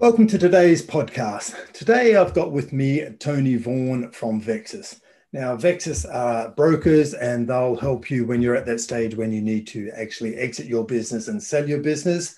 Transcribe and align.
Welcome 0.00 0.26
to 0.28 0.38
today's 0.38 0.80
podcast. 0.80 1.72
Today 1.72 2.16
I've 2.16 2.32
got 2.32 2.52
with 2.52 2.72
me 2.72 3.04
Tony 3.18 3.56
Vaughan 3.56 4.10
from 4.12 4.40
Vexus. 4.40 4.98
Now, 5.34 5.56
Vexus 5.56 6.06
are 6.06 6.52
brokers 6.52 7.12
and 7.12 7.46
they'll 7.46 7.76
help 7.76 8.10
you 8.10 8.24
when 8.24 8.40
you're 8.40 8.56
at 8.56 8.64
that 8.64 8.80
stage 8.80 9.14
when 9.14 9.30
you 9.30 9.42
need 9.42 9.66
to 9.66 9.90
actually 9.94 10.36
exit 10.36 10.64
your 10.64 10.86
business 10.86 11.28
and 11.28 11.40
sell 11.40 11.68
your 11.68 11.80
business. 11.80 12.34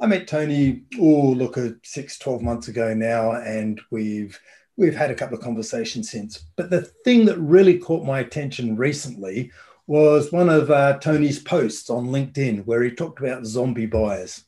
I 0.00 0.06
met 0.06 0.28
Tony, 0.28 0.82
oh, 1.00 1.32
look, 1.32 1.58
at 1.58 1.74
six, 1.82 2.16
12 2.16 2.42
months 2.42 2.68
ago 2.68 2.94
now, 2.94 3.32
and 3.32 3.80
we've 3.90 4.38
we've 4.76 4.94
had 4.94 5.10
a 5.10 5.16
couple 5.16 5.36
of 5.36 5.42
conversations 5.42 6.12
since. 6.12 6.44
But 6.54 6.70
the 6.70 6.82
thing 6.82 7.24
that 7.24 7.38
really 7.38 7.76
caught 7.76 8.06
my 8.06 8.20
attention 8.20 8.76
recently 8.76 9.50
was 9.88 10.30
one 10.30 10.48
of 10.48 10.70
uh, 10.70 10.98
Tony's 11.00 11.42
posts 11.42 11.90
on 11.90 12.06
LinkedIn 12.06 12.66
where 12.66 12.84
he 12.84 12.92
talked 12.92 13.18
about 13.18 13.46
zombie 13.46 13.86
buyers. 13.86 14.44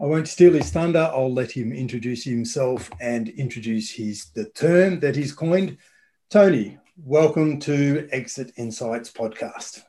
I 0.00 0.06
won't 0.06 0.28
steal 0.28 0.52
his 0.52 0.70
thunder. 0.70 1.10
I'll 1.12 1.32
let 1.32 1.50
him 1.50 1.72
introduce 1.72 2.22
himself 2.22 2.88
and 3.00 3.28
introduce 3.30 3.90
his 3.90 4.26
the 4.26 4.44
term 4.50 5.00
that 5.00 5.16
he's 5.16 5.32
coined. 5.32 5.76
Tony, 6.30 6.78
welcome 6.96 7.58
to 7.60 8.08
Exit 8.12 8.52
Insights 8.56 9.10
podcast. 9.10 9.82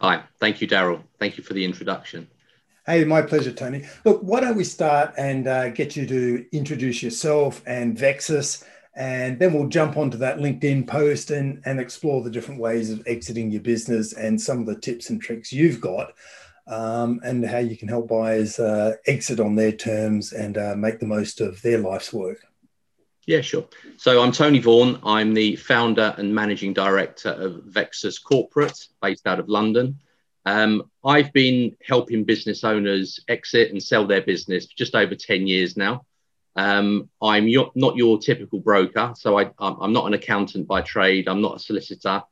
Hi, 0.00 0.24
thank 0.40 0.60
you, 0.60 0.66
Darryl. 0.66 1.04
Thank 1.20 1.38
you 1.38 1.44
for 1.44 1.54
the 1.54 1.64
introduction. 1.64 2.26
Hey, 2.86 3.04
my 3.04 3.22
pleasure, 3.22 3.52
Tony. 3.52 3.84
Look, 4.04 4.20
why 4.22 4.40
don't 4.40 4.56
we 4.56 4.64
start 4.64 5.14
and 5.16 5.46
uh, 5.46 5.68
get 5.68 5.94
you 5.94 6.04
to 6.04 6.44
introduce 6.50 7.00
yourself 7.00 7.62
and 7.68 7.96
Vexus, 7.96 8.64
and 8.96 9.38
then 9.38 9.52
we'll 9.52 9.68
jump 9.68 9.96
onto 9.96 10.18
that 10.18 10.38
LinkedIn 10.38 10.88
post 10.88 11.30
and, 11.30 11.62
and 11.66 11.78
explore 11.78 12.24
the 12.24 12.30
different 12.30 12.60
ways 12.60 12.90
of 12.90 13.06
exiting 13.06 13.52
your 13.52 13.62
business 13.62 14.12
and 14.12 14.40
some 14.40 14.58
of 14.58 14.66
the 14.66 14.80
tips 14.80 15.08
and 15.08 15.22
tricks 15.22 15.52
you've 15.52 15.80
got 15.80 16.14
um, 16.68 17.20
and 17.24 17.44
how 17.44 17.58
you 17.58 17.76
can 17.76 17.88
help 17.88 18.08
buyers 18.08 18.58
uh, 18.58 18.94
exit 19.06 19.40
on 19.40 19.54
their 19.54 19.72
terms 19.72 20.32
and 20.32 20.58
uh, 20.58 20.74
make 20.76 21.00
the 21.00 21.06
most 21.06 21.40
of 21.40 21.60
their 21.62 21.78
life's 21.78 22.12
work. 22.12 22.38
Yeah, 23.26 23.42
sure. 23.42 23.66
So 23.98 24.22
I'm 24.22 24.32
Tony 24.32 24.58
Vaughan. 24.58 25.00
I'm 25.04 25.34
the 25.34 25.56
founder 25.56 26.14
and 26.16 26.34
managing 26.34 26.72
director 26.72 27.30
of 27.30 27.62
Vexus 27.64 28.18
Corporate, 28.18 28.78
based 29.02 29.26
out 29.26 29.38
of 29.38 29.48
London. 29.48 29.98
Um, 30.46 30.90
I've 31.04 31.30
been 31.34 31.76
helping 31.86 32.24
business 32.24 32.64
owners 32.64 33.20
exit 33.28 33.70
and 33.70 33.82
sell 33.82 34.06
their 34.06 34.22
business 34.22 34.66
for 34.66 34.76
just 34.78 34.94
over 34.94 35.14
10 35.14 35.46
years 35.46 35.76
now. 35.76 36.06
Um, 36.56 37.10
I'm 37.20 37.46
your, 37.46 37.70
not 37.74 37.96
your 37.96 38.18
typical 38.18 38.60
broker. 38.60 39.12
So 39.14 39.38
I, 39.38 39.50
I'm 39.58 39.92
not 39.92 40.06
an 40.06 40.14
accountant 40.14 40.66
by 40.66 40.80
trade. 40.80 41.28
I'm 41.28 41.42
not 41.42 41.56
a 41.56 41.58
solicitor. 41.58 42.22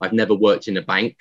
I've 0.00 0.14
never 0.14 0.34
worked 0.34 0.68
in 0.68 0.78
a 0.78 0.82
bank. 0.82 1.18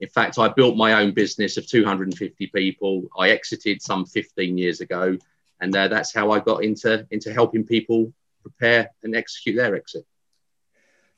In 0.00 0.08
fact, 0.08 0.38
I 0.38 0.48
built 0.48 0.76
my 0.76 0.94
own 0.94 1.12
business 1.12 1.56
of 1.56 1.66
250 1.66 2.46
people. 2.48 3.04
I 3.18 3.30
exited 3.30 3.80
some 3.80 4.04
15 4.04 4.58
years 4.58 4.80
ago, 4.80 5.16
and 5.60 5.74
uh, 5.74 5.88
that's 5.88 6.12
how 6.12 6.30
I 6.32 6.40
got 6.40 6.64
into 6.64 7.06
into 7.10 7.32
helping 7.32 7.64
people 7.64 8.12
prepare 8.42 8.90
and 9.02 9.14
execute 9.14 9.56
their 9.56 9.74
exit. 9.74 10.04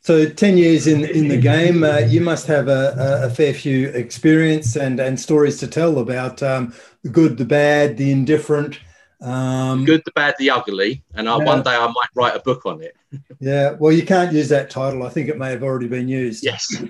So, 0.01 0.29
10 0.29 0.57
years 0.57 0.87
in, 0.87 1.05
in 1.05 1.27
the 1.27 1.37
game, 1.37 1.83
uh, 1.83 1.99
you 1.99 2.21
must 2.21 2.47
have 2.47 2.69
a, 2.69 3.25
a, 3.25 3.31
fair 3.31 3.53
few 3.53 3.89
experience 3.89 4.77
and, 4.77 5.01
and 5.01 5.19
stories 5.19 5.59
to 5.59 5.67
tell 5.67 5.99
about 5.99 6.45
um, 6.45 6.73
the 7.03 7.09
good, 7.09 7.37
the 7.39 7.45
bad, 7.45 7.97
the 7.97 8.13
indifferent. 8.13 8.79
Um, 9.21 9.85
good, 9.85 10.03
the 10.05 10.13
bad, 10.13 10.37
the 10.39 10.51
ugly. 10.51 11.03
And 11.15 11.29
I, 11.29 11.39
yeah. 11.39 11.45
one 11.45 11.63
day 11.65 11.75
I 11.75 11.87
might 11.87 12.11
write 12.15 12.37
a 12.37 12.41
book 12.41 12.67
on 12.67 12.83
it. 12.83 12.97
yeah, 13.41 13.73
well, 13.73 13.91
you 13.91 14.05
can't 14.05 14.33
use 14.33 14.49
that 14.51 14.71
title. 14.71 15.03
I 15.03 15.09
think 15.09 15.29
it 15.29 15.39
may 15.39 15.51
have 15.51 15.65
already 15.65 15.89
been 15.89 16.07
used. 16.07 16.45
Yes. 16.45 16.81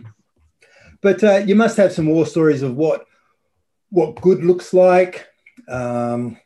But 1.06 1.22
uh, 1.22 1.36
you 1.46 1.54
must 1.54 1.76
have 1.76 1.92
some 1.92 2.06
war 2.06 2.26
stories 2.26 2.62
of 2.62 2.74
what 2.74 3.06
what 3.90 4.20
good 4.20 4.42
looks 4.42 4.74
like, 4.74 5.28
um, 5.68 6.36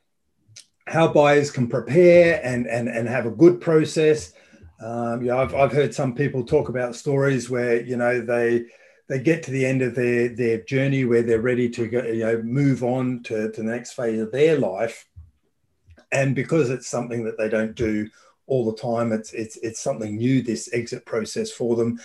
how 0.86 1.08
buyers 1.08 1.50
can 1.50 1.66
prepare 1.66 2.42
and, 2.44 2.66
and, 2.66 2.86
and 2.86 3.08
have 3.08 3.24
a 3.24 3.30
good 3.30 3.62
process. 3.62 4.34
Um, 4.78 5.22
yeah, 5.22 5.38
I've, 5.38 5.54
I've 5.54 5.72
heard 5.72 5.94
some 5.94 6.14
people 6.14 6.44
talk 6.44 6.68
about 6.68 6.94
stories 6.94 7.48
where 7.48 7.80
you 7.80 7.96
know 7.96 8.20
they 8.20 8.66
they 9.08 9.18
get 9.18 9.42
to 9.44 9.50
the 9.50 9.64
end 9.64 9.80
of 9.80 9.94
their 9.94 10.28
their 10.28 10.60
journey 10.64 11.06
where 11.06 11.22
they're 11.22 11.40
ready 11.40 11.70
to 11.70 11.88
go, 11.88 12.02
you 12.02 12.26
know 12.26 12.42
move 12.42 12.84
on 12.84 13.22
to, 13.22 13.50
to 13.50 13.62
the 13.62 13.66
next 13.66 13.92
phase 13.92 14.20
of 14.20 14.30
their 14.30 14.58
life, 14.58 15.08
and 16.12 16.34
because 16.34 16.68
it's 16.68 16.86
something 16.86 17.24
that 17.24 17.38
they 17.38 17.48
don't 17.48 17.74
do 17.74 18.10
all 18.46 18.70
the 18.70 18.76
time, 18.76 19.10
it's 19.10 19.32
it's 19.32 19.56
it's 19.62 19.80
something 19.80 20.18
new. 20.18 20.42
This 20.42 20.68
exit 20.74 21.06
process 21.06 21.50
for 21.50 21.76
them. 21.76 21.98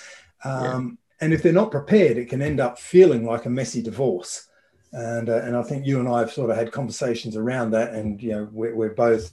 Um, 0.46 1.00
and 1.22 1.34
if 1.34 1.42
they're 1.42 1.54
not 1.54 1.72
prepared, 1.72 2.18
it 2.18 2.30
can 2.30 2.42
end 2.42 2.60
up 2.60 2.78
feeling 2.78 3.26
like 3.26 3.46
a 3.46 3.50
messy 3.50 3.82
divorce. 3.82 4.48
And, 4.92 5.30
uh, 5.30 5.42
and 5.44 5.56
I 5.56 5.64
think 5.64 5.86
you 5.86 6.00
and 6.00 6.08
I 6.08 6.20
have 6.20 6.32
sort 6.32 6.50
of 6.50 6.58
had 6.58 6.72
conversations 6.72 7.36
around 7.36 7.72
that. 7.72 7.94
And, 7.94 8.22
you 8.22 8.32
know, 8.32 8.50
we're, 8.52 8.76
we're 8.76 8.94
both 8.94 9.32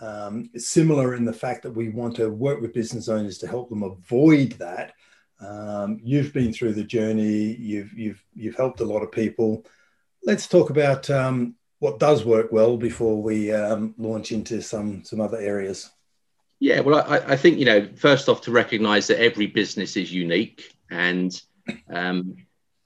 um, 0.00 0.50
similar 0.56 1.14
in 1.14 1.24
the 1.24 1.32
fact 1.32 1.62
that 1.62 1.72
we 1.72 1.88
want 1.88 2.16
to 2.16 2.30
work 2.30 2.60
with 2.60 2.74
business 2.74 3.08
owners 3.08 3.38
to 3.38 3.46
help 3.46 3.68
them 3.68 3.82
avoid 3.82 4.52
that. 4.52 4.94
Um, 5.40 6.00
you've 6.02 6.32
been 6.32 6.52
through 6.52 6.74
the 6.74 6.84
journey. 6.84 7.54
You've, 7.56 7.92
you've, 7.94 8.22
you've 8.34 8.56
helped 8.56 8.80
a 8.80 8.84
lot 8.84 9.02
of 9.02 9.12
people. 9.12 9.64
Let's 10.24 10.46
talk 10.46 10.68
about 10.70 11.08
um, 11.08 11.54
what 11.78 11.98
does 11.98 12.24
work 12.24 12.52
well 12.52 12.76
before 12.76 13.22
we 13.22 13.52
um, 13.52 13.94
launch 13.96 14.32
into 14.32 14.62
some, 14.62 15.02
some 15.04 15.20
other 15.20 15.38
areas. 15.38 15.90
Yeah, 16.58 16.80
well, 16.80 17.02
I, 17.08 17.32
I, 17.32 17.36
think, 17.36 17.58
you 17.58 17.64
know, 17.64 17.88
first 17.96 18.28
off, 18.28 18.42
to 18.42 18.50
recognize 18.50 19.06
that 19.06 19.18
every 19.18 19.46
business 19.46 19.96
is 19.96 20.12
unique 20.12 20.74
and 20.90 21.40
um, 21.88 22.36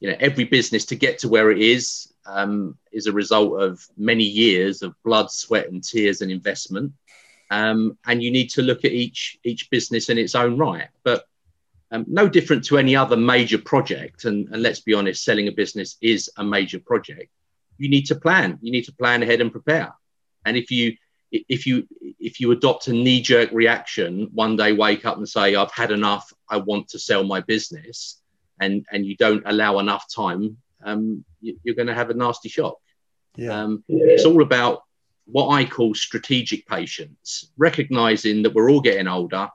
you 0.01 0.11
know 0.11 0.17
every 0.21 0.45
business 0.45 0.87
to 0.87 0.97
get 0.97 1.19
to 1.21 1.29
where 1.29 1.51
it 1.51 1.59
is 1.59 2.13
um, 2.27 2.77
is 2.93 3.07
a 3.07 3.13
result 3.13 3.61
of 3.61 3.87
many 3.97 4.25
years 4.25 4.83
of 4.83 4.95
blood, 5.03 5.31
sweat, 5.31 5.69
and 5.71 5.83
tears 5.83 6.21
and 6.21 6.31
investment. 6.31 6.93
Um, 7.51 7.99
and 8.07 8.23
you 8.23 8.31
need 8.31 8.51
to 8.51 8.63
look 8.63 8.85
at 8.85 8.93
each 8.93 9.39
each 9.45 9.71
business 9.71 10.09
in 10.09 10.19
its 10.19 10.35
own 10.35 10.57
right. 10.57 10.89
But 11.03 11.25
um, 11.91 12.05
no 12.09 12.29
different 12.29 12.65
to 12.67 12.79
any 12.79 12.97
other 12.97 13.17
major 13.17 13.59
project. 13.59 14.25
And, 14.25 14.49
and 14.49 14.63
let's 14.63 14.81
be 14.81 14.95
honest, 14.95 15.23
selling 15.25 15.49
a 15.49 15.53
business 15.53 15.97
is 16.01 16.31
a 16.37 16.43
major 16.43 16.81
project. 16.81 17.31
You 17.79 17.89
need 17.89 18.07
to 18.07 18.15
plan. 18.15 18.59
You 18.63 18.73
need 18.73 18.87
to 18.87 18.93
plan 18.93 19.23
ahead 19.23 19.41
and 19.41 19.53
prepare. 19.53 19.95
And 20.45 20.57
if 20.57 20.71
you 20.71 20.97
if 21.31 21.67
you 21.67 21.87
if 22.21 22.41
you 22.41 22.53
adopt 22.53 22.89
a 22.89 22.93
knee 22.93 23.21
jerk 23.21 23.51
reaction 23.53 24.31
one 24.33 24.57
day 24.57 24.73
wake 24.73 25.05
up 25.05 25.17
and 25.17 25.29
say 25.29 25.55
i've 25.55 25.73
had 25.73 25.91
enough 25.91 26.33
i 26.51 26.57
want 26.57 26.89
to 26.89 26.99
sell 26.99 27.25
my 27.25 27.41
business 27.41 28.21
and 28.61 28.85
and 28.93 29.07
you 29.07 29.17
don't 29.17 29.43
allow 29.47 29.79
enough 29.79 30.05
time 30.15 30.57
um, 30.85 31.25
you, 31.41 31.57
are 31.69 31.75
going 31.75 31.87
to 31.87 31.95
have 31.95 32.11
a 32.11 32.15
nasty 32.15 32.49
shock 32.49 32.77
yeah. 33.37 33.63
Um, 33.63 33.83
it's 33.89 34.25
all 34.25 34.43
about 34.43 34.83
what 35.27 35.49
i 35.49 35.65
call 35.65 35.95
strategic 35.95 36.67
patience 36.67 37.51
recognizing 37.57 38.43
that 38.43 38.55
we're 38.55 38.71
all 38.71 38.81
getting 38.81 39.09
older 39.09 39.49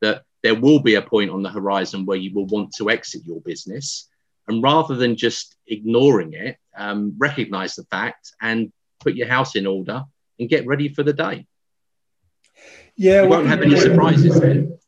that 0.00 0.22
there 0.42 0.54
will 0.54 0.78
be 0.80 0.94
a 0.94 1.02
point 1.02 1.30
on 1.30 1.42
the 1.42 1.50
horizon 1.50 2.06
where 2.06 2.16
you 2.16 2.32
will 2.32 2.46
want 2.46 2.72
to 2.76 2.88
exit 2.90 3.22
your 3.24 3.40
business 3.40 4.08
and 4.48 4.62
rather 4.62 4.94
than 4.94 5.16
just 5.16 5.56
ignoring 5.66 6.32
it 6.34 6.56
um, 6.76 7.14
recognize 7.18 7.74
the 7.74 7.84
fact 7.84 8.32
and 8.40 8.72
put 9.00 9.14
your 9.14 9.28
house 9.28 9.56
in 9.56 9.66
order 9.66 10.04
and 10.38 10.48
get 10.48 10.66
ready 10.66 10.88
for 10.88 11.02
the 11.02 11.12
day. 11.12 11.46
Yeah, 12.96 13.22
you 13.22 13.28
won't 13.28 13.46
have 13.46 13.62
any 13.62 13.76
surprises 13.76 14.40
then. 14.40 14.78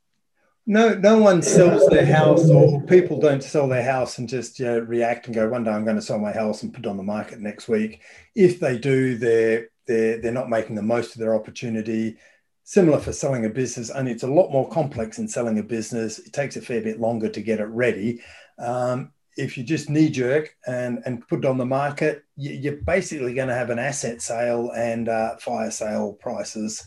No, 0.69 0.93
no 0.93 1.17
one 1.17 1.41
sells 1.41 1.87
their 1.87 2.05
house, 2.05 2.47
or 2.51 2.83
people 2.83 3.19
don't 3.19 3.43
sell 3.43 3.69
their 3.69 3.83
house 3.83 4.19
and 4.19 4.29
just 4.29 4.59
you 4.59 4.67
know, 4.67 4.81
react 4.81 5.25
and 5.25 5.35
go, 5.35 5.49
"One 5.49 5.65
day 5.65 5.71
I'm 5.71 5.85
going 5.85 5.97
to 5.97 6.03
sell 6.03 6.19
my 6.19 6.31
house 6.31 6.63
and 6.63 6.75
put 6.75 6.85
it 6.85 6.89
on 6.89 6.99
the 6.99 7.03
market 7.03 7.41
next 7.41 7.69
week." 7.69 8.03
If 8.35 8.61
they 8.61 8.77
do, 8.77 9.17
they're 9.17 9.71
they're 9.87 10.21
they're 10.21 10.31
not 10.31 10.51
making 10.51 10.75
the 10.75 10.83
most 10.83 11.15
of 11.15 11.21
their 11.21 11.35
opportunity. 11.35 12.19
Similar 12.65 12.99
for 12.99 13.15
selling 13.15 13.47
a 13.47 13.49
business, 13.49 13.89
only 13.89 14.13
it's 14.13 14.25
a 14.25 14.31
lot 14.31 14.53
more 14.53 14.69
complex 14.69 15.19
in 15.19 15.27
selling 15.27 15.59
a 15.59 15.63
business. 15.63 16.19
It 16.19 16.35
takes 16.35 16.57
a 16.59 16.61
fair 16.61 16.83
bit 16.83 17.01
longer 17.01 17.31
to 17.31 17.41
get 17.41 17.61
it 17.61 17.69
ready. 17.69 18.21
Um, 18.59 19.13
if 19.39 19.57
you 19.57 19.65
just 19.65 19.89
knee 19.89 20.11
jerk 20.11 20.55
and, 20.67 20.99
and 21.07 21.27
put 21.27 21.39
it 21.39 21.45
on 21.47 21.57
the 21.57 21.65
market, 21.65 22.25
you, 22.37 22.73
are 22.73 22.77
basically 22.77 23.33
going 23.33 23.49
to 23.49 23.55
have 23.55 23.71
an 23.71 23.79
asset 23.79 24.21
sale 24.21 24.71
and 24.77 25.09
uh, 25.09 25.37
fire 25.37 25.71
sale 25.71 26.13
prices, 26.13 26.87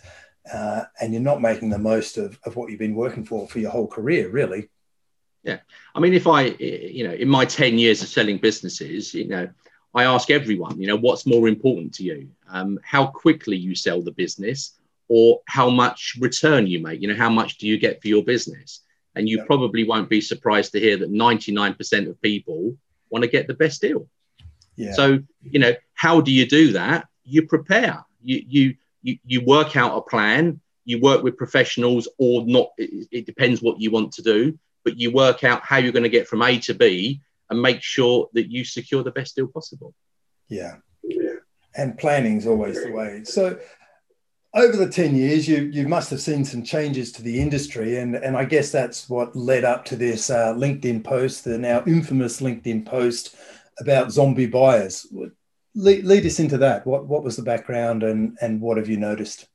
uh, 0.51 0.83
and 0.99 1.13
you're 1.13 1.21
not 1.21 1.41
making 1.41 1.69
the 1.69 1.77
most 1.77 2.17
of, 2.17 2.39
of 2.45 2.55
what 2.55 2.69
you've 2.69 2.79
been 2.79 2.95
working 2.95 3.25
for 3.25 3.47
for 3.47 3.59
your 3.59 3.71
whole 3.71 3.87
career, 3.87 4.29
really. 4.29 4.69
Yeah. 5.43 5.59
I 5.95 5.99
mean, 5.99 6.13
if 6.13 6.27
I, 6.27 6.43
you 6.59 7.07
know, 7.07 7.13
in 7.13 7.27
my 7.27 7.45
10 7.45 7.77
years 7.77 8.01
of 8.01 8.07
selling 8.07 8.37
businesses, 8.37 9.13
you 9.13 9.27
know, 9.27 9.49
I 9.93 10.03
ask 10.03 10.29
everyone, 10.29 10.79
you 10.79 10.87
know, 10.87 10.95
what's 10.95 11.25
more 11.25 11.47
important 11.47 11.93
to 11.95 12.03
you? 12.03 12.29
Um, 12.47 12.79
how 12.83 13.07
quickly 13.07 13.57
you 13.57 13.75
sell 13.75 14.01
the 14.01 14.11
business 14.11 14.79
or 15.07 15.41
how 15.47 15.69
much 15.69 16.15
return 16.19 16.67
you 16.67 16.81
make? 16.81 17.01
You 17.01 17.09
know, 17.09 17.15
how 17.15 17.29
much 17.29 17.57
do 17.57 17.67
you 17.67 17.77
get 17.77 18.01
for 18.01 18.07
your 18.07 18.23
business? 18.23 18.81
And 19.15 19.27
you 19.27 19.43
probably 19.43 19.83
won't 19.83 20.09
be 20.09 20.21
surprised 20.21 20.71
to 20.71 20.79
hear 20.79 20.95
that 20.97 21.11
99% 21.11 22.09
of 22.09 22.21
people 22.21 22.77
want 23.09 23.23
to 23.23 23.29
get 23.29 23.47
the 23.47 23.53
best 23.53 23.81
deal. 23.81 24.07
Yeah. 24.77 24.93
So, 24.93 25.19
you 25.43 25.59
know, 25.59 25.73
how 25.93 26.21
do 26.21 26.31
you 26.31 26.47
do 26.47 26.71
that? 26.73 27.07
You 27.25 27.45
prepare. 27.45 28.05
You 28.23 28.43
you 28.47 28.75
you, 29.01 29.17
you 29.25 29.43
work 29.43 29.75
out 29.75 29.97
a 29.97 30.01
plan. 30.01 30.59
You 30.85 30.99
work 30.99 31.23
with 31.23 31.37
professionals, 31.37 32.07
or 32.17 32.45
not. 32.45 32.71
It, 32.77 33.07
it 33.11 33.25
depends 33.25 33.61
what 33.61 33.79
you 33.79 33.91
want 33.91 34.13
to 34.13 34.21
do, 34.21 34.57
but 34.83 34.97
you 34.97 35.11
work 35.11 35.43
out 35.43 35.63
how 35.63 35.77
you're 35.77 35.91
going 35.91 36.03
to 36.03 36.09
get 36.09 36.27
from 36.27 36.41
A 36.41 36.57
to 36.59 36.73
B, 36.73 37.21
and 37.49 37.61
make 37.61 37.81
sure 37.81 38.29
that 38.33 38.49
you 38.49 38.63
secure 38.63 39.03
the 39.03 39.11
best 39.11 39.35
deal 39.35 39.47
possible. 39.47 39.93
Yeah, 40.49 40.77
yeah. 41.03 41.35
and 41.75 41.97
planning 41.97 42.37
is 42.37 42.47
always 42.47 42.83
the 42.83 42.91
way. 42.91 43.23
So, 43.23 43.59
over 44.53 44.75
the 44.75 44.89
10 44.89 45.15
years, 45.15 45.47
you, 45.47 45.69
you 45.71 45.87
must 45.87 46.09
have 46.09 46.19
seen 46.19 46.43
some 46.43 46.63
changes 46.63 47.11
to 47.13 47.21
the 47.21 47.39
industry. 47.39 47.97
And, 47.97 48.15
and 48.15 48.35
I 48.35 48.43
guess 48.43 48.71
that's 48.71 49.09
what 49.09 49.35
led 49.35 49.63
up 49.63 49.85
to 49.85 49.95
this 49.95 50.29
uh, 50.29 50.53
LinkedIn 50.55 51.03
post, 51.03 51.45
the 51.45 51.57
now 51.57 51.83
infamous 51.87 52.41
LinkedIn 52.41 52.85
post 52.85 53.35
about 53.79 54.11
zombie 54.11 54.47
buyers. 54.47 55.07
Lead, 55.73 56.03
lead 56.03 56.25
us 56.25 56.39
into 56.39 56.57
that. 56.57 56.85
What, 56.85 57.05
what 57.05 57.23
was 57.23 57.35
the 57.35 57.43
background 57.43 58.03
and, 58.03 58.37
and 58.41 58.59
what 58.59 58.77
have 58.77 58.89
you 58.89 58.97
noticed? 58.97 59.47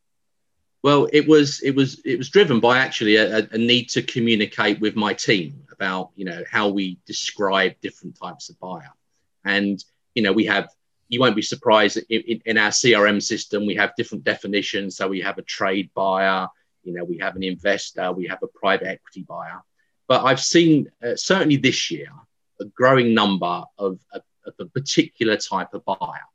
Well, 0.82 1.08
it 1.12 1.26
was 1.26 1.60
it 1.62 1.74
was 1.74 2.00
it 2.04 2.16
was 2.16 2.28
driven 2.28 2.60
by 2.60 2.78
actually 2.78 3.16
a, 3.16 3.48
a, 3.50 3.58
need 3.58 3.88
to 3.88 4.02
communicate 4.02 4.78
with 4.78 4.94
my 4.94 5.14
team 5.14 5.64
about 5.72 6.10
you 6.14 6.24
know 6.24 6.44
how 6.48 6.68
we 6.68 6.98
describe 7.06 7.74
different 7.80 8.16
types 8.16 8.50
of 8.50 8.60
buyer, 8.60 8.92
and 9.44 9.82
you 10.14 10.22
know 10.22 10.32
we 10.32 10.44
have 10.44 10.68
you 11.08 11.18
won't 11.18 11.34
be 11.34 11.42
surprised 11.42 11.98
in, 12.08 12.40
in, 12.44 12.56
our 12.56 12.70
CRM 12.70 13.20
system 13.20 13.66
we 13.66 13.74
have 13.74 13.96
different 13.96 14.22
definitions. 14.22 14.96
So 14.96 15.08
we 15.08 15.20
have 15.22 15.38
a 15.38 15.42
trade 15.42 15.90
buyer, 15.92 16.46
you 16.84 16.92
know 16.92 17.02
we 17.02 17.19
have 17.19 17.34
an 17.34 17.42
investor, 17.42 18.12
we 18.12 18.28
have 18.28 18.42
a 18.44 18.48
private 18.48 18.86
equity 18.86 19.22
buyer, 19.22 19.62
but 20.06 20.24
I've 20.24 20.40
seen 20.40 20.88
uh, 21.04 21.16
certainly 21.16 21.56
this 21.56 21.90
year 21.90 22.10
a 22.60 22.64
growing 22.64 23.12
number 23.12 23.64
of, 23.78 23.98
of, 24.12 24.22
of 24.46 24.54
a 24.58 24.66
particular 24.66 25.37
type 25.37 25.75
of 25.75 25.84
buyer, 25.84 26.26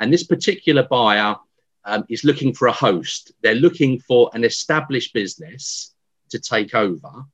and 0.00 0.12
this 0.12 0.24
particular 0.24 0.82
buyer 0.82 1.36
um, 1.84 2.04
is 2.08 2.24
looking 2.24 2.52
for 2.54 2.68
a 2.68 2.72
host. 2.72 3.32
They're 3.42 3.54
looking 3.54 4.00
for 4.00 4.30
an 4.34 4.44
established 4.44 5.12
business 5.12 5.94
to 6.30 6.38
take 6.38 6.74
over, 6.74 7.24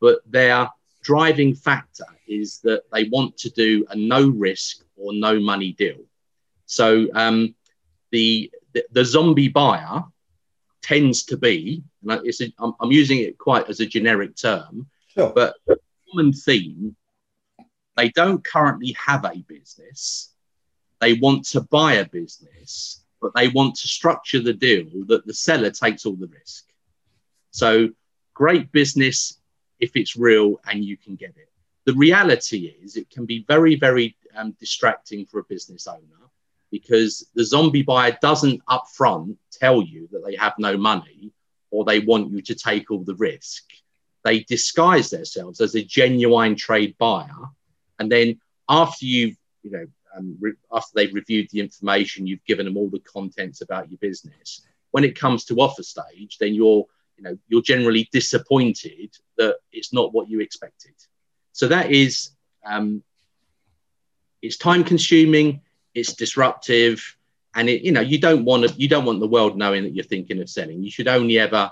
but 0.00 0.20
their 0.26 0.68
driving 1.02 1.54
factor 1.54 2.06
is 2.28 2.60
that 2.60 2.82
they 2.92 3.04
want 3.04 3.36
to 3.36 3.50
do 3.50 3.84
a 3.90 3.96
no 3.96 4.28
risk 4.28 4.84
or 4.96 5.12
no 5.12 5.40
money 5.40 5.72
deal. 5.72 5.98
So 6.66 7.08
um, 7.14 7.54
the, 8.10 8.50
the, 8.72 8.84
the 8.92 9.04
zombie 9.04 9.48
buyer 9.48 10.04
tends 10.80 11.24
to 11.24 11.36
be, 11.36 11.82
and 12.08 12.20
it's 12.24 12.40
a, 12.40 12.52
I'm, 12.58 12.74
I'm 12.80 12.92
using 12.92 13.18
it 13.18 13.38
quite 13.38 13.68
as 13.68 13.80
a 13.80 13.86
generic 13.86 14.36
term, 14.36 14.86
sure. 15.08 15.32
but 15.34 15.56
common 16.10 16.32
theme 16.32 16.96
they 17.96 18.08
don't 18.10 18.44
currently 18.44 18.96
have 18.98 19.24
a 19.24 19.44
business. 19.46 20.32
They 21.00 21.14
want 21.14 21.44
to 21.46 21.60
buy 21.60 21.94
a 21.94 22.04
business 22.04 23.02
but 23.22 23.32
they 23.34 23.48
want 23.48 23.76
to 23.76 23.88
structure 23.88 24.40
the 24.40 24.52
deal 24.52 24.90
that 25.06 25.24
the 25.24 25.32
seller 25.32 25.70
takes 25.70 26.04
all 26.04 26.16
the 26.16 26.26
risk. 26.26 26.64
So, 27.52 27.90
great 28.34 28.72
business 28.72 29.38
if 29.78 29.92
it's 29.94 30.16
real 30.16 30.60
and 30.66 30.84
you 30.84 30.96
can 30.96 31.14
get 31.14 31.30
it. 31.30 31.48
The 31.84 31.94
reality 31.94 32.74
is, 32.82 32.96
it 32.96 33.08
can 33.08 33.24
be 33.24 33.44
very, 33.46 33.76
very 33.76 34.16
um, 34.36 34.52
distracting 34.58 35.24
for 35.24 35.38
a 35.38 35.44
business 35.44 35.86
owner 35.86 36.00
because 36.70 37.28
the 37.34 37.44
zombie 37.44 37.82
buyer 37.82 38.16
doesn't 38.20 38.64
upfront 38.66 39.36
tell 39.52 39.82
you 39.82 40.08
that 40.10 40.24
they 40.24 40.34
have 40.36 40.54
no 40.58 40.76
money 40.76 41.32
or 41.70 41.84
they 41.84 42.00
want 42.00 42.30
you 42.32 42.42
to 42.42 42.54
take 42.54 42.90
all 42.90 43.04
the 43.04 43.14
risk. 43.14 43.64
They 44.24 44.40
disguise 44.40 45.10
themselves 45.10 45.60
as 45.60 45.74
a 45.74 45.84
genuine 45.84 46.56
trade 46.56 46.96
buyer. 46.98 47.28
And 47.98 48.10
then 48.10 48.40
after 48.68 49.04
you've 49.04 49.36
you 49.62 49.70
know 49.70 49.86
um, 50.16 50.36
re- 50.40 50.54
after 50.72 50.90
they've 50.94 51.14
reviewed 51.14 51.48
the 51.50 51.60
information, 51.60 52.26
you've 52.26 52.44
given 52.44 52.66
them 52.66 52.76
all 52.76 52.90
the 52.90 53.00
contents 53.00 53.60
about 53.60 53.90
your 53.90 53.98
business. 53.98 54.62
When 54.90 55.04
it 55.04 55.18
comes 55.18 55.44
to 55.46 55.56
offer 55.56 55.82
stage, 55.82 56.38
then 56.38 56.54
you're 56.54 56.86
you 57.16 57.24
know 57.24 57.38
you're 57.48 57.62
generally 57.62 58.08
disappointed 58.12 59.16
that 59.38 59.56
it's 59.72 59.92
not 59.92 60.12
what 60.12 60.28
you 60.28 60.40
expected. 60.40 60.94
So 61.52 61.68
that 61.68 61.90
is 61.90 62.30
um, 62.64 63.02
it's 64.40 64.56
time 64.56 64.84
consuming, 64.84 65.60
it's 65.94 66.14
disruptive, 66.14 67.16
and 67.54 67.68
it 67.68 67.82
you 67.82 67.92
know 67.92 68.00
you 68.00 68.18
don't 68.18 68.44
want 68.44 68.68
to 68.68 68.74
you 68.80 68.88
don't 68.88 69.04
want 69.04 69.20
the 69.20 69.28
world 69.28 69.56
knowing 69.56 69.84
that 69.84 69.94
you're 69.94 70.04
thinking 70.04 70.40
of 70.40 70.50
selling. 70.50 70.82
You 70.82 70.90
should 70.90 71.08
only 71.08 71.38
ever 71.38 71.70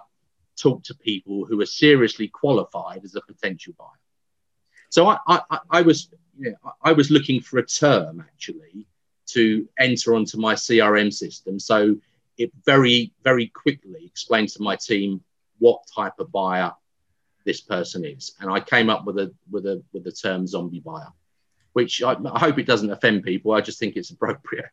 talk 0.57 0.83
to 0.85 0.95
people 0.95 1.47
who 1.47 1.61
are 1.61 1.67
seriously 1.67 2.29
qualified 2.29 3.03
as 3.05 3.15
a 3.15 3.21
potential 3.23 3.75
buyer. 3.79 3.89
So 4.91 5.09
I, 5.09 5.19
I, 5.27 5.59
I 5.71 5.83
was 5.83 6.11
I 6.83 6.93
was 6.93 7.11
looking 7.11 7.41
for 7.41 7.59
a 7.59 7.67
term 7.67 8.21
actually 8.21 8.87
to 9.29 9.69
enter 9.79 10.15
onto 10.15 10.39
my 10.39 10.55
CRM 10.55 11.13
system. 11.13 11.59
So 11.59 11.97
it 12.39 12.51
very, 12.65 13.13
very 13.23 13.49
quickly 13.49 14.05
explained 14.05 14.49
to 14.51 14.63
my 14.63 14.77
team 14.77 15.23
what 15.59 15.81
type 15.95 16.15
of 16.19 16.33
buyer 16.33 16.73
this 17.45 17.61
person 17.61 18.05
is. 18.05 18.33
And 18.41 18.51
I 18.51 18.61
came 18.61 18.91
up 18.91 19.05
with 19.05 19.19
a 19.19 19.33
with 19.51 19.67
a 19.67 19.83
with 19.93 20.05
the 20.05 20.13
term 20.13 20.47
zombie 20.47 20.81
buyer, 20.81 21.13
which 21.73 22.03
I, 22.03 22.17
I 22.33 22.39
hope 22.39 22.59
it 22.59 22.67
doesn't 22.67 22.91
offend 22.91 23.23
people. 23.23 23.53
I 23.53 23.61
just 23.61 23.79
think 23.79 23.97
it's 23.97 24.11
appropriate. 24.11 24.71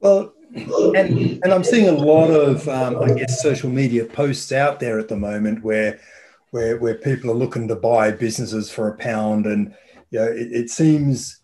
Well, 0.00 0.32
and 0.54 1.40
and 1.42 1.52
I'm 1.52 1.64
seeing 1.64 1.88
a 1.88 1.92
lot 1.92 2.30
of 2.30 2.66
um, 2.68 3.02
I 3.02 3.12
guess 3.12 3.42
social 3.42 3.70
media 3.70 4.04
posts 4.04 4.52
out 4.52 4.80
there 4.80 4.98
at 4.98 5.08
the 5.08 5.16
moment 5.16 5.62
where 5.62 6.00
where 6.50 6.78
where 6.78 6.94
people 6.94 7.30
are 7.30 7.34
looking 7.34 7.68
to 7.68 7.76
buy 7.76 8.10
businesses 8.10 8.70
for 8.70 8.88
a 8.88 8.96
pound. 8.96 9.46
And 9.46 9.74
you 10.10 10.18
know, 10.18 10.26
it, 10.26 10.52
it 10.52 10.70
seems, 10.70 11.40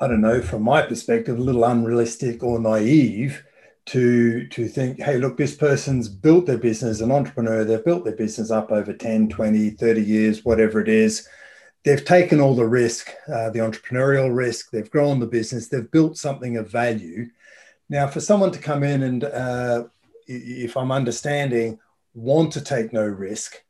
I 0.00 0.06
don't 0.06 0.20
know, 0.20 0.40
from 0.40 0.62
my 0.62 0.82
perspective, 0.82 1.38
a 1.38 1.42
little 1.42 1.64
unrealistic 1.64 2.42
or 2.42 2.58
naive 2.58 3.44
to 3.86 4.46
to 4.48 4.68
think 4.68 5.00
hey 5.00 5.16
look 5.16 5.38
this 5.38 5.54
person's 5.54 6.10
built 6.10 6.44
their 6.44 6.58
business 6.58 7.00
an 7.00 7.10
entrepreneur 7.10 7.64
they've 7.64 7.86
built 7.86 8.04
their 8.04 8.14
business 8.14 8.50
up 8.50 8.70
over 8.70 8.92
10 8.92 9.30
20 9.30 9.70
30 9.70 10.02
years 10.02 10.44
whatever 10.44 10.80
it 10.80 10.88
is. 10.88 11.26
They've 11.84 12.04
taken 12.04 12.38
all 12.38 12.54
the 12.54 12.66
risk 12.66 13.10
uh, 13.32 13.50
the 13.50 13.60
entrepreneurial 13.60 14.34
risk. 14.34 14.70
They've 14.70 14.90
grown 14.90 15.20
the 15.20 15.26
business. 15.26 15.68
They've 15.68 15.90
built 15.90 16.18
something 16.18 16.58
of 16.58 16.70
value. 16.70 17.30
Now 17.88 18.08
for 18.08 18.20
someone 18.20 18.50
to 18.52 18.58
come 18.58 18.82
in 18.82 19.02
and 19.02 19.24
uh, 19.24 19.84
if 20.28 20.76
i'm 20.76 20.92
understanding 20.92 21.78
want 22.14 22.52
to 22.52 22.60
take 22.60 22.92
no 22.92 23.04
risk 23.04 23.62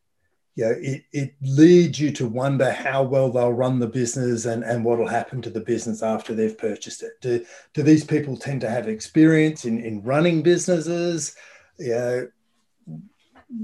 you 0.58 0.64
know, 0.64 0.74
it, 0.76 1.04
it 1.12 1.34
leads 1.40 2.00
you 2.00 2.10
to 2.10 2.26
wonder 2.26 2.72
how 2.72 3.04
well 3.04 3.30
they'll 3.30 3.52
run 3.52 3.78
the 3.78 3.86
business 3.86 4.44
and, 4.44 4.64
and 4.64 4.84
what 4.84 4.98
will 4.98 5.06
happen 5.06 5.40
to 5.42 5.50
the 5.50 5.60
business 5.60 6.02
after 6.02 6.34
they've 6.34 6.58
purchased 6.58 7.04
it. 7.04 7.12
Do, 7.20 7.46
do 7.74 7.84
these 7.84 8.02
people 8.02 8.36
tend 8.36 8.62
to 8.62 8.68
have 8.68 8.88
experience 8.88 9.66
in, 9.66 9.78
in 9.78 10.02
running 10.02 10.42
businesses? 10.42 11.36
You 11.78 11.88
know, 11.90 12.28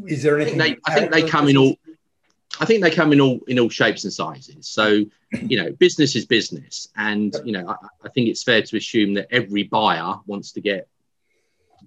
is 0.06 0.23
there 0.23 0.38
anything? 0.38 0.61
I 0.61 0.67
think 0.67 0.85
they, 0.85 0.93
I 0.93 0.94
think 0.94 1.12
they 1.12 1.29
come 1.29 1.49
in 1.49 1.56
all. 1.56 1.75
I 2.61 2.64
think 2.64 2.81
they 2.81 2.93
come 2.93 3.12
in 3.12 3.20
all 3.20 3.41
in 3.49 3.58
all 3.58 3.70
shapes 3.70 4.05
and 4.05 4.12
sizes. 4.12 4.69
So, 4.69 5.05
you 5.43 5.61
know, 5.61 5.73
business 5.73 6.14
is 6.14 6.26
business, 6.26 6.87
and 6.96 7.35
you 7.44 7.50
know, 7.50 7.70
I, 7.70 7.74
I 8.05 8.08
think 8.10 8.29
it's 8.29 8.44
fair 8.44 8.63
to 8.63 8.77
assume 8.77 9.15
that 9.15 9.27
every 9.32 9.65
buyer 9.65 10.15
wants 10.27 10.53
to 10.53 10.60
get 10.60 10.86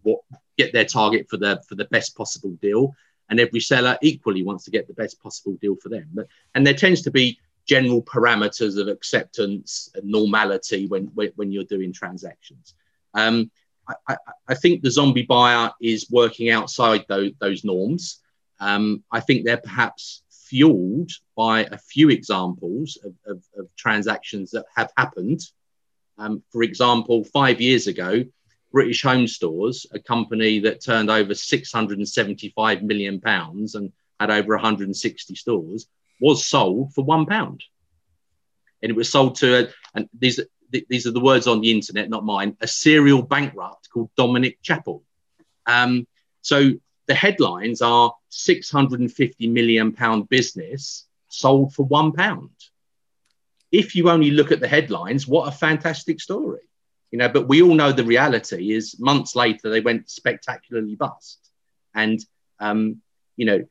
what 0.03 0.19
get 0.57 0.73
their 0.73 0.83
target 0.83 1.29
for 1.29 1.37
the 1.37 1.63
for 1.65 1.75
the 1.75 1.85
best 1.85 2.17
possible 2.17 2.57
deal 2.61 2.93
and 3.29 3.39
every 3.39 3.60
seller 3.60 3.98
equally 4.01 4.43
wants 4.43 4.63
to 4.65 4.72
get 4.72 4.88
the 4.88 4.93
best 4.93 5.22
possible 5.22 5.57
deal 5.62 5.75
for 5.75 5.89
them. 5.89 6.07
But, 6.13 6.27
and 6.55 6.65
there 6.65 6.74
tends 6.74 7.01
to 7.03 7.12
be 7.12 7.39
general 7.67 8.01
parameters 8.01 8.79
of 8.79 8.88
acceptance 8.88 9.89
and 9.96 10.05
normality 10.05 10.88
when, 10.88 11.12
when, 11.13 11.31
when 11.36 11.51
you're 11.51 11.63
doing 11.65 11.91
transactions. 11.91 12.74
Um, 13.13 13.51
I, 14.07 14.17
I, 14.48 14.53
think 14.53 14.81
the 14.81 14.91
zombie 14.91 15.24
buyer 15.24 15.72
is 15.81 16.10
working 16.10 16.50
outside 16.50 17.05
those, 17.07 17.31
those 17.39 17.63
norms. 17.63 18.22
Um, 18.60 19.03
I 19.12 19.22
think 19.22 19.46
they're 19.46 19.57
perhaps 19.57 20.24
fueled 20.29 21.12
by 21.36 21.62
a 21.72 21.77
few 21.77 22.10
examples 22.10 22.98
of, 23.03 23.13
of, 23.25 23.43
of 23.57 23.67
transactions 23.77 24.51
that 24.51 24.65
have 24.75 24.91
happened. 24.98 25.41
Um, 26.17 26.43
for 26.51 26.63
example, 26.63 27.24
five 27.24 27.62
years 27.62 27.88
ago, 27.88 28.25
British 28.77 29.01
Home 29.01 29.25
Stores, 29.25 29.88
a 29.91 29.98
company 29.98 30.60
that 30.60 30.84
turned 30.84 31.10
over 31.10 31.34
675 31.34 32.84
million 32.84 33.19
pounds 33.19 33.74
and 33.74 33.91
had 34.19 34.29
over 34.29 34.53
160 34.53 35.34
stores, 35.34 35.88
was 36.22 36.46
sold 36.46 36.93
for 36.93 37.03
one 37.03 37.25
pound. 37.25 37.63
And 38.84 38.91
it 38.91 38.96
was 38.96 39.10
sold 39.10 39.34
to, 39.38 39.63
a, 39.63 39.67
and 39.96 40.07
these, 40.13 40.39
these 40.69 41.07
are 41.07 41.12
the 41.12 41.19
words 41.19 41.48
on 41.48 41.62
the 41.62 41.72
internet, 41.72 42.07
not 42.07 42.24
mine, 42.24 42.55
a 42.62 42.67
serial 42.67 43.24
bankrupt 43.24 43.89
called 43.89 44.12
Dominic 44.15 44.60
Chappell. 44.62 45.01
Um, 45.65 46.05
so 46.43 46.74
the 47.07 47.15
headlines 47.15 47.81
are 47.81 48.13
650 48.29 49.48
million 49.48 49.91
pound 49.91 50.29
business 50.29 51.07
sold 51.29 51.74
for 51.74 51.81
one 51.81 52.12
pound. 52.12 52.51
If 53.72 53.96
you 53.96 54.12
only 54.12 54.29
look 54.29 54.51
at 54.51 54.60
the 54.60 54.67
headlines, 54.67 55.27
what 55.27 55.51
a 55.51 55.57
fantastic 55.57 56.22
story 56.22 56.67
you 57.11 57.17
know 57.17 57.29
but 57.29 57.47
we 57.47 57.61
all 57.61 57.73
know 57.73 57.91
the 57.91 58.03
reality 58.03 58.73
is 58.73 58.99
months 58.99 59.35
later 59.35 59.69
they 59.69 59.81
went 59.81 60.09
spectacularly 60.09 60.95
bust. 60.95 61.51
And 61.93 62.19
um, 62.59 63.01
you 63.35 63.45
know 63.45 63.63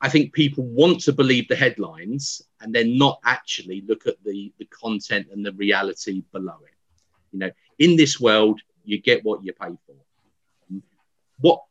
i 0.00 0.08
think 0.08 0.32
people 0.32 0.64
want 0.64 1.00
to 1.00 1.12
believe 1.12 1.46
the 1.46 1.56
headlines 1.56 2.42
and 2.60 2.74
then 2.74 2.98
not 2.98 3.20
actually 3.24 3.82
look 3.86 4.06
at 4.06 4.16
the 4.24 4.52
the 4.58 4.64
content 4.66 5.26
and 5.32 5.44
the 5.44 5.52
reality 5.52 6.22
below 6.32 6.58
it. 6.64 6.76
You 7.32 7.38
know 7.40 7.50
in 7.78 7.96
this 7.96 8.20
world 8.20 8.60
you 8.84 9.00
get 9.00 9.24
what 9.24 9.44
you 9.44 9.52
pay 9.52 9.76
for. 9.86 9.96
What 11.40 11.62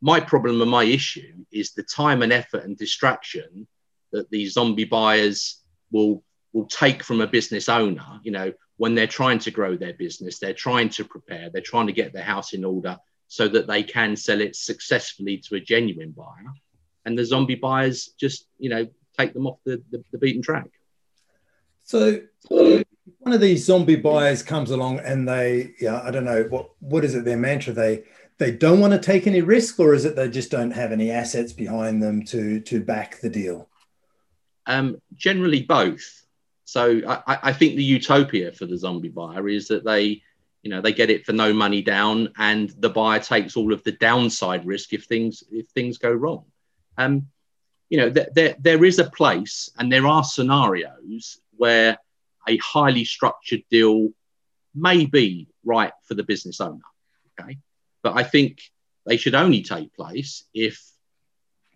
my 0.00 0.20
problem 0.20 0.60
and 0.62 0.70
my 0.70 0.84
issue 0.84 1.44
is 1.50 1.72
the 1.72 1.82
time 1.82 2.22
and 2.22 2.32
effort 2.32 2.64
and 2.64 2.76
distraction 2.76 3.66
that 4.12 4.30
these 4.30 4.52
zombie 4.54 4.84
buyers 4.84 5.62
will 5.90 6.22
will 6.56 6.66
take 6.66 7.02
from 7.02 7.20
a 7.20 7.26
business 7.26 7.68
owner 7.68 8.20
you 8.22 8.32
know 8.32 8.52
when 8.76 8.94
they're 8.94 9.06
trying 9.06 9.38
to 9.40 9.50
grow 9.50 9.76
their 9.76 9.94
business, 9.94 10.38
they're 10.38 10.54
trying 10.54 10.88
to 10.90 11.04
prepare, 11.04 11.50
they're 11.50 11.62
trying 11.62 11.86
to 11.86 11.92
get 11.92 12.12
their 12.12 12.22
house 12.22 12.52
in 12.52 12.64
order, 12.64 12.98
so 13.28 13.48
that 13.48 13.66
they 13.66 13.82
can 13.82 14.16
sell 14.16 14.40
it 14.40 14.54
successfully 14.54 15.38
to 15.38 15.56
a 15.56 15.60
genuine 15.60 16.12
buyer. 16.12 16.52
And 17.04 17.18
the 17.18 17.24
zombie 17.24 17.54
buyers 17.56 18.10
just, 18.18 18.46
you 18.58 18.68
know, 18.68 18.86
take 19.18 19.32
them 19.32 19.46
off 19.46 19.58
the, 19.64 19.82
the, 19.90 20.04
the 20.12 20.18
beaten 20.18 20.42
track. 20.42 20.68
So 21.84 22.20
one 22.48 23.32
of 23.32 23.40
these 23.40 23.64
zombie 23.64 23.96
buyers 23.96 24.42
comes 24.42 24.70
along 24.70 25.00
and 25.00 25.28
they, 25.28 25.74
yeah, 25.80 26.02
I 26.02 26.10
don't 26.10 26.24
know 26.24 26.44
what 26.44 26.70
what 26.80 27.04
is 27.04 27.14
it 27.14 27.24
their 27.24 27.36
mantra 27.36 27.72
they 27.72 28.02
they 28.38 28.50
don't 28.50 28.80
want 28.80 28.92
to 28.92 28.98
take 28.98 29.26
any 29.26 29.40
risk, 29.40 29.80
or 29.80 29.94
is 29.94 30.04
it 30.04 30.14
they 30.14 30.28
just 30.28 30.50
don't 30.50 30.72
have 30.72 30.92
any 30.92 31.10
assets 31.10 31.52
behind 31.52 32.02
them 32.02 32.24
to 32.26 32.60
to 32.60 32.82
back 32.82 33.20
the 33.20 33.30
deal? 33.30 33.68
Um, 34.66 35.00
generally, 35.14 35.62
both. 35.62 36.25
So 36.66 37.00
I, 37.06 37.38
I 37.44 37.52
think 37.52 37.76
the 37.76 37.84
utopia 37.84 38.50
for 38.50 38.66
the 38.66 38.76
zombie 38.76 39.08
buyer 39.08 39.48
is 39.48 39.68
that 39.68 39.84
they, 39.84 40.22
you 40.62 40.70
know, 40.70 40.80
they 40.80 40.92
get 40.92 41.10
it 41.10 41.24
for 41.24 41.32
no 41.32 41.52
money 41.52 41.80
down, 41.80 42.32
and 42.38 42.70
the 42.80 42.90
buyer 42.90 43.20
takes 43.20 43.56
all 43.56 43.72
of 43.72 43.84
the 43.84 43.92
downside 43.92 44.66
risk 44.66 44.92
if 44.92 45.04
things 45.04 45.44
if 45.52 45.68
things 45.68 45.96
go 45.96 46.10
wrong. 46.10 46.44
Um, 46.98 47.28
you 47.88 47.98
know, 47.98 48.10
th- 48.10 48.30
there 48.34 48.56
there 48.58 48.84
is 48.84 48.98
a 48.98 49.08
place, 49.08 49.70
and 49.78 49.92
there 49.92 50.08
are 50.08 50.24
scenarios 50.24 51.38
where 51.56 51.98
a 52.48 52.56
highly 52.56 53.04
structured 53.04 53.62
deal 53.70 54.08
may 54.74 55.06
be 55.06 55.46
right 55.64 55.92
for 56.02 56.14
the 56.14 56.24
business 56.24 56.60
owner. 56.60 56.82
Okay, 57.38 57.58
but 58.02 58.16
I 58.16 58.24
think 58.24 58.60
they 59.06 59.18
should 59.18 59.36
only 59.36 59.62
take 59.62 59.94
place 59.94 60.42
if 60.52 60.82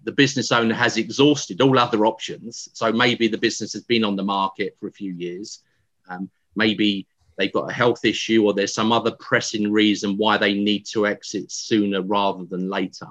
the 0.04 0.12
business 0.12 0.52
owner 0.52 0.75
has 0.75 0.97
exhausted 0.97 1.61
all 1.61 1.78
other 1.78 2.07
options. 2.07 2.69
So 2.73 2.92
maybe 2.92 3.28
the 3.28 3.38
business 3.38 3.73
has 3.75 3.83
been 3.83 4.04
on 4.04 4.16
the 4.16 4.23
market 4.23 4.76
for 4.78 4.88
a 4.88 4.92
few 4.92 5.12
years. 5.12 5.62
Um, 6.09 6.30
maybe 6.57 7.07
they've 7.37 7.52
got 7.52 7.71
a 7.71 7.73
health 7.73 8.04
issue 8.04 8.45
or 8.45 8.54
there's 8.54 8.75
some 8.75 8.92
other 8.92 9.12
pressing 9.12 9.71
reason 9.71 10.16
why 10.16 10.37
they 10.38 10.54
need 10.54 10.87
to 10.87 11.07
exit 11.07 11.50
sooner 11.50 12.02
rather 12.02 12.45
than 12.45 12.69
later. 12.69 13.09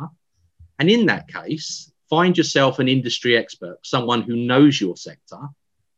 And 0.79 0.89
in 0.89 1.05
that 1.07 1.27
case, 1.27 1.91
find 2.09 2.37
yourself 2.37 2.79
an 2.79 2.87
industry 2.87 3.37
expert, 3.37 3.77
someone 3.83 4.21
who 4.21 4.35
knows 4.35 4.81
your 4.81 4.97
sector, 4.97 5.39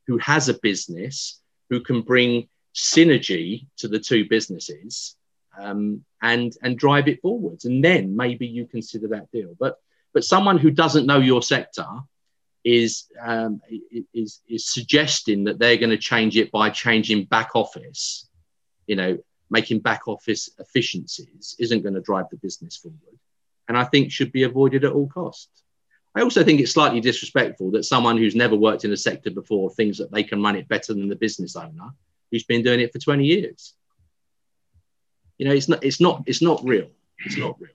who 0.07 0.17
has 0.17 0.49
a 0.49 0.59
business, 0.61 1.39
who 1.69 1.79
can 1.79 2.01
bring 2.01 2.49
synergy 2.75 3.67
to 3.77 3.87
the 3.87 3.99
two 3.99 4.27
businesses 4.27 5.15
um, 5.59 6.03
and 6.21 6.53
and 6.61 6.77
drive 6.77 7.07
it 7.07 7.21
forwards. 7.21 7.65
And 7.65 7.83
then 7.83 8.15
maybe 8.15 8.47
you 8.47 8.65
consider 8.65 9.09
that 9.09 9.31
deal. 9.31 9.55
But 9.59 9.77
but 10.13 10.23
someone 10.23 10.57
who 10.57 10.71
doesn't 10.71 11.05
know 11.05 11.19
your 11.19 11.41
sector 11.41 11.87
is 12.63 13.05
um, 13.23 13.61
is 14.13 14.41
is 14.47 14.65
suggesting 14.65 15.45
that 15.45 15.57
they're 15.59 15.77
going 15.77 15.89
to 15.89 15.97
change 15.97 16.37
it 16.37 16.51
by 16.51 16.69
changing 16.69 17.25
back 17.25 17.55
office. 17.55 18.27
You 18.87 18.95
know, 18.95 19.17
making 19.49 19.79
back 19.79 20.07
office 20.07 20.49
efficiencies 20.59 21.55
isn't 21.59 21.81
going 21.81 21.95
to 21.95 22.01
drive 22.01 22.25
the 22.29 22.37
business 22.37 22.77
forward, 22.77 23.17
and 23.67 23.77
I 23.77 23.83
think 23.85 24.11
should 24.11 24.31
be 24.31 24.43
avoided 24.43 24.83
at 24.85 24.93
all 24.93 25.07
costs. 25.07 25.63
I 26.13 26.21
also 26.21 26.43
think 26.43 26.59
it's 26.59 26.73
slightly 26.73 26.99
disrespectful 26.99 27.71
that 27.71 27.85
someone 27.85 28.17
who's 28.17 28.35
never 28.35 28.55
worked 28.55 28.83
in 28.83 28.91
a 28.91 28.97
sector 28.97 29.31
before 29.31 29.69
thinks 29.71 29.97
that 29.99 30.11
they 30.11 30.23
can 30.23 30.43
run 30.43 30.57
it 30.57 30.67
better 30.67 30.93
than 30.93 31.07
the 31.07 31.15
business 31.15 31.55
owner 31.55 31.91
who's 32.31 32.43
been 32.43 32.63
doing 32.63 32.81
it 32.81 32.91
for 32.91 32.99
20 32.99 33.25
years. 33.25 33.73
You 35.37 35.47
know, 35.47 35.53
it's 35.53 35.69
not, 35.69 35.83
it's 35.83 36.01
not, 36.01 36.23
it's 36.25 36.41
not 36.41 36.63
real. 36.65 36.89
It's 37.25 37.37
not 37.37 37.59
real. 37.59 37.71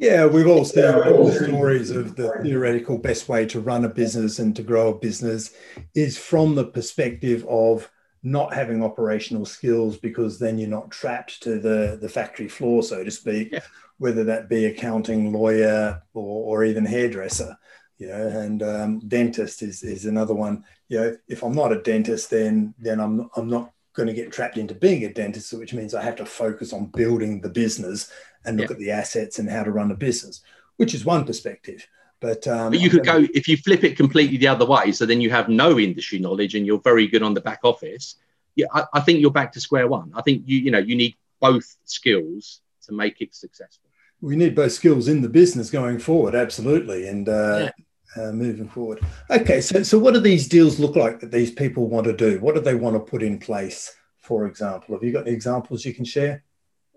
Yeah, 0.00 0.24
we've 0.24 0.46
all 0.46 0.64
seen 0.64 0.80
the 0.80 1.46
stories 1.46 1.90
of 1.90 2.16
the 2.16 2.32
theoretical 2.42 2.96
best 2.96 3.28
way 3.28 3.44
to 3.44 3.60
run 3.60 3.84
a 3.84 3.88
business 3.90 4.38
and 4.38 4.56
to 4.56 4.62
grow 4.62 4.88
a 4.88 4.98
business 4.98 5.52
is 5.94 6.16
from 6.16 6.54
the 6.54 6.64
perspective 6.64 7.44
of 7.46 7.90
not 8.22 8.54
having 8.54 8.82
operational 8.82 9.44
skills 9.44 9.98
because 9.98 10.38
then 10.38 10.56
you're 10.56 10.70
not 10.70 10.90
trapped 10.90 11.42
to 11.42 11.58
the, 11.58 11.98
the 12.00 12.08
factory 12.08 12.48
floor, 12.48 12.82
so 12.82 13.04
to 13.04 13.10
speak, 13.10 13.52
yeah. 13.52 13.60
whether 13.98 14.24
that 14.24 14.48
be 14.48 14.64
accounting, 14.64 15.34
lawyer, 15.34 16.02
or, 16.14 16.60
or 16.60 16.64
even 16.64 16.86
hairdresser. 16.86 17.54
You 17.98 18.08
know, 18.08 18.26
and 18.28 18.62
um, 18.62 19.00
dentist 19.06 19.60
is, 19.60 19.82
is 19.82 20.06
another 20.06 20.32
one. 20.32 20.64
You 20.88 20.98
know, 20.98 21.16
if 21.28 21.42
I'm 21.42 21.54
not 21.54 21.72
a 21.72 21.82
dentist, 21.82 22.30
then 22.30 22.72
then 22.78 23.00
I'm 23.00 23.28
I'm 23.36 23.48
not 23.48 23.72
going 23.92 24.06
to 24.06 24.14
get 24.14 24.32
trapped 24.32 24.56
into 24.56 24.74
being 24.74 25.04
a 25.04 25.12
dentist, 25.12 25.52
which 25.52 25.74
means 25.74 25.94
I 25.94 26.02
have 26.02 26.16
to 26.16 26.24
focus 26.24 26.72
on 26.72 26.86
building 26.86 27.42
the 27.42 27.50
business 27.50 28.10
and 28.44 28.56
look 28.56 28.70
yeah. 28.70 28.74
at 28.74 28.78
the 28.78 28.90
assets 28.90 29.38
and 29.38 29.48
how 29.48 29.62
to 29.62 29.70
run 29.70 29.90
a 29.90 29.94
business, 29.94 30.42
which 30.76 30.94
is 30.94 31.04
one 31.04 31.24
perspective. 31.24 31.86
But, 32.20 32.46
um, 32.46 32.72
but 32.72 32.80
you 32.80 32.90
could 32.90 33.04
go 33.04 33.26
if 33.34 33.48
you 33.48 33.56
flip 33.56 33.82
it 33.82 33.96
completely 33.96 34.36
the 34.36 34.48
other 34.48 34.66
way. 34.66 34.92
So 34.92 35.06
then 35.06 35.20
you 35.20 35.30
have 35.30 35.48
no 35.48 35.78
industry 35.78 36.18
knowledge 36.18 36.54
and 36.54 36.66
you're 36.66 36.80
very 36.80 37.06
good 37.06 37.22
on 37.22 37.32
the 37.32 37.40
back 37.40 37.60
office. 37.64 38.16
Yeah, 38.56 38.66
I, 38.74 38.84
I 38.92 39.00
think 39.00 39.20
you're 39.20 39.30
back 39.30 39.52
to 39.52 39.60
square 39.60 39.88
one. 39.88 40.12
I 40.14 40.22
think 40.22 40.42
you 40.44 40.58
you 40.58 40.70
know 40.70 40.78
you 40.78 40.96
need 40.96 41.16
both 41.40 41.76
skills 41.84 42.60
to 42.82 42.92
make 42.92 43.22
it 43.22 43.34
successful. 43.34 43.88
We 44.20 44.36
need 44.36 44.54
both 44.54 44.72
skills 44.72 45.08
in 45.08 45.22
the 45.22 45.30
business 45.30 45.70
going 45.70 45.98
forward, 45.98 46.34
absolutely, 46.34 47.08
and 47.08 47.26
uh, 47.26 47.70
yeah. 48.16 48.22
uh, 48.22 48.32
moving 48.32 48.68
forward. 48.68 49.00
Okay, 49.30 49.62
so 49.62 49.82
so 49.82 49.98
what 49.98 50.12
do 50.12 50.20
these 50.20 50.46
deals 50.46 50.78
look 50.78 50.96
like 50.96 51.20
that 51.20 51.30
these 51.30 51.50
people 51.50 51.88
want 51.88 52.04
to 52.04 52.12
do? 52.14 52.38
What 52.40 52.54
do 52.54 52.60
they 52.60 52.74
want 52.74 52.96
to 52.96 53.00
put 53.00 53.22
in 53.22 53.38
place? 53.38 53.94
For 54.18 54.44
example, 54.44 54.94
have 54.94 55.02
you 55.02 55.12
got 55.12 55.26
any 55.26 55.34
examples 55.34 55.86
you 55.86 55.94
can 55.94 56.04
share? 56.04 56.44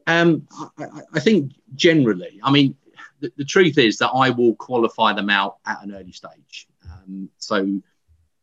Um, 0.07 0.47
I, 0.77 1.01
I, 1.13 1.19
think 1.19 1.53
generally, 1.75 2.39
I 2.43 2.51
mean, 2.51 2.75
the, 3.19 3.31
the, 3.37 3.45
truth 3.45 3.77
is 3.77 3.97
that 3.97 4.09
I 4.09 4.29
will 4.29 4.55
qualify 4.55 5.13
them 5.13 5.29
out 5.29 5.57
at 5.65 5.81
an 5.83 5.95
early 5.95 6.11
stage. 6.11 6.67
Um, 6.83 7.29
so, 7.37 7.57
you 7.57 7.81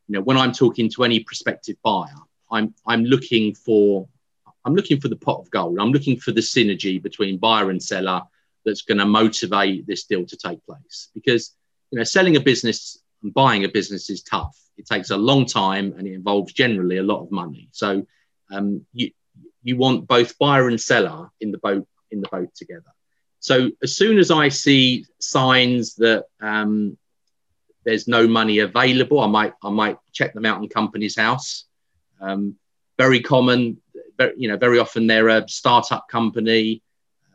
know, 0.08 0.22
when 0.22 0.36
I'm 0.36 0.52
talking 0.52 0.88
to 0.90 1.04
any 1.04 1.20
prospective 1.20 1.76
buyer, 1.82 2.16
I'm 2.50 2.74
I'm 2.86 3.04
looking 3.04 3.54
for 3.54 4.08
I'm 4.64 4.74
looking 4.74 5.00
for 5.00 5.08
the 5.08 5.16
pot 5.16 5.40
of 5.40 5.50
gold. 5.50 5.78
I'm 5.78 5.92
looking 5.92 6.18
for 6.18 6.32
the 6.32 6.40
synergy 6.40 7.02
between 7.02 7.38
buyer 7.38 7.70
and 7.70 7.82
seller 7.82 8.22
that's 8.64 8.82
going 8.82 8.98
to 8.98 9.06
motivate 9.06 9.86
this 9.86 10.04
deal 10.04 10.26
to 10.26 10.36
take 10.36 10.64
place. 10.66 11.08
Because 11.14 11.54
you 11.90 11.98
know, 11.98 12.04
selling 12.04 12.36
a 12.36 12.40
business 12.40 12.98
and 13.22 13.32
buying 13.32 13.64
a 13.64 13.68
business 13.68 14.10
is 14.10 14.22
tough. 14.22 14.58
It 14.76 14.86
takes 14.86 15.10
a 15.10 15.16
long 15.16 15.46
time 15.46 15.94
and 15.96 16.06
it 16.06 16.14
involves 16.14 16.52
generally 16.52 16.98
a 16.98 17.02
lot 17.02 17.22
of 17.22 17.30
money. 17.30 17.68
So 17.72 18.06
um, 18.50 18.86
you 18.92 19.10
you 19.62 19.76
want 19.76 20.06
both 20.06 20.38
buyer 20.38 20.68
and 20.68 20.80
seller 20.80 21.30
in 21.40 21.52
the 21.52 21.58
boat 21.58 21.86
in 22.10 22.20
the 22.20 22.28
boat 22.28 22.54
together. 22.54 22.92
So 23.40 23.70
as 23.82 23.96
soon 23.96 24.18
as 24.18 24.30
I 24.30 24.48
see 24.48 25.06
signs 25.18 25.94
that 25.96 26.26
um, 26.40 26.98
there's 27.84 28.06
no 28.06 28.26
money 28.26 28.58
available, 28.58 29.20
I 29.20 29.26
might 29.26 29.54
I 29.62 29.70
might 29.70 29.98
check 30.12 30.34
them 30.34 30.46
out 30.46 30.62
in 30.62 30.68
Companies 30.68 31.16
House. 31.16 31.64
Um, 32.20 32.56
very 32.98 33.20
common, 33.20 33.80
very, 34.18 34.34
you 34.36 34.48
know, 34.48 34.58
very 34.58 34.78
often 34.78 35.06
they're 35.06 35.28
a 35.28 35.48
startup 35.48 36.06
company, 36.08 36.82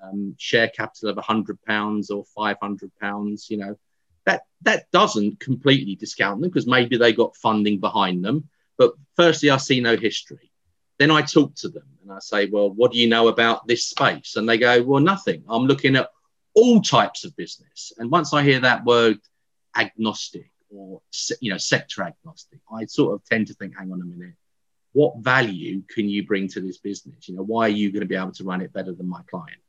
um, 0.03 0.35
share 0.37 0.69
capital 0.69 1.09
of 1.09 1.17
hundred 1.17 1.59
pounds 1.63 2.11
or 2.11 2.23
five 2.35 2.57
hundred 2.61 2.91
pounds. 3.01 3.49
You 3.49 3.57
know, 3.57 3.79
that 4.25 4.43
that 4.61 4.91
doesn't 4.91 5.39
completely 5.39 5.95
discount 5.95 6.39
them 6.39 6.49
because 6.49 6.67
maybe 6.67 6.97
they 6.97 7.13
got 7.13 7.35
funding 7.35 7.79
behind 7.79 8.23
them. 8.23 8.47
But 8.77 8.93
firstly, 9.15 9.49
I 9.49 9.57
see 9.57 9.79
no 9.79 9.97
history. 9.97 10.51
Then 10.97 11.11
I 11.11 11.21
talk 11.21 11.55
to 11.55 11.69
them 11.69 11.87
and 12.01 12.11
I 12.11 12.19
say, 12.19 12.47
well, 12.49 12.69
what 12.69 12.91
do 12.91 12.99
you 12.99 13.07
know 13.07 13.27
about 13.27 13.67
this 13.67 13.85
space? 13.85 14.35
And 14.35 14.47
they 14.47 14.57
go, 14.57 14.81
well, 14.83 15.01
nothing. 15.01 15.43
I'm 15.49 15.65
looking 15.65 15.95
at 15.95 16.09
all 16.53 16.81
types 16.81 17.25
of 17.25 17.35
business. 17.35 17.91
And 17.97 18.09
once 18.09 18.33
I 18.33 18.43
hear 18.43 18.59
that 18.61 18.85
word 18.85 19.19
agnostic 19.75 20.51
or, 20.69 21.01
you 21.41 21.51
know, 21.51 21.57
sector 21.57 22.03
agnostic, 22.03 22.59
I 22.71 22.85
sort 22.85 23.13
of 23.13 23.25
tend 23.25 23.47
to 23.47 23.53
think, 23.53 23.77
hang 23.77 23.91
on 23.91 24.01
a 24.01 24.05
minute, 24.05 24.35
what 24.93 25.17
value 25.17 25.81
can 25.89 26.07
you 26.07 26.25
bring 26.25 26.47
to 26.47 26.61
this 26.61 26.77
business? 26.77 27.27
You 27.27 27.35
know, 27.35 27.43
why 27.43 27.65
are 27.65 27.69
you 27.69 27.91
going 27.91 28.01
to 28.01 28.07
be 28.07 28.15
able 28.15 28.31
to 28.31 28.45
run 28.45 28.61
it 28.61 28.71
better 28.71 28.93
than 28.93 29.09
my 29.09 29.21
client? 29.29 29.59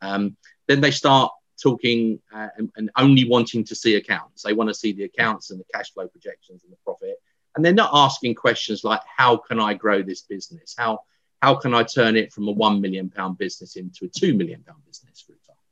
Um, 0.00 0.38
then 0.68 0.80
they 0.80 0.90
start 0.90 1.30
talking 1.62 2.18
uh, 2.34 2.48
and, 2.56 2.70
and, 2.76 2.90
only 2.96 3.28
wanting 3.28 3.62
to 3.64 3.74
see 3.74 3.96
accounts. 3.96 4.42
They 4.42 4.54
want 4.54 4.70
to 4.70 4.74
see 4.74 4.92
the 4.92 5.04
accounts 5.04 5.50
and 5.50 5.60
the 5.60 5.64
cash 5.74 5.92
flow 5.92 6.08
projections 6.08 6.64
and 6.64 6.72
the 6.72 6.78
profit. 6.82 7.19
And 7.54 7.64
they're 7.64 7.72
not 7.72 7.90
asking 7.92 8.34
questions 8.36 8.84
like, 8.84 9.00
how 9.16 9.36
can 9.36 9.58
I 9.58 9.74
grow 9.74 10.02
this 10.02 10.22
business? 10.22 10.74
How 10.76 11.00
how 11.42 11.54
can 11.54 11.74
I 11.74 11.82
turn 11.82 12.16
it 12.16 12.32
from 12.32 12.48
a 12.48 12.52
one 12.52 12.80
million 12.80 13.08
pound 13.08 13.38
business 13.38 13.76
into 13.76 14.04
a 14.04 14.08
two 14.08 14.34
million 14.34 14.62
pound 14.62 14.84
business, 14.86 15.20
for 15.20 15.32
example? 15.32 15.62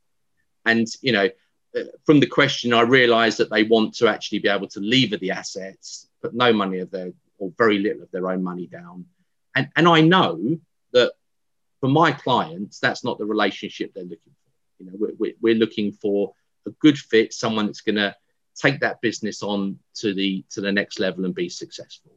And 0.65 0.87
you 1.01 1.11
know, 1.11 1.29
uh, 1.77 1.83
from 2.05 2.19
the 2.19 2.27
question, 2.27 2.73
I 2.73 2.81
realised 2.81 3.37
that 3.37 3.49
they 3.49 3.63
want 3.63 3.93
to 3.95 4.07
actually 4.07 4.39
be 4.39 4.49
able 4.49 4.67
to 4.69 4.79
lever 4.79 5.17
the 5.17 5.31
assets, 5.31 6.07
put 6.21 6.33
no 6.33 6.51
money 6.51 6.79
of 6.79 6.91
their 6.91 7.11
or 7.37 7.53
very 7.57 7.79
little 7.79 8.03
of 8.03 8.11
their 8.11 8.29
own 8.29 8.43
money 8.43 8.67
down, 8.67 9.05
and 9.55 9.69
and 9.75 9.87
I 9.87 10.01
know 10.01 10.59
that 10.91 11.13
for 11.79 11.87
my 11.87 12.11
clients, 12.11 12.79
that's 12.79 13.03
not 13.03 13.17
the 13.17 13.25
relationship 13.25 13.93
they're 13.93 14.03
looking 14.03 14.33
for. 14.43 14.83
You 14.83 14.85
know, 14.87 15.13
we're, 15.17 15.33
we're 15.41 15.55
looking 15.55 15.91
for 15.91 16.33
a 16.65 16.71
good 16.71 16.97
fit, 16.97 17.33
someone 17.33 17.67
that's 17.67 17.81
going 17.81 17.95
to 17.95 18.15
take 18.59 18.79
that 18.81 19.01
business 19.01 19.41
on 19.41 19.79
to 19.95 20.13
the 20.13 20.43
to 20.51 20.61
the 20.61 20.71
next 20.71 20.99
level 20.99 21.25
and 21.25 21.33
be 21.33 21.49
successful. 21.49 22.11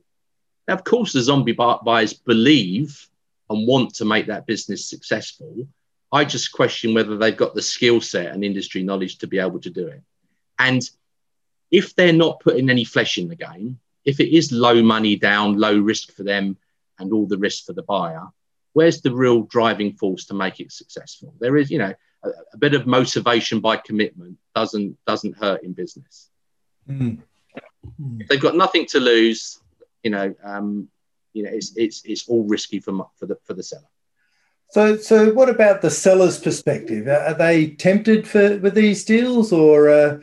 Now, 0.69 0.75
of 0.75 0.85
course, 0.85 1.13
the 1.13 1.21
zombie 1.21 1.53
buyers 1.53 2.13
believe 2.13 3.09
and 3.51 3.67
want 3.67 3.95
to 3.95 4.05
make 4.05 4.27
that 4.27 4.47
business 4.47 4.89
successful. 4.89 5.67
I 6.13 6.25
just 6.25 6.53
question 6.53 6.95
whether 6.95 7.17
they've 7.17 7.37
got 7.37 7.55
the 7.55 7.63
skill 7.63 8.01
set 8.01 8.27
and 8.27 8.45
industry 8.45 8.83
knowledge 8.83 9.19
to 9.19 9.27
be 9.27 9.39
able 9.39 9.61
to 9.61 9.71
do 9.71 9.87
it. 9.89 10.03
And 10.59 10.83
if 11.71 11.97
they're 11.97 12.13
not 12.13 12.41
putting 12.41 12.69
any 12.71 12.85
flesh 12.85 13.19
in 13.19 13.29
the 13.29 13.37
game, 13.37 13.81
if 14.05 14.21
it 14.21 14.35
is 14.37 14.53
low 14.53 14.83
money 14.83 15.17
down, 15.17 15.59
low 15.59 15.79
risk 15.79 16.13
for 16.13 16.23
them, 16.23 16.57
and 16.99 17.13
all 17.13 17.27
the 17.27 17.39
risk 17.39 17.65
for 17.65 17.73
the 17.73 17.83
buyer, 17.83 18.27
where's 18.75 19.01
the 19.01 19.15
real 19.15 19.43
driving 19.43 19.95
force 19.95 20.27
to 20.27 20.35
make 20.35 20.61
it 20.61 20.71
successful? 20.71 21.35
There 21.41 21.57
is, 21.57 21.71
you 21.71 21.79
know, 21.79 21.95
a, 22.23 22.29
a, 22.53 22.57
bit 22.59 22.75
of 22.75 22.87
motivation 22.87 23.61
by 23.61 23.77
commitment 23.77 24.39
doesn't 24.55 24.97
doesn't 25.07 25.37
hurt 25.37 25.63
in 25.65 25.73
business. 25.73 26.31
Mm. 26.99 28.29
They've 28.29 28.41
got 28.41 28.57
nothing 28.57 28.87
to 28.87 29.01
lose, 29.01 29.59
you 30.03 30.11
know, 30.11 30.35
um, 30.45 30.89
you 31.33 31.43
know, 31.43 31.51
it's 31.53 31.77
it's 31.77 32.03
it's 32.05 32.29
all 32.29 32.45
risky 32.45 32.81
for 32.81 33.07
for 33.17 33.27
the 33.27 33.37
for 33.45 33.55
the 33.55 33.63
seller. 33.63 33.89
So, 34.71 34.97
so 34.97 35.33
what 35.35 35.51
about 35.51 35.83
the 35.83 35.91
seller's 35.91 36.39
perspective? 36.39 37.07
Are 37.07 37.35
they 37.35 37.69
tempted 37.69 38.27
for 38.27 38.57
with 38.59 38.75
these 38.75 39.05
deals, 39.05 39.53
or 39.53 39.91
uh, 39.91 40.19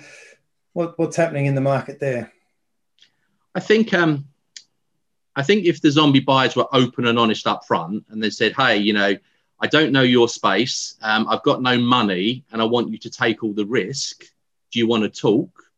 what, 0.73 0.97
what's 0.97 1.15
happening 1.15 1.45
in 1.45 1.53
the 1.53 1.61
market 1.61 1.99
there? 1.99 2.31
I 3.53 3.59
think 3.59 3.93
um, 3.93 4.25
I 5.35 5.43
think 5.43 5.65
if 5.65 5.81
the 5.81 5.91
zombie 5.91 6.19
buyers 6.19 6.55
were 6.55 6.67
open 6.73 7.05
and 7.05 7.19
honest 7.19 7.45
up 7.45 7.65
front, 7.65 8.05
and 8.09 8.23
they 8.23 8.31
said, 8.31 8.53
"Hey, 8.57 8.77
you 8.77 8.93
know, 8.93 9.15
I 9.59 9.67
don't 9.67 9.91
know 9.91 10.01
your 10.01 10.27
space. 10.27 10.95
Um, 11.01 11.27
I've 11.27 11.43
got 11.43 11.61
no 11.61 11.77
money, 11.77 12.43
and 12.51 12.59
I 12.59 12.65
want 12.65 12.89
you 12.89 12.97
to 12.99 13.09
take 13.09 13.43
all 13.43 13.53
the 13.53 13.65
risk. 13.67 14.23
Do 14.71 14.79
you 14.79 14.87
want 14.87 15.03
to 15.03 15.09
talk?" 15.09 15.68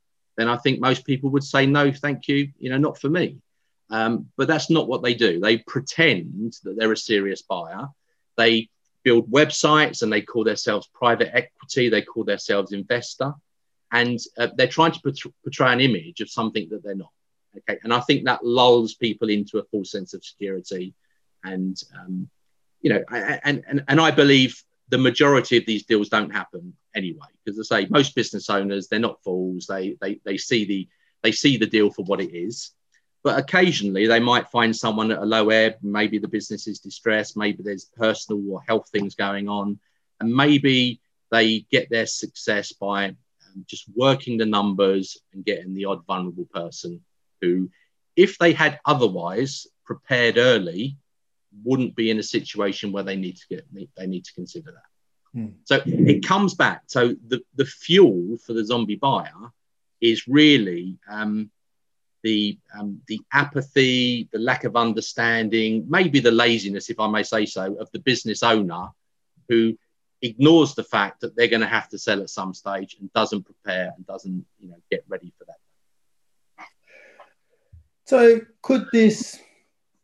Then 0.41 0.49
I 0.49 0.57
think 0.57 0.79
most 0.79 1.05
people 1.05 1.29
would 1.29 1.43
say, 1.43 1.67
"No, 1.67 1.91
thank 1.91 2.27
you. 2.27 2.51
You 2.57 2.71
know, 2.71 2.79
not 2.79 2.99
for 2.99 3.09
me." 3.09 3.37
Um, 3.91 4.31
but 4.37 4.47
that's 4.47 4.71
not 4.71 4.87
what 4.87 5.03
they 5.03 5.13
do. 5.13 5.39
They 5.39 5.59
pretend 5.59 6.57
that 6.63 6.75
they're 6.75 6.91
a 6.91 6.97
serious 6.97 7.43
buyer. 7.43 7.89
They 8.37 8.69
build 9.03 9.29
websites 9.29 10.01
and 10.01 10.11
they 10.11 10.23
call 10.23 10.43
themselves 10.43 10.89
private 10.95 11.29
equity. 11.35 11.89
They 11.89 12.01
call 12.01 12.23
themselves 12.23 12.71
investor, 12.71 13.35
and 13.91 14.17
uh, 14.35 14.47
they're 14.55 14.65
trying 14.65 14.93
to 14.93 15.31
portray 15.43 15.73
an 15.73 15.79
image 15.79 16.21
of 16.21 16.29
something 16.31 16.67
that 16.71 16.83
they're 16.83 16.95
not. 16.95 17.11
Okay, 17.55 17.77
and 17.83 17.93
I 17.93 17.99
think 17.99 18.25
that 18.25 18.43
lulls 18.43 18.95
people 18.95 19.29
into 19.29 19.59
a 19.59 19.63
false 19.65 19.91
sense 19.91 20.15
of 20.15 20.25
security, 20.25 20.95
and 21.43 21.79
um, 21.99 22.27
you 22.81 22.89
know, 22.93 23.03
and, 23.11 23.61
and 23.67 23.83
and 23.87 24.01
I 24.01 24.09
believe 24.09 24.59
the 24.91 24.97
majority 24.97 25.57
of 25.57 25.65
these 25.65 25.83
deals 25.83 26.09
don't 26.09 26.29
happen 26.29 26.73
anyway 26.95 27.27
because 27.43 27.71
I 27.71 27.81
say 27.81 27.87
most 27.89 28.13
business 28.13 28.49
owners 28.49 28.87
they're 28.87 28.99
not 28.99 29.23
fools. 29.23 29.65
They 29.67 29.97
they 29.99 30.19
they 30.23 30.37
see 30.37 30.65
the 30.65 30.87
they 31.23 31.31
see 31.31 31.57
the 31.57 31.65
deal 31.65 31.89
for 31.89 32.03
what 32.03 32.21
it 32.21 32.35
is 32.35 32.71
but 33.23 33.37
occasionally 33.37 34.07
they 34.07 34.19
might 34.19 34.49
find 34.49 34.75
someone 34.75 35.11
at 35.11 35.19
a 35.19 35.25
low 35.25 35.49
ebb. 35.49 35.75
Maybe 35.81 36.17
the 36.17 36.27
business 36.27 36.67
is 36.67 36.79
distressed. 36.79 37.37
Maybe 37.37 37.61
there's 37.63 37.85
personal 37.85 38.41
or 38.51 38.61
health 38.67 38.89
things 38.91 39.15
going 39.15 39.47
on. 39.47 39.79
And 40.19 40.33
maybe 40.33 41.01
they 41.31 41.65
get 41.71 41.89
their 41.89 42.07
success 42.07 42.71
by 42.73 43.05
um, 43.05 43.65
just 43.67 43.85
working 43.95 44.37
the 44.37 44.45
numbers 44.45 45.17
and 45.33 45.45
getting 45.45 45.73
the 45.73 45.85
odd 45.85 46.05
vulnerable 46.05 46.47
person 46.51 47.01
who, 47.41 47.69
if 48.15 48.37
they 48.37 48.53
had 48.53 48.79
otherwise 48.85 49.67
prepared 49.85 50.37
early, 50.37 50.97
wouldn't 51.63 51.95
be 51.95 52.09
in 52.09 52.19
a 52.19 52.23
situation 52.23 52.91
where 52.91 53.03
they 53.03 53.15
need 53.15 53.37
to 53.37 53.47
get 53.49 53.65
they 53.97 54.07
need 54.07 54.25
to 54.25 54.33
consider 54.33 54.71
that. 54.71 55.39
Hmm. 55.39 55.47
So 55.63 55.81
it 55.85 56.25
comes 56.25 56.55
back. 56.55 56.83
So 56.87 57.15
the, 57.27 57.41
the 57.55 57.65
fuel 57.65 58.37
for 58.45 58.53
the 58.53 58.65
zombie 58.65 58.95
buyer 58.95 59.51
is 60.01 60.27
really 60.27 60.97
um, 61.09 61.49
the 62.23 62.57
um, 62.77 63.01
the 63.07 63.19
apathy, 63.31 64.29
the 64.31 64.39
lack 64.39 64.63
of 64.63 64.75
understanding, 64.75 65.85
maybe 65.87 66.19
the 66.19 66.31
laziness, 66.31 66.89
if 66.89 66.99
I 66.99 67.07
may 67.07 67.23
say 67.23 67.45
so, 67.45 67.75
of 67.79 67.89
the 67.91 67.99
business 67.99 68.43
owner 68.43 68.89
who 69.49 69.77
ignores 70.21 70.75
the 70.75 70.83
fact 70.83 71.21
that 71.21 71.35
they're 71.35 71.47
going 71.47 71.61
to 71.61 71.67
have 71.67 71.89
to 71.89 71.97
sell 71.97 72.21
at 72.21 72.29
some 72.29 72.53
stage 72.53 72.97
and 72.99 73.11
doesn't 73.13 73.43
prepare 73.43 73.91
and 73.95 74.05
doesn't 74.05 74.45
you 74.59 74.69
know 74.69 74.77
get 74.89 75.03
ready 75.07 75.33
for 75.37 75.45
that. 75.45 76.65
So 78.05 78.41
could 78.61 78.87
this 78.91 79.39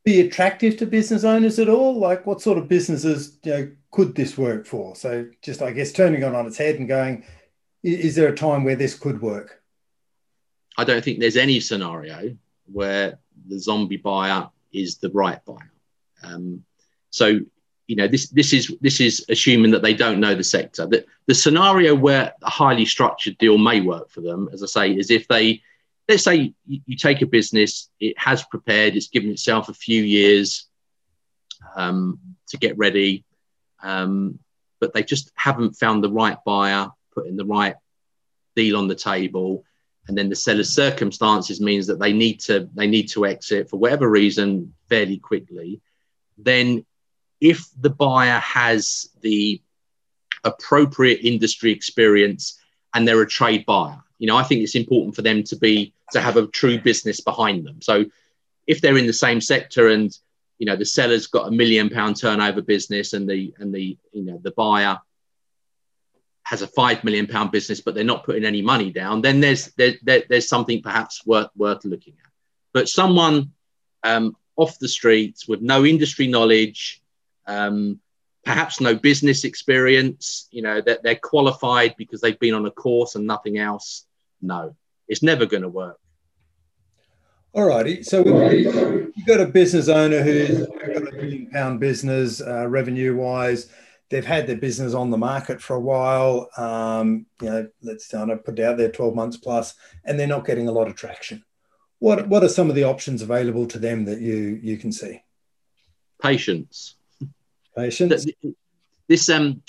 be 0.07 0.21
attractive 0.21 0.77
to 0.77 0.85
business 0.85 1.25
owners 1.25 1.59
at 1.59 1.67
all? 1.67 1.99
Like 1.99 2.25
what 2.25 2.41
sort 2.41 2.57
of 2.57 2.69
businesses 2.69 3.37
you 3.43 3.51
know, 3.51 3.71
could 3.91 4.15
this 4.15 4.37
work 4.37 4.65
for? 4.65 4.95
So 4.95 5.27
just 5.41 5.61
I 5.61 5.71
guess 5.71 5.91
turning 5.91 6.21
it 6.21 6.33
on 6.33 6.47
its 6.47 6.57
head 6.57 6.75
and 6.75 6.87
going, 6.87 7.25
is 7.83 8.15
there 8.15 8.29
a 8.29 8.35
time 8.35 8.63
where 8.63 8.77
this 8.77 8.97
could 8.97 9.21
work? 9.21 9.61
I 10.77 10.85
don't 10.85 11.03
think 11.03 11.19
there's 11.19 11.35
any 11.35 11.59
scenario 11.59 12.37
where 12.71 13.19
the 13.49 13.59
zombie 13.59 13.97
buyer 13.97 14.49
is 14.71 14.95
the 14.97 15.09
right 15.09 15.43
buyer. 15.43 15.73
Um, 16.23 16.63
so 17.09 17.41
you 17.87 17.95
know 17.97 18.07
this 18.07 18.29
this 18.29 18.53
is 18.53 18.73
this 18.79 19.01
is 19.01 19.25
assuming 19.27 19.71
that 19.71 19.81
they 19.81 19.93
don't 19.93 20.21
know 20.21 20.35
the 20.35 20.43
sector. 20.43 20.87
The, 20.87 21.05
the 21.25 21.35
scenario 21.35 21.93
where 21.93 22.33
a 22.43 22.49
highly 22.49 22.85
structured 22.85 23.37
deal 23.39 23.57
may 23.57 23.81
work 23.81 24.09
for 24.09 24.21
them, 24.21 24.47
as 24.53 24.63
I 24.63 24.67
say, 24.67 24.91
is 24.93 25.11
if 25.11 25.27
they 25.27 25.61
let's 26.07 26.23
say 26.23 26.53
you, 26.65 26.81
you 26.85 26.95
take 26.95 27.21
a 27.21 27.25
business, 27.25 27.89
it 27.99 28.17
has 28.17 28.43
prepared, 28.43 28.95
it's 28.95 29.09
given 29.09 29.29
itself 29.29 29.69
a 29.69 29.73
few 29.73 30.03
years 30.03 30.67
um, 31.75 32.19
to 32.49 32.57
get 32.57 32.77
ready, 32.77 33.25
um, 33.83 34.39
but 34.79 34.93
they 34.93 35.03
just 35.03 35.31
haven't 35.35 35.73
found 35.73 36.03
the 36.03 36.11
right 36.11 36.37
buyer, 36.45 36.89
putting 37.13 37.35
the 37.35 37.45
right 37.45 37.75
deal 38.55 38.77
on 38.77 38.87
the 38.87 38.95
table. 38.95 39.63
And 40.07 40.17
then 40.17 40.29
the 40.29 40.35
seller's 40.35 40.73
circumstances 40.73 41.59
means 41.59 41.87
that 41.87 41.99
they 41.99 42.13
need 42.13 42.39
to 42.41 42.69
they 42.73 42.87
need 42.87 43.09
to 43.09 43.25
exit 43.25 43.69
for 43.69 43.77
whatever 43.77 44.09
reason 44.09 44.73
fairly 44.87 45.17
quickly. 45.17 45.81
Then 46.37 46.85
if 47.41 47.67
the 47.79 47.89
buyer 47.89 48.39
has 48.39 49.09
the 49.21 49.61
appropriate 50.45 51.19
industry 51.23 51.71
experience 51.71 52.57
and 52.93 53.05
they're 53.05 53.21
a 53.21 53.27
trade 53.27 53.65
buyer 53.65 54.01
you 54.19 54.27
know 54.27 54.37
i 54.37 54.43
think 54.43 54.61
it's 54.61 54.75
important 54.75 55.15
for 55.15 55.21
them 55.21 55.43
to 55.43 55.55
be 55.55 55.93
to 56.11 56.21
have 56.21 56.37
a 56.37 56.47
true 56.47 56.79
business 56.79 57.21
behind 57.21 57.65
them 57.65 57.81
so 57.81 58.05
if 58.65 58.81
they're 58.81 58.97
in 58.97 59.07
the 59.07 59.13
same 59.13 59.41
sector 59.41 59.89
and 59.89 60.17
you 60.59 60.65
know 60.65 60.75
the 60.75 60.85
seller's 60.85 61.27
got 61.27 61.47
a 61.47 61.51
million 61.51 61.89
pound 61.89 62.19
turnover 62.19 62.61
business 62.61 63.13
and 63.13 63.29
the 63.29 63.53
and 63.59 63.73
the 63.73 63.97
you 64.11 64.23
know 64.23 64.39
the 64.43 64.51
buyer 64.51 64.99
has 66.47 66.61
a 66.61 66.67
five 66.67 67.03
million 67.03 67.27
pound 67.27 67.51
business, 67.51 67.81
but 67.81 67.93
they're 67.93 68.05
not 68.05 68.23
putting 68.23 68.45
any 68.45 68.61
money 68.61 68.89
down, 68.89 69.21
then 69.21 69.41
there's 69.41 69.65
there, 69.73 69.95
there, 70.01 70.23
there's 70.29 70.47
something 70.47 70.81
perhaps 70.81 71.25
worth 71.25 71.49
worth 71.57 71.83
looking 71.83 72.13
at. 72.23 72.31
But 72.71 72.87
someone 72.87 73.51
um, 74.05 74.33
off 74.55 74.79
the 74.79 74.87
streets 74.87 75.45
with 75.45 75.61
no 75.61 75.83
industry 75.83 76.25
knowledge, 76.25 77.03
um, 77.47 77.99
perhaps 78.45 78.79
no 78.79 78.95
business 78.95 79.43
experience, 79.43 80.47
you 80.49 80.61
know, 80.61 80.79
that 80.79 81.03
they're 81.03 81.19
qualified 81.21 81.95
because 81.97 82.21
they've 82.21 82.39
been 82.39 82.53
on 82.53 82.65
a 82.65 82.71
course 82.71 83.15
and 83.15 83.27
nothing 83.27 83.57
else. 83.57 84.06
No, 84.41 84.75
it's 85.07 85.23
never 85.23 85.45
going 85.45 85.63
to 85.63 85.69
work. 85.69 85.99
All 87.53 87.65
righty. 87.65 88.03
So 88.03 88.23
you've 88.51 89.25
got 89.25 89.39
a 89.39 89.47
business 89.47 89.87
owner 89.87 90.21
who's 90.21 90.67
got 90.67 91.07
a 91.07 91.11
million 91.11 91.49
pound 91.49 91.79
business, 91.79 92.41
uh, 92.41 92.67
revenue 92.67 93.15
wise 93.15 93.69
they've 94.09 94.25
had 94.25 94.47
their 94.47 94.57
business 94.57 94.93
on 94.93 95.09
the 95.09 95.17
market 95.17 95.61
for 95.61 95.75
a 95.75 95.79
while. 95.79 96.49
Um, 96.57 97.25
you 97.41 97.49
know, 97.49 97.67
let's 97.81 98.07
kind 98.07 98.31
of 98.31 98.43
put 98.45 98.59
it 98.59 98.63
out 98.63 98.77
there 98.77 98.91
12 98.91 99.15
months 99.15 99.37
plus, 99.37 99.75
and 100.05 100.19
they're 100.19 100.27
not 100.27 100.45
getting 100.45 100.67
a 100.67 100.71
lot 100.71 100.87
of 100.87 100.95
traction. 100.95 101.43
What 101.99 102.27
what 102.27 102.43
are 102.43 102.49
some 102.49 102.69
of 102.69 102.75
the 102.75 102.83
options 102.83 103.21
available 103.21 103.65
to 103.67 103.79
them 103.79 104.05
that 104.05 104.21
you 104.21 104.59
you 104.61 104.77
can 104.77 104.91
see? 104.91 105.21
Patience. 106.21 106.95
Patience. 107.75 108.27
This 109.07 109.29
um 109.29 109.63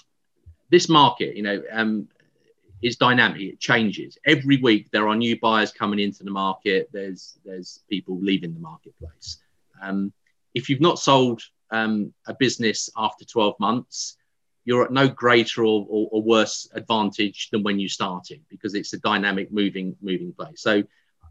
this 0.71 0.89
market, 0.89 1.37
you 1.37 1.43
know, 1.43 1.63
um, 1.73 2.09
is 2.83 2.97
dynamic. 2.97 3.41
It 3.41 3.61
changes 3.61 4.19
every 4.25 4.59
week. 4.59 4.91
There 4.91 5.09
are 5.09 5.17
new 5.17 5.39
buyers 5.39 5.73
coming 5.73 5.99
into 5.99 6.25
the 6.25 6.31
market. 6.31 6.89
There's 6.93 7.39
there's 7.45 7.81
people 7.89 8.19
leaving 8.21 8.55
the 8.55 8.61
marketplace. 8.61 9.39
Um, 9.83 10.13
if 10.55 10.69
you've 10.69 10.81
not 10.81 10.99
sold 10.99 11.43
um, 11.71 12.13
a 12.27 12.35
business 12.35 12.91
after 12.97 13.25
12 13.25 13.59
months, 13.61 14.17
you're 14.69 14.85
at 14.85 14.93
no 14.93 15.09
greater 15.09 15.63
or, 15.63 15.87
or, 15.89 16.09
or, 16.13 16.23
worse 16.23 16.69
advantage 16.75 17.49
than 17.51 17.63
when 17.63 17.79
you 17.79 17.89
started 17.89 18.43
because 18.51 18.75
it's 18.75 18.93
a 18.93 18.99
dynamic 18.99 19.51
moving 19.51 19.97
moving 20.03 20.31
place 20.31 20.61
so 20.61 20.83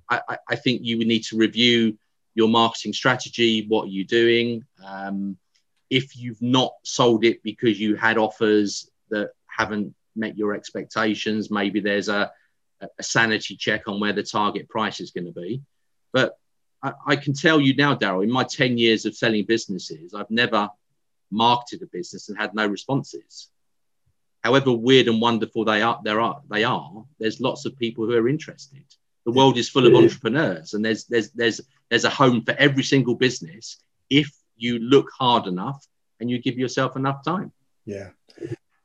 I, 0.09 0.37
I 0.49 0.55
think 0.55 0.81
you 0.83 0.97
would 0.97 1.05
need 1.07 1.23
to 1.25 1.37
review 1.37 1.99
your 2.33 2.47
marketing 2.47 2.93
strategy 2.93 3.65
what 3.67 3.83
are 3.83 3.91
you 3.91 4.05
doing 4.05 4.65
um, 4.83 5.37
if 5.91 6.17
you've 6.17 6.41
not 6.41 6.73
sold 6.83 7.23
it 7.25 7.43
because 7.43 7.79
you 7.79 7.95
had 7.95 8.17
offers 8.17 8.89
that 9.11 9.29
haven't 9.45 9.93
met 10.17 10.37
your 10.37 10.53
expectations 10.53 11.51
maybe 11.51 11.79
there's 11.79 12.09
a, 12.09 12.31
a 12.81 13.03
sanity 13.03 13.55
check 13.55 13.87
on 13.87 13.99
where 13.99 14.13
the 14.13 14.23
target 14.23 14.67
price 14.69 14.99
is 14.99 15.11
going 15.11 15.25
to 15.25 15.31
be 15.31 15.61
but 16.13 16.37
I, 16.83 16.93
I 17.05 17.15
can 17.15 17.33
tell 17.33 17.59
you 17.59 17.75
now 17.75 17.95
Darryl 17.95 18.23
in 18.23 18.31
my 18.31 18.43
10 18.43 18.77
years 18.77 19.05
of 19.05 19.15
selling 19.15 19.45
businesses 19.45 20.13
i've 20.13 20.31
never 20.31 20.69
marketed 21.31 21.81
a 21.81 21.87
business 21.87 22.29
and 22.29 22.37
had 22.37 22.53
no 22.53 22.67
responses. 22.67 23.49
However 24.43 24.71
weird 24.71 25.07
and 25.07 25.19
wonderful 25.19 25.65
they 25.65 25.81
are, 25.81 25.99
there 26.03 26.21
are 26.21 26.41
they 26.49 26.63
are. 26.63 27.05
There's 27.19 27.41
lots 27.41 27.65
of 27.65 27.77
people 27.77 28.05
who 28.05 28.13
are 28.13 28.29
interested. 28.29 28.83
The 29.25 29.31
world 29.31 29.57
is 29.57 29.67
full 29.67 29.85
of 29.85 29.93
entrepreneurs, 29.93 30.73
and 30.73 30.85
there's 30.85 31.05
there's 31.05 31.31
there's 31.31 31.59
there's 31.89 32.05
a 32.05 32.09
home 32.09 32.43
for 32.43 32.53
every 32.53 32.83
single 32.83 33.15
business 33.15 33.77
if 34.09 34.31
you 34.55 34.79
look 34.79 35.09
hard 35.17 35.47
enough 35.47 35.85
and 36.19 36.29
you 36.29 36.39
give 36.39 36.57
yourself 36.57 36.95
enough 36.95 37.23
time. 37.25 37.51
Yeah. 37.85 38.09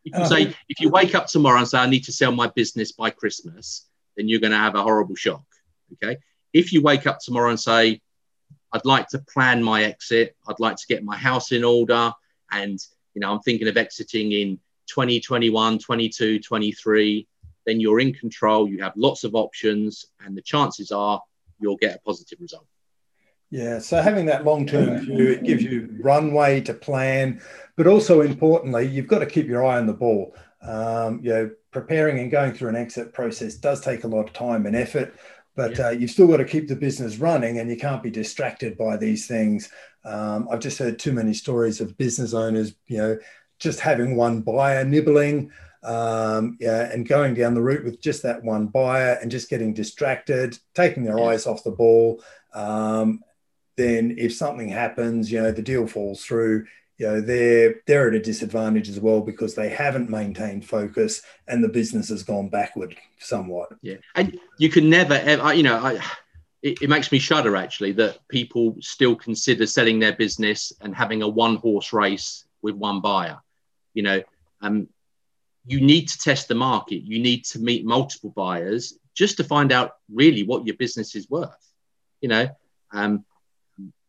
You 0.04 0.12
can 0.12 0.26
say 0.26 0.54
if 0.68 0.80
you 0.80 0.88
wake 0.88 1.14
up 1.14 1.26
tomorrow 1.26 1.58
and 1.58 1.68
say 1.68 1.78
I 1.78 1.88
need 1.88 2.04
to 2.04 2.12
sell 2.12 2.32
my 2.32 2.48
business 2.48 2.92
by 2.92 3.10
Christmas, 3.10 3.86
then 4.16 4.28
you're 4.28 4.40
going 4.40 4.52
to 4.52 4.56
have 4.58 4.74
a 4.74 4.82
horrible 4.82 5.14
shock. 5.14 5.44
Okay. 5.94 6.18
If 6.52 6.72
you 6.72 6.82
wake 6.82 7.06
up 7.06 7.18
tomorrow 7.20 7.50
and 7.50 7.60
say 7.60 8.00
I'd 8.72 8.84
like 8.84 9.08
to 9.08 9.18
plan 9.18 9.62
my 9.62 9.84
exit, 9.84 10.36
I'd 10.48 10.60
like 10.60 10.76
to 10.76 10.86
get 10.88 11.04
my 11.04 11.16
house 11.16 11.52
in 11.52 11.62
order, 11.64 12.12
and 12.50 12.78
you 13.14 13.20
know 13.20 13.32
i'm 13.32 13.40
thinking 13.40 13.68
of 13.68 13.76
exiting 13.76 14.32
in 14.32 14.58
2021, 14.86 15.78
22, 15.78 16.40
23, 16.40 17.28
then 17.66 17.80
you're 17.80 18.00
in 18.00 18.12
control. 18.12 18.68
You 18.68 18.82
have 18.82 18.94
lots 18.96 19.24
of 19.24 19.34
options, 19.34 20.06
and 20.20 20.36
the 20.36 20.42
chances 20.42 20.90
are 20.90 21.22
you'll 21.60 21.76
get 21.76 21.96
a 21.96 22.00
positive 22.00 22.40
result. 22.40 22.66
Yeah, 23.52 23.80
so 23.80 24.00
having 24.00 24.24
that 24.26 24.46
long 24.46 24.66
term 24.66 24.98
view, 25.04 25.28
it 25.28 25.44
gives 25.44 25.62
you 25.62 25.94
runway 26.00 26.62
to 26.62 26.72
plan, 26.72 27.42
but 27.76 27.86
also 27.86 28.22
importantly, 28.22 28.86
you've 28.86 29.08
got 29.08 29.18
to 29.18 29.26
keep 29.26 29.46
your 29.46 29.62
eye 29.62 29.76
on 29.76 29.86
the 29.86 29.92
ball. 29.92 30.34
Um, 30.62 31.20
you 31.22 31.30
know, 31.30 31.50
preparing 31.70 32.18
and 32.18 32.30
going 32.30 32.54
through 32.54 32.70
an 32.70 32.76
exit 32.76 33.12
process 33.12 33.56
does 33.56 33.82
take 33.82 34.04
a 34.04 34.08
lot 34.08 34.26
of 34.26 34.32
time 34.32 34.64
and 34.64 34.74
effort, 34.74 35.14
but 35.54 35.76
yeah. 35.76 35.88
uh, 35.88 35.90
you've 35.90 36.10
still 36.10 36.28
got 36.28 36.38
to 36.38 36.46
keep 36.46 36.66
the 36.66 36.74
business 36.74 37.18
running 37.18 37.58
and 37.58 37.68
you 37.68 37.76
can't 37.76 38.02
be 38.02 38.10
distracted 38.10 38.78
by 38.78 38.96
these 38.96 39.26
things. 39.26 39.68
Um, 40.02 40.48
I've 40.50 40.60
just 40.60 40.78
heard 40.78 40.98
too 40.98 41.12
many 41.12 41.34
stories 41.34 41.82
of 41.82 41.98
business 41.98 42.32
owners, 42.32 42.72
you 42.86 42.96
know, 42.96 43.18
just 43.58 43.80
having 43.80 44.16
one 44.16 44.40
buyer 44.40 44.82
nibbling, 44.82 45.50
um, 45.82 46.56
yeah, 46.58 46.90
and 46.90 47.06
going 47.06 47.34
down 47.34 47.52
the 47.52 47.60
route 47.60 47.84
with 47.84 48.00
just 48.00 48.22
that 48.22 48.42
one 48.42 48.68
buyer 48.68 49.18
and 49.20 49.30
just 49.30 49.50
getting 49.50 49.74
distracted, 49.74 50.58
taking 50.74 51.04
their 51.04 51.18
yeah. 51.18 51.26
eyes 51.26 51.46
off 51.46 51.64
the 51.64 51.70
ball. 51.70 52.24
Um, 52.54 53.20
then 53.82 54.14
if 54.16 54.34
something 54.34 54.68
happens, 54.68 55.30
you 55.32 55.42
know, 55.42 55.50
the 55.50 55.62
deal 55.62 55.86
falls 55.86 56.24
through, 56.24 56.66
you 57.02 57.08
know 57.08 57.20
they're 57.20 57.82
they're 57.86 58.08
at 58.08 58.14
a 58.14 58.20
disadvantage 58.20 58.88
as 58.88 59.00
well 59.00 59.20
because 59.20 59.56
they 59.56 59.68
haven't 59.68 60.08
maintained 60.08 60.64
focus 60.64 61.22
and 61.48 61.62
the 61.62 61.68
business 61.68 62.08
has 62.10 62.22
gone 62.22 62.48
backward 62.48 62.96
somewhat. 63.18 63.70
Yeah. 63.82 63.96
And 64.14 64.38
you 64.58 64.68
can 64.68 64.88
never 64.88 65.14
ever 65.14 65.52
you 65.52 65.64
know 65.64 65.78
I, 65.78 65.94
it, 66.62 66.80
it, 66.82 66.88
makes 66.88 67.10
me 67.10 67.18
shudder 67.18 67.56
actually 67.56 67.90
that 67.92 68.20
people 68.28 68.76
still 68.80 69.16
consider 69.16 69.66
selling 69.66 69.98
their 69.98 70.12
business 70.12 70.72
and 70.80 70.94
having 70.94 71.22
a 71.22 71.28
one 71.28 71.56
horse 71.56 71.92
race 71.92 72.44
with 72.62 72.76
one 72.76 73.00
buyer 73.00 73.40
you 73.94 74.02
know. 74.02 74.22
Um 74.60 74.88
you 75.64 75.80
need 75.80 76.08
to 76.08 76.18
test 76.18 76.48
the 76.48 76.56
market. 76.56 77.02
You 77.04 77.20
need 77.20 77.44
to 77.46 77.60
meet 77.60 77.84
multiple 77.84 78.30
buyers 78.30 78.98
just 79.14 79.36
to 79.36 79.44
find 79.44 79.70
out 79.70 79.92
really 80.12 80.42
what 80.42 80.66
your 80.66 80.76
business 80.76 81.16
is 81.16 81.28
worth 81.28 81.72
you 82.20 82.28
know. 82.28 82.48
Um 82.92 83.24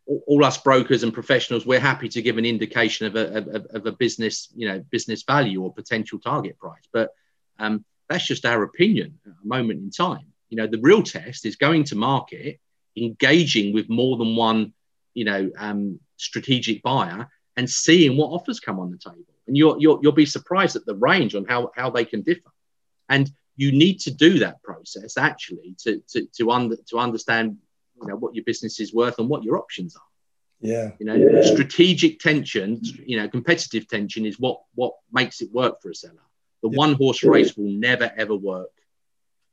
all 0.06 0.44
us 0.44 0.58
brokers 0.58 1.04
and 1.04 1.14
professionals, 1.14 1.66
we're 1.66 1.80
happy 1.80 2.10
to 2.10 2.22
give 2.22 2.38
an 2.38 2.46
indication 2.46 3.08
of 3.08 3.16
a, 3.16 3.38
of, 3.38 3.66
of 3.68 3.86
a 3.86 3.92
business, 3.92 4.50
you 4.56 4.68
know, 4.68 4.84
business 4.90 5.24
value 5.24 5.64
or 5.64 5.74
potential 5.74 6.20
target 6.20 6.58
price. 6.60 6.84
But 6.92 7.12
um, 7.60 7.86
that's 8.10 8.28
just 8.28 8.46
our 8.46 8.64
opinion 8.64 9.20
at 9.26 9.32
a 9.32 9.48
moment 9.48 9.80
in 9.80 9.92
time. 9.92 10.28
You 10.50 10.58
know, 10.58 10.68
the 10.68 10.80
real 10.82 11.04
test 11.04 11.46
is 11.46 11.56
going 11.56 11.86
to 11.86 11.96
market, 11.96 12.60
engaging 12.98 13.74
with 13.74 13.90
more 13.90 14.18
than 14.18 14.36
one, 14.36 14.74
you 15.14 15.26
know, 15.26 15.50
um, 15.58 16.00
strategic 16.18 16.84
buyer 16.84 17.28
and 17.56 17.70
seeing 17.70 18.18
what 18.18 18.28
offers 18.28 18.60
come 18.60 18.80
on 18.80 18.92
the 18.92 18.98
table. 18.98 19.34
And 19.48 19.58
you'll, 19.58 19.82
you'll, 19.82 20.00
you'll 20.02 20.12
be 20.12 20.26
surprised 20.26 20.76
at 20.76 20.86
the 20.86 20.96
range 20.96 21.36
on 21.36 21.46
how, 21.46 21.72
how 21.76 21.90
they 21.90 22.06
can 22.06 22.22
differ. 22.22 22.52
And 23.10 23.32
you 23.56 23.72
need 23.72 24.00
to 24.02 24.12
do 24.12 24.40
that 24.40 24.62
process 24.64 25.18
actually 25.18 25.76
to, 25.84 26.02
to, 26.10 26.26
to, 26.38 26.52
under, 26.52 26.76
to 26.90 26.98
understand 26.98 27.58
you 28.04 28.10
know 28.10 28.18
what 28.18 28.36
your 28.36 28.44
business 28.44 28.80
is 28.80 28.94
worth 28.94 29.20
and 29.20 29.30
what 29.30 29.44
your 29.44 29.58
options 29.58 29.96
are. 29.96 30.02
Yeah. 30.62 30.92
You 31.00 31.06
know 31.06 31.16
yeah. 31.16 31.42
strategic 31.42 32.20
tension 32.20 32.80
you 33.06 33.18
know 33.18 33.28
competitive 33.28 33.88
tension 33.88 34.26
is 34.26 34.40
what 34.40 34.62
what 34.76 34.94
makes 35.12 35.42
it 35.42 35.52
work 35.52 35.82
for 35.82 35.90
a 35.90 35.96
seller. 35.96 36.16
The 36.62 36.70
yeah. 36.70 36.78
one 36.78 36.94
horse 36.94 37.24
race 37.24 37.58
will 37.58 37.72
never 37.72 38.12
ever 38.16 38.36
work. 38.36 38.72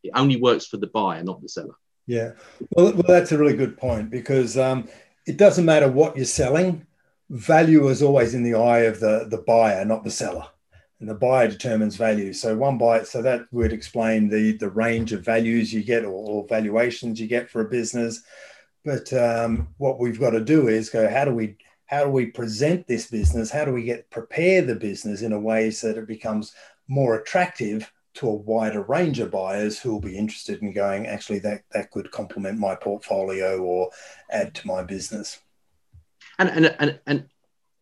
It 0.02 0.12
only 0.14 0.36
works 0.36 0.66
for 0.66 0.76
the 0.76 0.86
buyer 0.86 1.22
not 1.22 1.42
the 1.42 1.48
seller. 1.48 1.74
Yeah. 2.06 2.32
Well, 2.76 2.92
well 2.92 3.04
that's 3.06 3.32
a 3.32 3.38
really 3.38 3.56
good 3.56 3.76
point 3.76 4.10
because 4.10 4.58
um, 4.58 4.88
it 5.26 5.36
doesn't 5.36 5.64
matter 5.64 5.90
what 5.90 6.16
you're 6.16 6.24
selling 6.24 6.86
value 7.30 7.86
is 7.88 8.02
always 8.02 8.34
in 8.34 8.42
the 8.42 8.54
eye 8.54 8.80
of 8.80 8.98
the 8.98 9.26
the 9.30 9.38
buyer 9.38 9.84
not 9.84 10.02
the 10.02 10.10
seller 10.10 10.46
and 11.00 11.08
the 11.08 11.14
buyer 11.14 11.48
determines 11.48 11.96
value. 11.96 12.32
So 12.32 12.56
one 12.56 12.78
buyer, 12.78 13.04
so 13.04 13.22
that 13.22 13.46
would 13.50 13.72
explain 13.72 14.28
the 14.28 14.56
the 14.58 14.70
range 14.70 15.12
of 15.12 15.24
values 15.24 15.72
you 15.72 15.82
get 15.82 16.04
or, 16.04 16.10
or 16.10 16.46
valuations 16.48 17.20
you 17.20 17.26
get 17.26 17.50
for 17.50 17.62
a 17.62 17.68
business. 17.68 18.22
But 18.84 19.12
um, 19.12 19.68
what 19.78 19.98
we've 19.98 20.20
got 20.20 20.30
to 20.30 20.44
do 20.44 20.68
is 20.68 20.90
go, 20.90 21.08
how 21.08 21.24
do 21.24 21.34
we 21.34 21.56
how 21.86 22.04
do 22.04 22.10
we 22.10 22.26
present 22.26 22.86
this 22.86 23.10
business? 23.10 23.50
How 23.50 23.64
do 23.64 23.72
we 23.72 23.82
get 23.82 24.10
prepare 24.10 24.62
the 24.62 24.76
business 24.76 25.22
in 25.22 25.32
a 25.32 25.40
way 25.40 25.70
so 25.70 25.88
that 25.88 25.98
it 25.98 26.06
becomes 26.06 26.54
more 26.86 27.16
attractive 27.16 27.90
to 28.12 28.28
a 28.28 28.34
wider 28.34 28.82
range 28.82 29.20
of 29.20 29.30
buyers 29.30 29.78
who 29.78 29.92
will 29.92 30.00
be 30.00 30.18
interested 30.18 30.60
in 30.62 30.72
going, 30.72 31.06
actually, 31.06 31.38
that, 31.38 31.62
that 31.72 31.90
could 31.90 32.10
complement 32.10 32.58
my 32.58 32.74
portfolio 32.74 33.60
or 33.60 33.90
add 34.30 34.54
to 34.54 34.66
my 34.66 34.82
business. 34.82 35.40
And, 36.38 36.48
and, 36.50 36.76
and, 36.78 37.00
and 37.06 37.28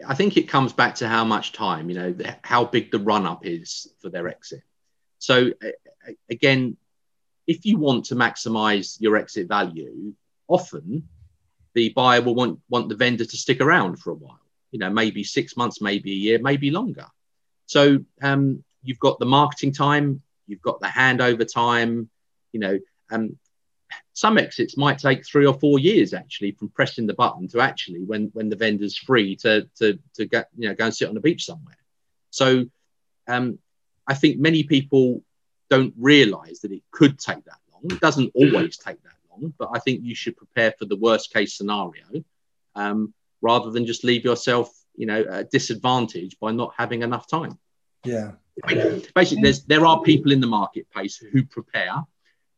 I 0.06 0.14
think 0.14 0.36
it 0.36 0.48
comes 0.48 0.72
back 0.72 0.96
to 0.96 1.08
how 1.08 1.24
much 1.24 1.52
time, 1.52 1.90
you 1.90 1.96
know, 1.96 2.14
how 2.42 2.64
big 2.64 2.90
the 2.90 2.98
run 2.98 3.26
up 3.26 3.44
is 3.44 3.88
for 4.00 4.08
their 4.08 4.28
exit. 4.28 4.62
So, 5.18 5.52
again, 6.30 6.76
if 7.46 7.64
you 7.66 7.78
want 7.78 8.06
to 8.06 8.14
maximize 8.14 9.00
your 9.00 9.16
exit 9.16 9.48
value, 9.48 10.14
often 10.46 11.08
the 11.74 11.90
buyer 11.90 12.22
will 12.22 12.34
want, 12.34 12.60
want 12.68 12.88
the 12.88 12.94
vendor 12.94 13.24
to 13.24 13.36
stick 13.36 13.60
around 13.60 13.98
for 13.98 14.10
a 14.10 14.14
while, 14.14 14.40
you 14.70 14.78
know, 14.78 14.90
maybe 14.90 15.24
six 15.24 15.56
months, 15.56 15.80
maybe 15.80 16.12
a 16.12 16.14
year, 16.14 16.38
maybe 16.40 16.70
longer. 16.70 17.06
So, 17.66 18.04
um, 18.22 18.64
you've 18.82 19.00
got 19.00 19.18
the 19.18 19.26
marketing 19.26 19.72
time, 19.72 20.22
you've 20.46 20.62
got 20.62 20.80
the 20.80 20.86
handover 20.86 21.50
time, 21.50 22.08
you 22.52 22.60
know, 22.60 22.78
um, 23.10 23.36
some 24.12 24.38
exits 24.38 24.76
might 24.76 24.98
take 24.98 25.24
three 25.24 25.46
or 25.46 25.54
four 25.54 25.78
years 25.78 26.12
actually 26.12 26.52
from 26.52 26.68
pressing 26.70 27.06
the 27.06 27.14
button 27.14 27.48
to 27.48 27.60
actually 27.60 28.00
when 28.00 28.30
when 28.32 28.48
the 28.48 28.56
vendor's 28.56 28.96
free 28.96 29.36
to 29.36 29.68
to 29.76 29.98
to 30.14 30.26
get 30.26 30.48
you 30.56 30.68
know 30.68 30.74
go 30.74 30.86
and 30.86 30.94
sit 30.94 31.08
on 31.08 31.14
the 31.14 31.20
beach 31.20 31.44
somewhere. 31.44 31.76
So 32.30 32.66
um, 33.26 33.58
I 34.06 34.14
think 34.14 34.38
many 34.38 34.62
people 34.62 35.22
don't 35.70 35.94
realise 35.98 36.60
that 36.60 36.72
it 36.72 36.82
could 36.90 37.18
take 37.18 37.44
that 37.44 37.60
long. 37.72 37.82
It 37.84 38.00
doesn't 38.00 38.32
always 38.34 38.76
take 38.76 39.02
that 39.02 39.16
long, 39.30 39.52
but 39.58 39.70
I 39.72 39.78
think 39.78 40.00
you 40.02 40.14
should 40.14 40.36
prepare 40.36 40.72
for 40.78 40.86
the 40.86 40.96
worst 40.96 41.32
case 41.32 41.56
scenario 41.56 42.04
um, 42.74 43.14
rather 43.40 43.70
than 43.70 43.86
just 43.86 44.04
leave 44.04 44.24
yourself 44.24 44.70
you 44.96 45.06
know 45.06 45.20
at 45.20 45.40
a 45.40 45.44
disadvantage 45.44 46.38
by 46.40 46.50
not 46.50 46.74
having 46.76 47.02
enough 47.02 47.28
time. 47.28 47.58
Yeah. 48.04 48.32
Basically, 49.14 49.42
there's 49.42 49.62
there 49.64 49.86
are 49.86 50.02
people 50.02 50.32
in 50.32 50.40
the 50.40 50.48
marketplace 50.48 51.16
who 51.16 51.44
prepare 51.44 51.94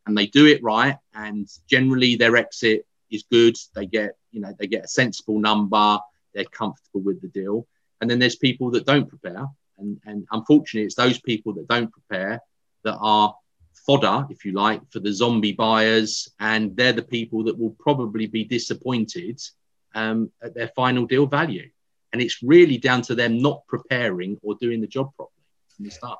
and 0.06 0.16
they 0.16 0.26
do 0.26 0.46
it 0.46 0.62
right 0.62 0.96
and 1.14 1.48
generally 1.68 2.16
their 2.16 2.36
exit 2.36 2.86
is 3.10 3.24
good. 3.30 3.56
They 3.74 3.86
get 3.86 4.16
you 4.30 4.40
know 4.40 4.54
they 4.58 4.66
get 4.66 4.84
a 4.84 4.88
sensible 4.88 5.38
number 5.38 5.98
they're 6.34 6.44
comfortable 6.44 7.00
with 7.00 7.20
the 7.20 7.28
deal. 7.28 7.66
And 8.00 8.08
then 8.08 8.18
there's 8.18 8.36
people 8.36 8.70
that 8.72 8.86
don't 8.86 9.08
prepare 9.08 9.46
and 9.78 10.00
and 10.04 10.26
unfortunately 10.30 10.86
it's 10.86 10.94
those 10.94 11.20
people 11.20 11.52
that 11.54 11.68
don't 11.68 11.92
prepare 11.92 12.40
that 12.84 12.96
are 13.00 13.34
fodder 13.86 14.26
if 14.30 14.44
you 14.44 14.52
like 14.52 14.80
for 14.90 15.00
the 15.00 15.12
zombie 15.12 15.52
buyers 15.52 16.28
and 16.38 16.76
they're 16.76 16.92
the 16.92 17.02
people 17.02 17.44
that 17.44 17.58
will 17.58 17.74
probably 17.78 18.26
be 18.26 18.44
disappointed 18.44 19.40
um, 19.94 20.30
at 20.42 20.54
their 20.54 20.68
final 20.68 21.06
deal 21.06 21.26
value. 21.26 21.68
And 22.12 22.20
it's 22.20 22.42
really 22.42 22.78
down 22.78 23.02
to 23.02 23.14
them 23.14 23.38
not 23.38 23.66
preparing 23.68 24.38
or 24.42 24.54
doing 24.60 24.80
the 24.80 24.86
job 24.86 25.14
properly 25.16 25.44
from 25.74 25.84
the 25.84 25.90
start 25.90 26.18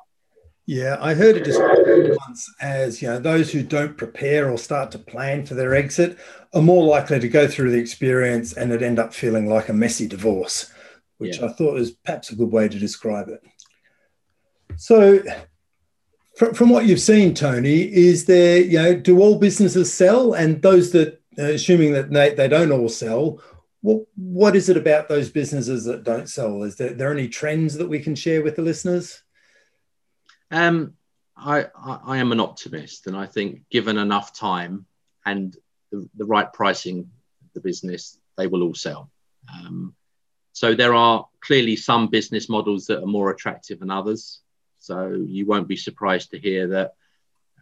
yeah, 0.71 0.95
I 1.01 1.15
heard 1.15 1.35
it 1.35 1.43
described 1.43 1.81
once 1.85 2.49
as 2.61 3.01
you 3.01 3.09
know 3.09 3.19
those 3.19 3.51
who 3.51 3.61
don't 3.61 3.97
prepare 3.97 4.49
or 4.49 4.57
start 4.57 4.89
to 4.91 4.99
plan 4.99 5.45
for 5.45 5.53
their 5.53 5.75
exit 5.75 6.17
are 6.53 6.61
more 6.61 6.85
likely 6.85 7.19
to 7.19 7.27
go 7.27 7.45
through 7.45 7.71
the 7.71 7.77
experience 7.77 8.53
and 8.53 8.71
it 8.71 8.81
end 8.81 8.97
up 8.97 9.13
feeling 9.13 9.49
like 9.49 9.67
a 9.67 9.73
messy 9.73 10.07
divorce, 10.07 10.71
which 11.17 11.39
yeah. 11.39 11.47
I 11.47 11.49
thought 11.49 11.73
was 11.73 11.91
perhaps 11.91 12.31
a 12.31 12.37
good 12.37 12.53
way 12.53 12.69
to 12.69 12.79
describe 12.79 13.27
it. 13.27 13.43
So, 14.77 15.21
from, 16.37 16.53
from 16.53 16.69
what 16.69 16.85
you've 16.85 17.01
seen, 17.01 17.33
Tony, 17.33 17.81
is 17.81 18.23
there 18.23 18.61
you 18.61 18.77
know 18.77 18.95
do 18.95 19.19
all 19.19 19.39
businesses 19.39 19.93
sell, 19.93 20.31
and 20.31 20.61
those 20.61 20.93
that 20.93 21.21
uh, 21.37 21.51
assuming 21.51 21.91
that 21.91 22.11
they, 22.11 22.33
they 22.33 22.47
don't 22.47 22.71
all 22.71 22.87
sell, 22.87 23.41
what 23.81 24.05
what 24.15 24.55
is 24.55 24.69
it 24.69 24.77
about 24.77 25.09
those 25.09 25.29
businesses 25.29 25.83
that 25.83 26.05
don't 26.05 26.29
sell? 26.29 26.63
Is 26.63 26.77
there, 26.77 26.93
there 26.93 27.11
any 27.11 27.27
trends 27.27 27.73
that 27.73 27.89
we 27.89 27.99
can 27.99 28.15
share 28.15 28.41
with 28.41 28.55
the 28.55 28.61
listeners? 28.61 29.21
Um, 30.51 30.93
I, 31.37 31.67
I, 31.75 31.99
I, 32.05 32.17
am 32.17 32.31
an 32.31 32.39
optimist, 32.39 33.07
and 33.07 33.15
I 33.15 33.25
think 33.25 33.63
given 33.71 33.97
enough 33.97 34.37
time 34.37 34.85
and 35.25 35.55
the, 35.91 36.07
the 36.15 36.25
right 36.25 36.51
pricing, 36.51 37.09
the 37.53 37.61
business 37.61 38.19
they 38.37 38.47
will 38.47 38.61
all 38.61 38.75
sell. 38.75 39.09
Um, 39.51 39.95
so 40.51 40.75
there 40.75 40.93
are 40.93 41.27
clearly 41.39 41.75
some 41.75 42.07
business 42.07 42.49
models 42.49 42.85
that 42.87 43.01
are 43.01 43.07
more 43.07 43.31
attractive 43.31 43.79
than 43.79 43.89
others. 43.89 44.41
So 44.79 45.23
you 45.25 45.45
won't 45.45 45.67
be 45.67 45.77
surprised 45.77 46.31
to 46.31 46.39
hear 46.39 46.67
that 46.67 46.93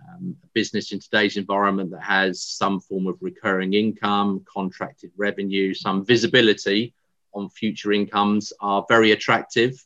um, 0.09 0.35
a 0.43 0.47
business 0.53 0.91
in 0.91 0.99
today's 0.99 1.37
environment 1.37 1.91
that 1.91 2.01
has 2.01 2.41
some 2.41 2.79
form 2.79 3.07
of 3.07 3.17
recurring 3.21 3.73
income, 3.73 4.43
contracted 4.51 5.11
revenue, 5.17 5.73
some 5.73 6.05
visibility 6.05 6.93
on 7.33 7.49
future 7.49 7.91
incomes 7.91 8.51
are 8.59 8.85
very 8.89 9.11
attractive 9.11 9.85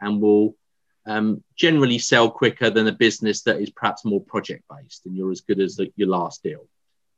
and 0.00 0.20
will 0.20 0.54
um, 1.06 1.42
generally 1.54 1.98
sell 1.98 2.30
quicker 2.30 2.70
than 2.70 2.88
a 2.88 2.92
business 2.92 3.42
that 3.42 3.60
is 3.60 3.70
perhaps 3.70 4.04
more 4.04 4.20
project 4.20 4.64
based 4.68 5.06
and 5.06 5.16
you're 5.16 5.30
as 5.30 5.40
good 5.40 5.60
as 5.60 5.76
the, 5.76 5.92
your 5.96 6.08
last 6.08 6.42
deal. 6.42 6.66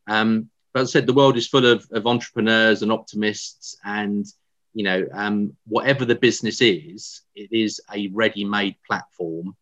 Um, 0.07 0.51
but 0.73 0.83
as 0.83 0.91
I 0.91 0.93
said, 0.93 1.07
the 1.07 1.15
world 1.15 1.37
is 1.37 1.49
full 1.49 1.67
of, 1.67 1.87
of 1.93 2.07
entrepreneurs 2.07 2.83
and 2.83 2.93
optimists, 2.93 3.77
and 3.85 4.27
you 4.75 4.85
know, 4.85 5.07
um, 5.13 5.57
whatever 5.67 6.05
the 6.05 6.15
business 6.15 6.61
is, 6.61 7.23
it 7.35 7.51
is 7.51 7.81
a 7.93 8.09
ready-made 8.09 8.77
platform 8.87 9.57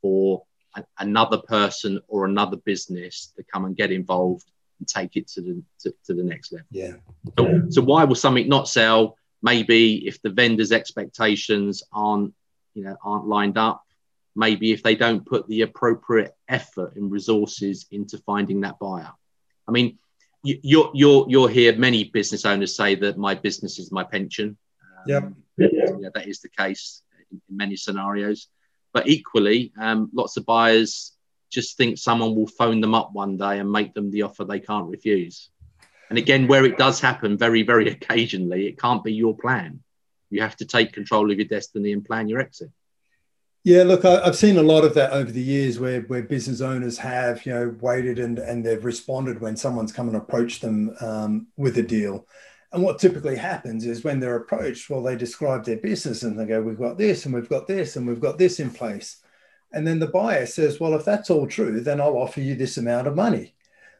for 0.00 0.42
a, 0.74 0.84
another 0.98 1.38
person 1.38 2.00
or 2.08 2.24
another 2.24 2.56
business 2.56 3.32
to 3.36 3.44
come 3.44 3.66
and 3.66 3.76
get 3.76 3.92
involved 3.92 4.50
and 4.78 4.88
take 4.88 5.16
it 5.16 5.28
to 5.28 5.40
the 5.40 5.62
to, 5.80 5.94
to 6.06 6.14
the 6.14 6.22
next 6.22 6.52
level. 6.52 6.66
Yeah. 6.70 6.94
So, 7.38 7.62
so 7.68 7.82
why 7.82 8.04
will 8.04 8.14
something 8.14 8.48
not 8.48 8.68
sell? 8.68 9.16
Maybe 9.42 10.06
if 10.06 10.20
the 10.22 10.30
vendor's 10.30 10.72
expectations 10.72 11.82
aren't, 11.92 12.34
you 12.76 12.84
know, 12.84 12.96
aren't 13.02 13.26
lined 13.26 13.58
up. 13.58 13.82
Maybe 14.36 14.72
if 14.72 14.82
they 14.82 14.94
don't 14.94 15.24
put 15.24 15.48
the 15.48 15.62
appropriate 15.62 16.36
effort 16.48 16.94
and 16.96 17.10
resources 17.10 17.86
into 17.90 18.18
finding 18.18 18.60
that 18.60 18.78
buyer. 18.78 19.10
I 19.66 19.72
mean, 19.72 19.98
you, 20.42 20.90
you'll 20.94 21.26
you'll 21.28 21.46
hear 21.46 21.76
many 21.76 22.04
business 22.04 22.44
owners 22.44 22.76
say 22.76 22.94
that 22.96 23.16
my 23.16 23.34
business 23.34 23.78
is 23.78 23.90
my 23.90 24.04
pension. 24.04 24.56
Um, 24.82 25.04
yeah. 25.08 25.28
yeah, 26.00 26.10
that 26.14 26.28
is 26.28 26.40
the 26.40 26.50
case 26.50 27.02
in, 27.30 27.40
in 27.48 27.56
many 27.56 27.76
scenarios. 27.76 28.48
But 28.92 29.08
equally, 29.08 29.72
um, 29.80 30.10
lots 30.14 30.36
of 30.36 30.46
buyers 30.46 31.12
just 31.50 31.76
think 31.76 31.98
someone 31.98 32.34
will 32.34 32.46
phone 32.46 32.80
them 32.80 32.94
up 32.94 33.12
one 33.12 33.36
day 33.36 33.58
and 33.58 33.70
make 33.72 33.94
them 33.94 34.10
the 34.10 34.22
offer 34.22 34.44
they 34.44 34.60
can't 34.60 34.88
refuse. 34.88 35.50
And 36.10 36.18
again, 36.18 36.46
where 36.46 36.64
it 36.64 36.78
does 36.78 37.00
happen 37.00 37.38
very, 37.38 37.62
very 37.62 37.88
occasionally, 37.96 38.66
it 38.66 38.78
can't 38.78 39.02
be 39.02 39.14
your 39.14 39.36
plan. 39.36 39.80
You 40.30 40.42
have 40.42 40.56
to 40.56 40.64
take 40.64 40.92
control 40.92 41.30
of 41.30 41.38
your 41.38 41.46
destiny 41.46 41.92
and 41.92 42.04
plan 42.04 42.28
your 42.28 42.40
exit. 42.40 42.70
Yeah, 43.64 43.82
look, 43.82 44.04
I, 44.04 44.24
have 44.24 44.36
seen 44.36 44.58
a 44.58 44.62
lot 44.62 44.84
of 44.84 44.94
that 44.94 45.12
over 45.12 45.32
the 45.32 45.42
years 45.42 45.80
where, 45.80 46.02
where 46.02 46.22
business 46.22 46.60
owners 46.60 46.98
have, 46.98 47.44
you 47.44 47.52
know, 47.52 47.74
waited 47.80 48.20
and, 48.20 48.38
and 48.38 48.64
they've 48.64 48.84
responded 48.84 49.40
when 49.40 49.56
someone's 49.56 49.92
come 49.92 50.06
and 50.06 50.16
approached 50.16 50.62
them 50.62 50.94
um, 51.00 51.48
with 51.56 51.76
a 51.78 51.82
deal. 51.82 52.28
And 52.72 52.84
what 52.84 53.00
typically 53.00 53.36
happens 53.36 53.84
is 53.84 54.04
when 54.04 54.20
they're 54.20 54.36
approached, 54.36 54.88
well, 54.88 55.02
they 55.02 55.16
describe 55.16 55.64
their 55.64 55.78
business 55.78 56.22
and 56.22 56.38
they 56.38 56.44
go, 56.44 56.62
we've 56.62 56.78
got 56.78 56.96
this 56.96 57.24
and 57.24 57.34
we've 57.34 57.48
got 57.48 57.66
this 57.66 57.96
and 57.96 58.06
we've 58.06 58.20
got 58.20 58.38
this 58.38 58.60
in 58.60 58.70
place. 58.70 59.20
And 59.72 59.84
then 59.84 59.98
the 59.98 60.06
buyer 60.06 60.46
says, 60.46 60.78
well, 60.78 60.94
if 60.94 61.04
that's 61.04 61.28
all 61.28 61.46
true, 61.46 61.80
then 61.80 62.00
I'll 62.00 62.18
offer 62.18 62.40
you 62.40 62.54
this 62.54 62.76
amount 62.76 63.08
of 63.08 63.16
money. 63.16 63.54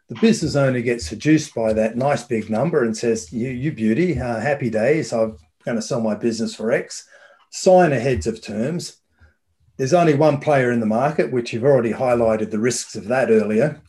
The 0.08 0.14
business 0.20 0.54
owner 0.54 0.80
gets 0.80 1.06
seduced 1.06 1.54
by 1.54 1.72
that 1.72 1.96
nice 1.96 2.22
big 2.22 2.48
number 2.48 2.84
and 2.84 2.96
says, 2.96 3.32
you, 3.32 3.50
you 3.50 3.72
beauty, 3.72 4.20
uh, 4.20 4.38
happy 4.38 4.70
days. 4.70 5.12
I'm 5.12 5.36
going 5.66 5.76
to 5.76 5.82
sell 5.82 6.00
my 6.00 6.14
business 6.14 6.54
for 6.54 6.72
X. 6.72 7.06
Sign 7.50 7.92
a 7.92 8.00
heads 8.00 8.26
of 8.26 8.40
terms 8.40 9.00
there's 9.76 9.94
only 9.94 10.14
one 10.14 10.38
player 10.40 10.72
in 10.72 10.80
the 10.80 10.86
market, 10.86 11.32
which 11.32 11.52
you've 11.52 11.64
already 11.64 11.92
highlighted 11.92 12.50
the 12.50 12.58
risks 12.58 12.96
of 12.96 13.08
that 13.08 13.30
earlier. 13.30 13.80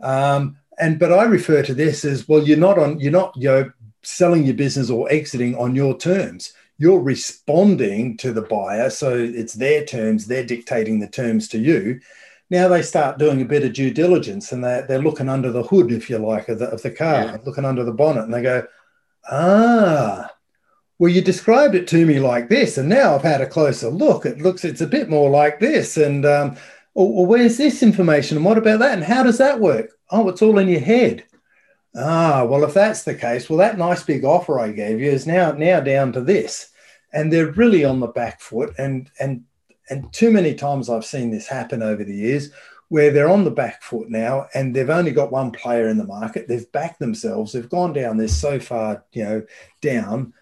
Um, 0.00 0.58
and 0.78 0.98
but 0.98 1.12
I 1.12 1.24
refer 1.24 1.62
to 1.62 1.74
this 1.74 2.04
as 2.04 2.28
well. 2.28 2.42
You're 2.42 2.58
not 2.58 2.78
on. 2.78 3.00
You're 3.00 3.12
not 3.12 3.34
you're 3.36 3.74
selling 4.02 4.44
your 4.44 4.54
business 4.54 4.90
or 4.90 5.10
exiting 5.10 5.56
on 5.56 5.74
your 5.74 5.96
terms. 5.96 6.52
You're 6.78 7.00
responding 7.00 8.18
to 8.18 8.32
the 8.32 8.42
buyer, 8.42 8.90
so 8.90 9.16
it's 9.16 9.54
their 9.54 9.84
terms. 9.84 10.26
They're 10.26 10.44
dictating 10.44 11.00
the 11.00 11.08
terms 11.08 11.48
to 11.48 11.58
you. 11.58 12.00
Now 12.50 12.68
they 12.68 12.82
start 12.82 13.18
doing 13.18 13.40
a 13.40 13.46
bit 13.46 13.64
of 13.64 13.72
due 13.72 13.90
diligence, 13.90 14.52
and 14.52 14.62
they're, 14.62 14.86
they're 14.86 15.02
looking 15.02 15.28
under 15.28 15.50
the 15.50 15.64
hood, 15.64 15.90
if 15.90 16.08
you 16.10 16.18
like, 16.18 16.48
of 16.48 16.60
the, 16.60 16.66
of 16.66 16.82
the 16.82 16.92
car, 16.92 17.24
yeah. 17.24 17.38
looking 17.44 17.64
under 17.64 17.82
the 17.82 17.92
bonnet, 17.92 18.24
and 18.24 18.34
they 18.34 18.42
go, 18.42 18.64
ah, 19.28 20.30
well, 20.98 21.12
you 21.12 21.20
described 21.20 21.74
it 21.74 21.86
to 21.88 22.06
me 22.06 22.18
like 22.18 22.48
this, 22.48 22.78
and 22.78 22.88
now 22.88 23.14
I've 23.14 23.22
had 23.22 23.42
a 23.42 23.46
closer 23.46 23.88
look. 23.88 24.24
It 24.24 24.40
looks, 24.40 24.64
it's 24.64 24.80
a 24.80 24.86
bit 24.86 25.10
more 25.10 25.28
like 25.28 25.60
this. 25.60 25.96
And 25.96 26.24
um, 26.24 26.56
well, 26.94 27.26
where's 27.26 27.58
this 27.58 27.82
information? 27.82 28.38
And 28.38 28.46
what 28.46 28.56
about 28.56 28.78
that? 28.78 28.94
And 28.94 29.04
how 29.04 29.22
does 29.22 29.38
that 29.38 29.60
work? 29.60 29.90
Oh, 30.10 30.28
it's 30.28 30.40
all 30.40 30.58
in 30.58 30.68
your 30.68 30.80
head. 30.80 31.24
Ah, 31.94 32.44
well, 32.44 32.64
if 32.64 32.74
that's 32.74 33.04
the 33.04 33.14
case, 33.14 33.48
well, 33.48 33.58
that 33.58 33.78
nice 33.78 34.02
big 34.02 34.24
offer 34.24 34.58
I 34.58 34.72
gave 34.72 35.00
you 35.00 35.10
is 35.10 35.26
now 35.26 35.52
now 35.52 35.80
down 35.80 36.12
to 36.12 36.20
this, 36.20 36.70
and 37.12 37.32
they're 37.32 37.52
really 37.52 37.84
on 37.84 38.00
the 38.00 38.06
back 38.06 38.40
foot. 38.40 38.74
And 38.78 39.10
and 39.20 39.44
and 39.90 40.10
too 40.12 40.30
many 40.30 40.54
times 40.54 40.88
I've 40.88 41.04
seen 41.04 41.30
this 41.30 41.46
happen 41.46 41.82
over 41.82 42.04
the 42.04 42.14
years, 42.14 42.50
where 42.88 43.10
they're 43.10 43.30
on 43.30 43.44
the 43.44 43.50
back 43.50 43.82
foot 43.82 44.10
now, 44.10 44.46
and 44.54 44.74
they've 44.74 44.90
only 44.90 45.10
got 45.10 45.32
one 45.32 45.50
player 45.50 45.88
in 45.88 45.98
the 45.98 46.04
market. 46.04 46.48
They've 46.48 46.70
backed 46.72 46.98
themselves. 46.98 47.52
They've 47.52 47.68
gone 47.68 47.92
down 47.92 48.16
this 48.16 48.36
so 48.36 48.58
far, 48.60 49.04
you 49.12 49.24
know, 49.24 49.42
down 49.80 50.32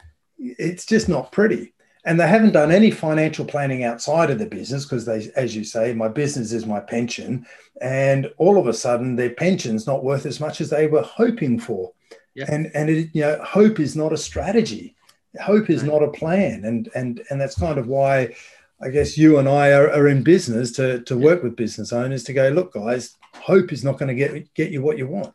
it's 0.59 0.87
just 0.87 1.09
not 1.09 1.33
pretty. 1.33 1.73
And 2.07 2.21
they 2.21 2.29
haven't 2.29 2.53
done 2.53 2.71
any 2.71 2.91
financial 2.91 3.47
planning 3.47 3.83
outside 3.83 4.31
of 4.31 4.39
the 4.39 4.47
business 4.47 4.85
because 4.85 5.07
they, 5.07 5.31
as 5.37 5.57
you 5.57 5.65
say, 5.65 5.95
my 5.95 6.09
business 6.09 6.53
is 6.53 6.67
my 6.67 6.81
pension. 6.81 7.47
And 7.81 8.31
all 8.37 8.59
of 8.59 8.67
a 8.67 8.75
sudden, 8.75 9.17
their 9.17 9.31
pension's 9.31 9.87
not 9.87 10.05
worth 10.05 10.27
as 10.27 10.39
much 10.39 10.61
as 10.61 10.69
they 10.69 10.87
were 10.87 11.03
hoping 11.03 11.59
for. 11.59 11.93
Yeah. 12.35 12.45
And 12.49 12.71
and 12.75 12.91
it, 12.91 13.11
you 13.15 13.23
know, 13.23 13.43
hope 13.43 13.81
is 13.81 13.97
not 13.97 14.13
a 14.13 14.19
strategy. 14.19 14.95
Hope 15.43 15.71
is 15.71 15.83
right. 15.83 15.93
not 15.93 16.03
a 16.03 16.11
plan. 16.11 16.65
And 16.65 16.91
and 16.95 17.23
and 17.31 17.41
that's 17.41 17.59
kind 17.59 17.79
of 17.79 17.87
why 17.87 18.35
I 18.83 18.91
guess 18.91 19.17
you 19.17 19.39
and 19.39 19.49
I 19.49 19.73
are, 19.73 19.91
are 19.91 20.09
in 20.09 20.23
business 20.23 20.73
to 20.73 21.01
to 21.05 21.19
yeah. 21.19 21.25
work 21.25 21.43
with 21.43 21.57
business 21.57 21.93
owners 21.93 22.25
to 22.25 22.35
go, 22.35 22.49
look, 22.51 22.75
guys, 22.75 23.17
hope 23.35 23.73
is 23.73 23.83
not 23.83 23.99
going 23.99 24.09
to 24.09 24.15
get 24.15 24.53
get 24.53 24.71
you 24.71 24.83
what 24.83 24.99
you 24.99 25.07
want. 25.07 25.33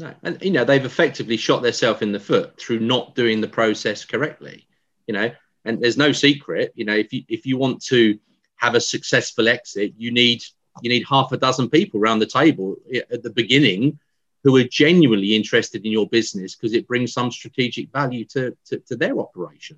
No, 0.00 0.14
and 0.22 0.38
you 0.40 0.50
know 0.50 0.64
they've 0.64 0.84
effectively 0.84 1.36
shot 1.36 1.60
themselves 1.60 2.00
in 2.00 2.10
the 2.10 2.18
foot 2.18 2.58
through 2.58 2.80
not 2.80 3.14
doing 3.14 3.42
the 3.42 3.48
process 3.48 4.02
correctly. 4.02 4.66
You 5.06 5.12
know, 5.12 5.30
and 5.66 5.78
there's 5.78 5.98
no 5.98 6.10
secret. 6.12 6.72
You 6.74 6.86
know, 6.86 6.94
if 6.94 7.12
you 7.12 7.22
if 7.28 7.44
you 7.44 7.58
want 7.58 7.84
to 7.84 8.18
have 8.56 8.74
a 8.74 8.80
successful 8.80 9.46
exit, 9.46 9.92
you 9.98 10.10
need 10.10 10.42
you 10.80 10.88
need 10.88 11.04
half 11.06 11.32
a 11.32 11.36
dozen 11.36 11.68
people 11.68 12.00
around 12.00 12.20
the 12.20 12.26
table 12.26 12.76
at 13.10 13.22
the 13.22 13.28
beginning 13.28 13.98
who 14.42 14.56
are 14.56 14.64
genuinely 14.64 15.36
interested 15.36 15.84
in 15.84 15.92
your 15.92 16.08
business 16.08 16.54
because 16.54 16.72
it 16.72 16.88
brings 16.88 17.12
some 17.12 17.30
strategic 17.30 17.92
value 17.92 18.24
to, 18.24 18.56
to, 18.64 18.78
to 18.78 18.96
their 18.96 19.18
operation. 19.18 19.76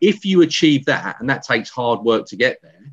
If 0.00 0.24
you 0.24 0.42
achieve 0.42 0.84
that, 0.84 1.16
and 1.18 1.28
that 1.30 1.42
takes 1.42 1.68
hard 1.68 2.02
work 2.02 2.26
to 2.26 2.36
get 2.36 2.62
there, 2.62 2.92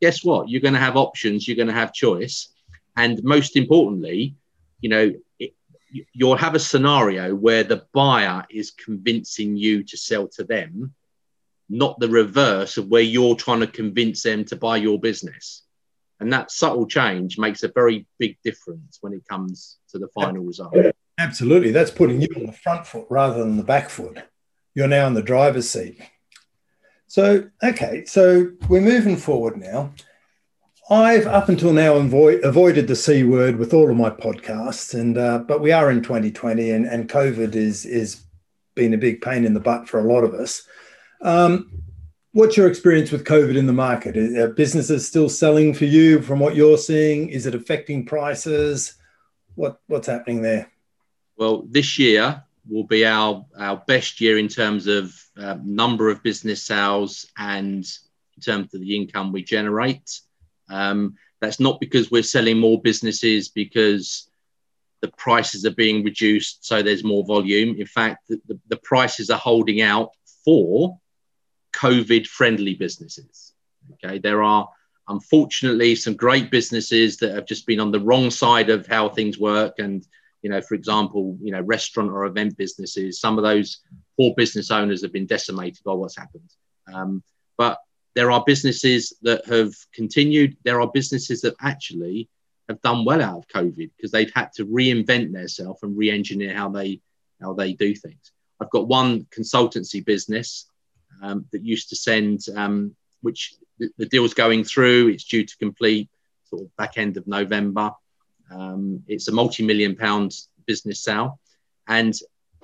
guess 0.00 0.24
what? 0.24 0.48
You're 0.48 0.62
going 0.62 0.72
to 0.72 0.80
have 0.80 0.96
options, 0.96 1.46
you're 1.46 1.58
going 1.58 1.68
to 1.68 1.74
have 1.74 1.92
choice. 1.92 2.48
And 2.96 3.22
most 3.22 3.56
importantly, 3.56 4.34
you 4.80 4.88
know, 4.88 5.12
you'll 6.12 6.36
have 6.36 6.54
a 6.54 6.60
scenario 6.60 7.34
where 7.34 7.64
the 7.64 7.84
buyer 7.92 8.44
is 8.50 8.70
convincing 8.70 9.56
you 9.56 9.82
to 9.84 9.96
sell 9.96 10.28
to 10.28 10.44
them, 10.44 10.94
not 11.68 11.98
the 12.00 12.08
reverse 12.08 12.76
of 12.76 12.88
where 12.88 13.02
you're 13.02 13.36
trying 13.36 13.60
to 13.60 13.66
convince 13.66 14.22
them 14.22 14.44
to 14.46 14.56
buy 14.56 14.76
your 14.76 14.98
business. 14.98 15.62
And 16.20 16.32
that 16.32 16.50
subtle 16.50 16.86
change 16.86 17.38
makes 17.38 17.62
a 17.62 17.68
very 17.68 18.06
big 18.18 18.38
difference 18.42 18.98
when 19.00 19.12
it 19.12 19.26
comes 19.28 19.78
to 19.90 19.98
the 19.98 20.08
final 20.08 20.42
result. 20.42 20.74
Absolutely. 21.18 21.72
That's 21.72 21.90
putting 21.90 22.20
you 22.20 22.28
on 22.36 22.46
the 22.46 22.52
front 22.52 22.86
foot 22.86 23.06
rather 23.10 23.38
than 23.38 23.56
the 23.56 23.62
back 23.62 23.90
foot. 23.90 24.22
You're 24.74 24.88
now 24.88 25.06
in 25.06 25.14
the 25.14 25.22
driver's 25.22 25.68
seat. 25.68 25.98
So, 27.06 27.48
okay, 27.62 28.04
so 28.04 28.52
we're 28.68 28.80
moving 28.80 29.16
forward 29.16 29.56
now. 29.56 29.92
I've 30.88 31.26
up 31.26 31.48
until 31.48 31.72
now 31.72 31.96
avoid, 31.96 32.44
avoided 32.44 32.86
the 32.86 32.94
C 32.94 33.24
word 33.24 33.56
with 33.56 33.74
all 33.74 33.90
of 33.90 33.96
my 33.96 34.10
podcasts, 34.10 34.94
and 34.94 35.18
uh, 35.18 35.38
but 35.38 35.60
we 35.60 35.72
are 35.72 35.90
in 35.90 36.00
2020, 36.00 36.70
and, 36.70 36.86
and 36.86 37.08
COVID 37.08 37.56
is 37.56 37.84
is 37.84 38.22
been 38.76 38.94
a 38.94 38.98
big 38.98 39.20
pain 39.20 39.44
in 39.44 39.54
the 39.54 39.60
butt 39.60 39.88
for 39.88 39.98
a 39.98 40.04
lot 40.04 40.22
of 40.22 40.32
us. 40.34 40.62
Um, 41.22 41.82
what's 42.32 42.56
your 42.56 42.68
experience 42.68 43.10
with 43.10 43.24
COVID 43.24 43.56
in 43.56 43.66
the 43.66 43.72
market? 43.72 44.16
Are 44.16 44.48
businesses 44.48 45.08
still 45.08 45.28
selling 45.28 45.74
for 45.74 45.86
you 45.86 46.22
from 46.22 46.38
what 46.38 46.54
you're 46.54 46.78
seeing? 46.78 47.30
Is 47.30 47.46
it 47.46 47.54
affecting 47.54 48.06
prices? 48.06 48.94
What 49.56 49.80
what's 49.88 50.06
happening 50.06 50.42
there? 50.42 50.70
Well, 51.36 51.64
this 51.68 51.98
year 51.98 52.44
will 52.68 52.84
be 52.84 53.04
our 53.04 53.44
our 53.58 53.82
best 53.88 54.20
year 54.20 54.38
in 54.38 54.46
terms 54.46 54.86
of 54.86 55.12
uh, 55.36 55.56
number 55.64 56.10
of 56.10 56.22
business 56.22 56.62
sales 56.62 57.26
and 57.36 57.84
in 58.36 58.40
terms 58.40 58.72
of 58.72 58.80
the 58.80 58.94
income 58.94 59.32
we 59.32 59.42
generate. 59.42 60.20
Um, 60.68 61.16
that's 61.40 61.60
not 61.60 61.80
because 61.80 62.10
we're 62.10 62.22
selling 62.22 62.58
more 62.58 62.80
businesses 62.80 63.48
because 63.48 64.28
the 65.02 65.08
prices 65.18 65.64
are 65.66 65.74
being 65.74 66.02
reduced, 66.02 66.64
so 66.64 66.82
there's 66.82 67.04
more 67.04 67.24
volume. 67.24 67.76
In 67.78 67.86
fact, 67.86 68.28
the, 68.28 68.40
the, 68.48 68.58
the 68.68 68.76
prices 68.78 69.30
are 69.30 69.38
holding 69.38 69.82
out 69.82 70.10
for 70.44 70.98
COVID 71.74 72.26
friendly 72.26 72.74
businesses. 72.74 73.52
Okay, 73.94 74.18
there 74.18 74.42
are 74.42 74.68
unfortunately 75.08 75.94
some 75.94 76.14
great 76.14 76.50
businesses 76.50 77.16
that 77.18 77.34
have 77.34 77.46
just 77.46 77.66
been 77.66 77.80
on 77.80 77.90
the 77.90 78.00
wrong 78.00 78.30
side 78.30 78.70
of 78.70 78.86
how 78.86 79.08
things 79.08 79.38
work 79.38 79.78
and 79.78 80.06
you 80.42 80.50
know 80.50 80.60
for 80.60 80.74
example 80.74 81.38
you 81.40 81.52
know 81.52 81.60
restaurant 81.60 82.10
or 82.10 82.24
event 82.24 82.56
businesses 82.56 83.20
some 83.20 83.38
of 83.38 83.44
those 83.44 83.80
poor 84.16 84.34
business 84.36 84.70
owners 84.70 85.02
have 85.02 85.12
been 85.12 85.26
decimated 85.26 85.82
by 85.84 85.92
what's 85.92 86.16
happened 86.16 86.50
um, 86.92 87.22
but 87.56 87.78
there 88.16 88.32
are 88.32 88.42
businesses 88.44 89.12
that 89.22 89.44
have 89.46 89.74
continued. 89.92 90.56
There 90.64 90.80
are 90.80 90.90
businesses 90.90 91.42
that 91.42 91.54
actually 91.60 92.30
have 92.66 92.80
done 92.80 93.04
well 93.04 93.22
out 93.22 93.36
of 93.36 93.48
COVID 93.48 93.90
because 93.94 94.10
they've 94.10 94.32
had 94.34 94.52
to 94.54 94.64
reinvent 94.64 95.32
themselves 95.32 95.82
and 95.82 95.96
re-engineer 95.96 96.54
how 96.54 96.70
they 96.70 97.00
how 97.42 97.52
they 97.52 97.74
do 97.74 97.94
things. 97.94 98.32
I've 98.58 98.70
got 98.70 98.88
one 98.88 99.26
consultancy 99.26 100.02
business 100.02 100.64
um, 101.22 101.44
that 101.52 101.62
used 101.62 101.90
to 101.90 101.96
send, 101.96 102.40
um, 102.56 102.96
which 103.20 103.54
the, 103.78 103.90
the, 103.98 104.06
deal's 104.06 104.32
going 104.32 104.64
through. 104.64 105.08
It's 105.08 105.24
due 105.24 105.44
to 105.44 105.56
complete 105.58 106.08
sort 106.46 106.62
of 106.62 106.74
back 106.78 106.96
end 106.96 107.18
of 107.18 107.26
November. 107.26 107.92
Um, 108.50 109.02
it's 109.06 109.28
a 109.28 109.32
multi-million 109.32 109.94
pound 109.94 110.34
business 110.66 111.02
sale, 111.02 111.38
and 111.86 112.14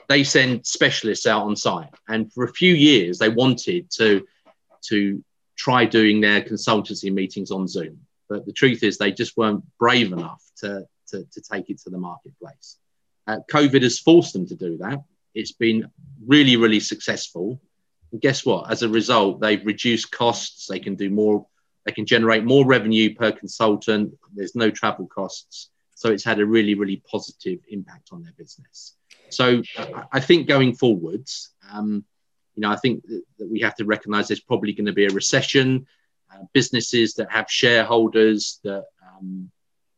they 0.08 0.24
send 0.24 0.66
specialists 0.66 1.26
out 1.26 1.42
on 1.42 1.56
site. 1.56 1.90
And 2.08 2.32
for 2.32 2.44
a 2.44 2.52
few 2.52 2.72
years, 2.72 3.18
they 3.18 3.28
wanted 3.28 3.90
to, 3.98 4.26
to 4.88 5.22
try 5.56 5.84
doing 5.84 6.20
their 6.20 6.42
consultancy 6.42 7.12
meetings 7.12 7.50
on 7.50 7.68
Zoom. 7.68 8.00
But 8.28 8.46
the 8.46 8.52
truth 8.52 8.82
is, 8.82 8.98
they 8.98 9.12
just 9.12 9.36
weren't 9.36 9.64
brave 9.78 10.12
enough 10.12 10.42
to, 10.58 10.86
to, 11.08 11.24
to 11.24 11.40
take 11.40 11.70
it 11.70 11.78
to 11.82 11.90
the 11.90 11.98
marketplace. 11.98 12.78
Uh, 13.26 13.38
COVID 13.50 13.82
has 13.82 13.98
forced 13.98 14.32
them 14.32 14.46
to 14.46 14.54
do 14.54 14.78
that. 14.78 15.02
It's 15.34 15.52
been 15.52 15.90
really, 16.26 16.56
really 16.56 16.80
successful. 16.80 17.60
And 18.10 18.20
guess 18.20 18.44
what? 18.44 18.70
As 18.70 18.82
a 18.82 18.88
result, 18.88 19.40
they've 19.40 19.64
reduced 19.64 20.10
costs. 20.10 20.66
They 20.66 20.78
can 20.80 20.94
do 20.94 21.10
more. 21.10 21.46
They 21.84 21.92
can 21.92 22.06
generate 22.06 22.44
more 22.44 22.66
revenue 22.66 23.14
per 23.14 23.32
consultant. 23.32 24.14
There's 24.34 24.54
no 24.54 24.70
travel 24.70 25.06
costs. 25.06 25.70
So 25.94 26.10
it's 26.10 26.24
had 26.24 26.40
a 26.40 26.46
really, 26.46 26.74
really 26.74 27.02
positive 27.10 27.60
impact 27.68 28.10
on 28.12 28.22
their 28.22 28.32
business. 28.36 28.94
So 29.30 29.62
I 30.12 30.20
think 30.20 30.46
going 30.46 30.74
forwards, 30.74 31.50
um, 31.70 32.04
you 32.54 32.60
know, 32.62 32.70
I 32.70 32.76
think 32.76 33.04
that, 33.06 33.22
we 33.50 33.60
have 33.60 33.74
to 33.76 33.84
recognise 33.84 34.28
there's 34.28 34.40
probably 34.40 34.72
going 34.72 34.86
to 34.86 34.92
be 34.92 35.06
a 35.06 35.10
recession. 35.10 35.86
Uh, 36.32 36.44
businesses 36.52 37.14
that 37.14 37.30
have 37.30 37.50
shareholders 37.50 38.60
that 38.64 38.84
um, 39.06 39.50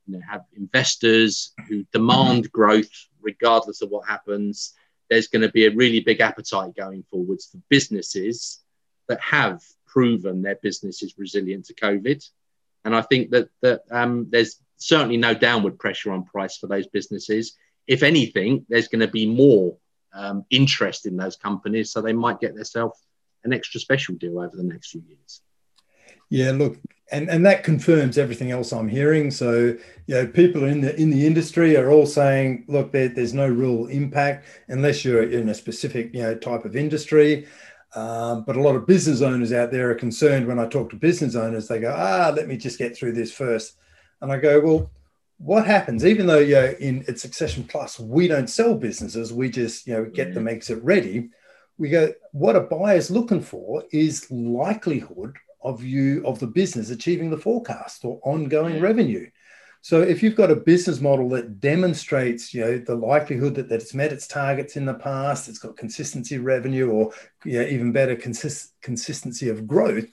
you 0.06 0.14
know, 0.14 0.20
have 0.28 0.42
investors 0.56 1.52
who 1.68 1.84
demand 1.92 2.50
growth 2.50 2.90
regardless 3.22 3.82
of 3.82 3.90
what 3.90 4.08
happens. 4.08 4.74
There's 5.08 5.28
going 5.28 5.42
to 5.42 5.50
be 5.50 5.66
a 5.66 5.74
really 5.74 6.00
big 6.00 6.20
appetite 6.20 6.74
going 6.76 7.04
forwards 7.10 7.46
for 7.46 7.58
businesses 7.68 8.60
that 9.08 9.20
have 9.20 9.62
proven 9.86 10.42
their 10.42 10.56
business 10.56 11.02
is 11.02 11.14
resilient 11.18 11.66
to 11.66 11.74
COVID. 11.74 12.28
And 12.84 12.94
I 12.94 13.02
think 13.02 13.30
that 13.30 13.48
that 13.62 13.82
um, 13.90 14.26
there's 14.30 14.60
certainly 14.76 15.16
no 15.16 15.34
downward 15.34 15.78
pressure 15.78 16.12
on 16.12 16.24
price 16.24 16.56
for 16.58 16.66
those 16.66 16.86
businesses. 16.86 17.56
If 17.86 18.02
anything, 18.02 18.66
there's 18.68 18.88
going 18.88 19.00
to 19.00 19.08
be 19.08 19.26
more 19.26 19.76
um, 20.14 20.44
interest 20.50 21.06
in 21.06 21.16
those 21.16 21.36
companies, 21.36 21.90
so 21.90 22.00
they 22.00 22.12
might 22.12 22.40
get 22.40 22.54
themselves 22.54 22.98
an 23.44 23.52
extra 23.52 23.80
special 23.80 24.14
deal 24.14 24.38
over 24.38 24.56
the 24.56 24.62
next 24.62 24.90
few 24.90 25.02
years. 25.06 25.42
Yeah, 26.30 26.52
look, 26.52 26.78
and 27.12 27.28
and 27.28 27.44
that 27.46 27.64
confirms 27.64 28.16
everything 28.16 28.50
else 28.50 28.72
I'm 28.72 28.88
hearing. 28.88 29.30
So, 29.30 29.76
you 30.06 30.14
know, 30.14 30.26
people 30.26 30.64
in 30.64 30.80
the 30.80 30.98
in 31.00 31.10
the 31.10 31.26
industry 31.26 31.76
are 31.76 31.90
all 31.90 32.06
saying, 32.06 32.64
look, 32.66 32.92
there, 32.92 33.08
there's 33.08 33.34
no 33.34 33.48
real 33.48 33.86
impact 33.86 34.46
unless 34.68 35.04
you're 35.04 35.22
in 35.22 35.48
a 35.48 35.54
specific 35.54 36.14
you 36.14 36.22
know 36.22 36.34
type 36.34 36.64
of 36.64 36.76
industry. 36.76 37.46
Um, 37.94 38.42
but 38.44 38.56
a 38.56 38.60
lot 38.60 38.74
of 38.74 38.86
business 38.86 39.22
owners 39.22 39.52
out 39.52 39.70
there 39.70 39.90
are 39.90 39.94
concerned 39.94 40.48
when 40.48 40.58
I 40.58 40.66
talk 40.66 40.90
to 40.90 40.96
business 40.96 41.36
owners. 41.36 41.68
They 41.68 41.78
go, 41.78 41.94
ah, 41.96 42.32
let 42.34 42.48
me 42.48 42.56
just 42.56 42.78
get 42.78 42.96
through 42.96 43.12
this 43.12 43.32
first, 43.32 43.76
and 44.20 44.32
I 44.32 44.38
go, 44.38 44.60
well, 44.60 44.90
what 45.38 45.66
happens? 45.66 46.04
Even 46.04 46.26
though 46.26 46.38
you 46.38 46.54
know, 46.54 46.74
in 46.80 47.04
at 47.08 47.18
Succession 47.18 47.64
Plus 47.64 47.98
we 47.98 48.28
don't 48.28 48.48
sell 48.48 48.74
businesses, 48.74 49.32
we 49.32 49.50
just 49.50 49.86
you 49.86 49.94
know 49.94 50.04
get 50.04 50.34
them 50.34 50.44
mm. 50.44 50.52
exit 50.52 50.82
ready. 50.82 51.30
We 51.76 51.88
go, 51.88 52.12
what 52.32 52.56
a 52.56 52.60
buyer's 52.60 53.10
looking 53.10 53.40
for 53.40 53.82
is 53.92 54.30
likelihood 54.30 55.36
of 55.62 55.82
you 55.82 56.24
of 56.24 56.38
the 56.38 56.46
business 56.46 56.90
achieving 56.90 57.30
the 57.30 57.38
forecast 57.38 58.04
or 58.04 58.20
ongoing 58.22 58.76
yeah. 58.76 58.80
revenue. 58.80 59.28
So 59.84 60.00
if 60.00 60.22
you've 60.22 60.34
got 60.34 60.50
a 60.50 60.56
business 60.56 61.02
model 61.02 61.28
that 61.30 61.60
demonstrates, 61.60 62.54
you 62.54 62.62
know, 62.62 62.78
the 62.78 62.94
likelihood 62.94 63.54
that, 63.56 63.68
that 63.68 63.82
it's 63.82 63.92
met 63.92 64.14
its 64.14 64.26
targets 64.26 64.76
in 64.76 64.86
the 64.86 64.94
past, 64.94 65.46
it's 65.46 65.58
got 65.58 65.76
consistency 65.76 66.38
revenue, 66.38 66.88
or 66.88 67.12
yeah, 67.44 67.64
even 67.64 67.92
better, 67.92 68.16
consist, 68.16 68.72
consistency 68.80 69.50
of 69.50 69.66
growth. 69.66 70.08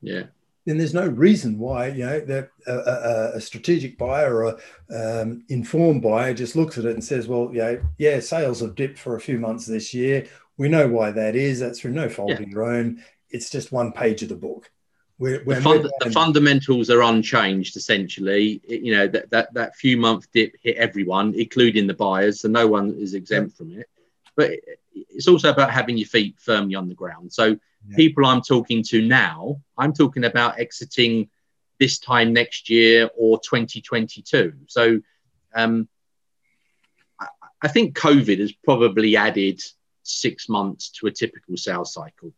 Yeah. 0.00 0.22
Then 0.66 0.78
there's 0.78 0.94
no 0.94 1.06
reason 1.06 1.58
why 1.58 1.88
you 1.88 2.06
know 2.06 2.20
that 2.20 2.50
a, 2.66 2.72
a, 2.72 3.32
a 3.36 3.40
strategic 3.40 3.98
buyer 3.98 4.34
or 4.34 4.58
a 4.90 5.22
um, 5.22 5.44
informed 5.48 6.02
buyer 6.02 6.32
just 6.32 6.56
looks 6.56 6.78
at 6.78 6.86
it 6.86 6.92
and 6.92 7.04
says, 7.04 7.28
"Well, 7.28 7.50
yeah, 7.52 7.76
yeah, 7.98 8.20
sales 8.20 8.60
have 8.60 8.74
dipped 8.74 8.98
for 8.98 9.16
a 9.16 9.20
few 9.20 9.38
months 9.38 9.66
this 9.66 9.92
year. 9.92 10.26
We 10.56 10.68
know 10.68 10.88
why 10.88 11.10
that 11.10 11.36
is. 11.36 11.60
That's 11.60 11.80
through 11.80 11.92
no 11.92 12.08
fault 12.08 12.30
yeah. 12.30 12.40
in 12.40 12.50
your 12.50 12.64
own. 12.64 13.02
It's 13.28 13.50
just 13.50 13.72
one 13.72 13.92
page 13.92 14.22
of 14.22 14.28
the 14.30 14.36
book." 14.36 14.70
We're, 15.16 15.44
we're 15.44 15.56
the, 15.56 15.62
fund, 15.62 15.90
the, 16.00 16.10
fundamentals 16.10 16.90
are 16.90 17.02
unchanged 17.02 17.76
essentially. 17.76 18.60
It, 18.64 18.82
you 18.82 18.92
know 18.96 19.06
that, 19.06 19.30
that 19.30 19.54
that 19.54 19.76
few 19.76 19.96
month 19.96 20.26
dip 20.32 20.54
hit 20.60 20.76
everyone, 20.76 21.34
including 21.34 21.86
the 21.86 21.94
buyers, 21.94 22.40
so 22.40 22.48
no 22.48 22.66
one 22.66 22.96
is 22.98 23.14
exempt 23.14 23.52
yeah. 23.52 23.56
from 23.56 23.78
it. 23.78 23.88
But 24.34 24.52
it's 24.92 25.28
also 25.28 25.50
about 25.50 25.70
having 25.70 25.96
your 25.96 26.08
feet 26.08 26.36
firmly 26.38 26.74
on 26.74 26.88
the 26.88 26.94
ground. 26.94 27.32
So 27.32 27.56
yeah. 27.88 27.96
people 27.96 28.26
I'm 28.26 28.42
talking 28.42 28.82
to 28.84 29.06
now, 29.06 29.60
I'm 29.76 29.92
talking 29.92 30.24
about 30.24 30.58
exiting 30.58 31.28
this 31.78 31.98
time 31.98 32.32
next 32.32 32.70
year 32.70 33.10
or 33.16 33.38
2022. 33.40 34.54
So 34.66 35.00
um, 35.54 35.88
I, 37.20 37.26
I 37.62 37.68
think 37.68 37.96
COVID 37.96 38.38
has 38.38 38.52
probably 38.52 39.16
added 39.16 39.60
six 40.02 40.48
months 40.48 40.90
to 40.90 41.06
a 41.06 41.10
typical 41.10 41.56
sales 41.56 41.92
cycle. 41.92 42.32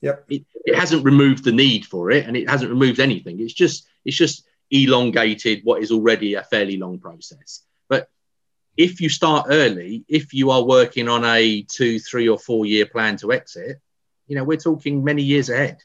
Yep. 0.00 0.24
It, 0.28 0.44
it 0.64 0.74
hasn't 0.74 1.04
removed 1.04 1.44
the 1.44 1.52
need 1.52 1.86
for 1.86 2.10
it 2.10 2.26
and 2.26 2.36
it 2.36 2.48
hasn't 2.48 2.70
removed 2.70 2.98
anything. 2.98 3.40
It's 3.40 3.52
just 3.52 3.86
it's 4.04 4.16
just 4.16 4.44
elongated 4.70 5.60
what 5.64 5.82
is 5.82 5.92
already 5.92 6.34
a 6.34 6.42
fairly 6.42 6.76
long 6.76 6.98
process. 6.98 7.62
But 7.88 8.08
if 8.76 9.00
you 9.00 9.08
start 9.08 9.46
early, 9.50 10.04
if 10.08 10.34
you 10.34 10.50
are 10.50 10.64
working 10.64 11.08
on 11.08 11.24
a 11.24 11.62
two, 11.62 12.00
three, 12.00 12.28
or 12.28 12.38
four 12.38 12.66
year 12.66 12.86
plan 12.86 13.16
to 13.18 13.32
exit, 13.32 13.80
you 14.32 14.38
know, 14.38 14.44
we're 14.44 14.56
talking 14.56 15.04
many 15.04 15.22
years 15.22 15.50
ahead. 15.50 15.76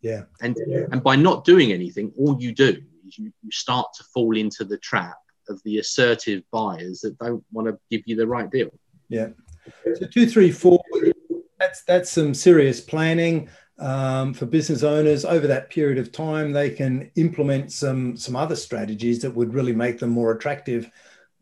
Yeah. 0.00 0.22
And 0.40 0.56
yeah. 0.66 0.86
and 0.90 1.02
by 1.02 1.16
not 1.16 1.44
doing 1.44 1.70
anything, 1.70 2.10
all 2.16 2.34
you 2.40 2.54
do 2.54 2.78
is 3.06 3.18
you, 3.18 3.30
you 3.42 3.50
start 3.50 3.88
to 3.98 4.04
fall 4.04 4.38
into 4.38 4.64
the 4.64 4.78
trap 4.78 5.18
of 5.50 5.60
the 5.66 5.76
assertive 5.80 6.42
buyers 6.50 7.00
that 7.00 7.18
don't 7.18 7.44
want 7.52 7.68
to 7.68 7.78
give 7.90 8.00
you 8.06 8.16
the 8.16 8.26
right 8.26 8.50
deal. 8.50 8.70
Yeah. 9.10 9.28
So 9.96 10.06
two, 10.06 10.26
three, 10.26 10.50
four, 10.50 10.82
that's 11.58 11.82
that's 11.82 12.08
some 12.08 12.32
serious 12.32 12.80
planning 12.80 13.50
um, 13.78 14.32
for 14.32 14.46
business 14.46 14.82
owners 14.82 15.26
over 15.26 15.46
that 15.46 15.68
period 15.68 15.98
of 15.98 16.10
time. 16.10 16.52
They 16.52 16.70
can 16.70 17.10
implement 17.16 17.70
some 17.70 18.16
some 18.16 18.34
other 18.34 18.56
strategies 18.56 19.20
that 19.20 19.34
would 19.34 19.52
really 19.52 19.74
make 19.74 19.98
them 19.98 20.08
more 20.08 20.32
attractive 20.32 20.90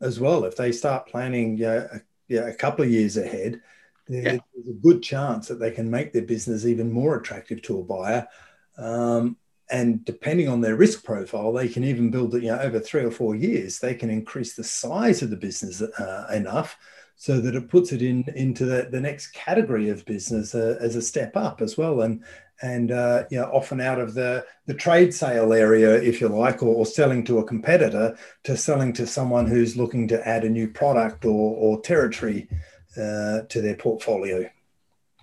as 0.00 0.18
well. 0.18 0.44
If 0.44 0.56
they 0.56 0.72
start 0.72 1.06
planning 1.06 1.62
a, 1.62 2.02
yeah, 2.26 2.48
a 2.48 2.54
couple 2.54 2.84
of 2.84 2.90
years 2.90 3.16
ahead, 3.16 3.60
yeah. 4.08 4.38
there's 4.54 4.68
a 4.68 4.80
good 4.82 5.02
chance 5.02 5.48
that 5.48 5.60
they 5.60 5.70
can 5.70 5.90
make 5.90 6.12
their 6.12 6.22
business 6.22 6.64
even 6.64 6.92
more 6.92 7.16
attractive 7.16 7.62
to 7.62 7.80
a 7.80 7.84
buyer. 7.84 8.28
Um, 8.76 9.36
and 9.70 10.04
depending 10.04 10.48
on 10.48 10.60
their 10.60 10.76
risk 10.76 11.04
profile, 11.04 11.52
they 11.52 11.68
can 11.68 11.84
even 11.84 12.10
build 12.10 12.34
it. 12.34 12.42
You 12.42 12.52
know, 12.52 12.60
over 12.60 12.80
three 12.80 13.04
or 13.04 13.10
four 13.10 13.34
years, 13.34 13.78
they 13.78 13.94
can 13.94 14.08
increase 14.08 14.54
the 14.54 14.64
size 14.64 15.20
of 15.20 15.30
the 15.30 15.36
business 15.36 15.82
uh, 15.82 16.26
enough 16.32 16.78
so 17.20 17.40
that 17.40 17.56
it 17.56 17.68
puts 17.68 17.92
it 17.92 18.00
in 18.00 18.24
into 18.36 18.64
the, 18.64 18.88
the 18.90 19.00
next 19.00 19.28
category 19.32 19.88
of 19.88 20.04
business 20.06 20.54
uh, 20.54 20.78
as 20.80 20.94
a 20.94 21.02
step 21.02 21.36
up 21.36 21.60
as 21.60 21.76
well 21.76 22.02
and 22.02 22.22
and 22.62 22.92
uh, 22.92 23.24
you 23.30 23.38
know 23.38 23.46
often 23.46 23.80
out 23.80 24.00
of 24.00 24.14
the 24.14 24.44
the 24.66 24.74
trade 24.74 25.12
sale 25.12 25.52
area 25.52 26.00
if 26.00 26.20
you 26.20 26.28
like 26.28 26.62
or, 26.62 26.74
or, 26.74 26.86
selling 26.86 27.24
to 27.24 27.38
a 27.38 27.44
competitor 27.44 28.16
to 28.44 28.56
selling 28.56 28.92
to 28.92 29.06
someone 29.06 29.46
who's 29.46 29.76
looking 29.76 30.06
to 30.08 30.28
add 30.28 30.44
a 30.44 30.48
new 30.48 30.68
product 30.68 31.24
or, 31.24 31.56
or 31.56 31.80
territory 31.80 32.48
uh, 32.96 33.42
to 33.48 33.60
their 33.60 33.76
portfolio. 33.76 34.48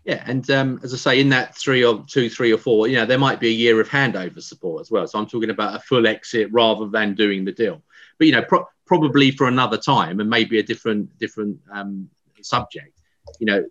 Yeah 0.04 0.24
and 0.28 0.48
um, 0.52 0.80
as 0.84 0.94
i 0.94 0.98
say 0.98 1.20
in 1.20 1.30
that 1.30 1.56
three 1.56 1.84
or 1.84 2.06
two 2.08 2.30
three 2.30 2.54
or 2.54 2.60
four 2.60 2.88
you 2.88 2.96
know 2.96 3.08
there 3.08 3.18
might 3.18 3.40
be 3.40 3.48
a 3.48 3.52
year 3.52 3.82
of 3.82 3.90
handover 3.90 4.42
support 4.42 4.82
as 4.82 4.92
well. 4.92 5.08
So 5.08 5.18
i'm 5.18 5.26
talking 5.26 5.50
about 5.50 5.76
a 5.76 5.80
full 5.80 6.06
exit 6.06 6.50
rather 6.52 6.88
than 6.88 7.16
doing 7.16 7.44
the 7.44 7.52
deal. 7.52 7.82
But 8.20 8.28
you 8.28 8.34
know 8.34 8.44
pro- 8.44 8.68
probably 8.86 9.32
for 9.32 9.48
another 9.48 9.78
time 9.78 10.20
and 10.20 10.30
maybe 10.30 10.60
a 10.60 10.64
different 10.64 11.18
different 11.18 11.60
um, 11.72 12.10
subject. 12.42 12.94
You 13.40 13.48
know, 13.48 13.66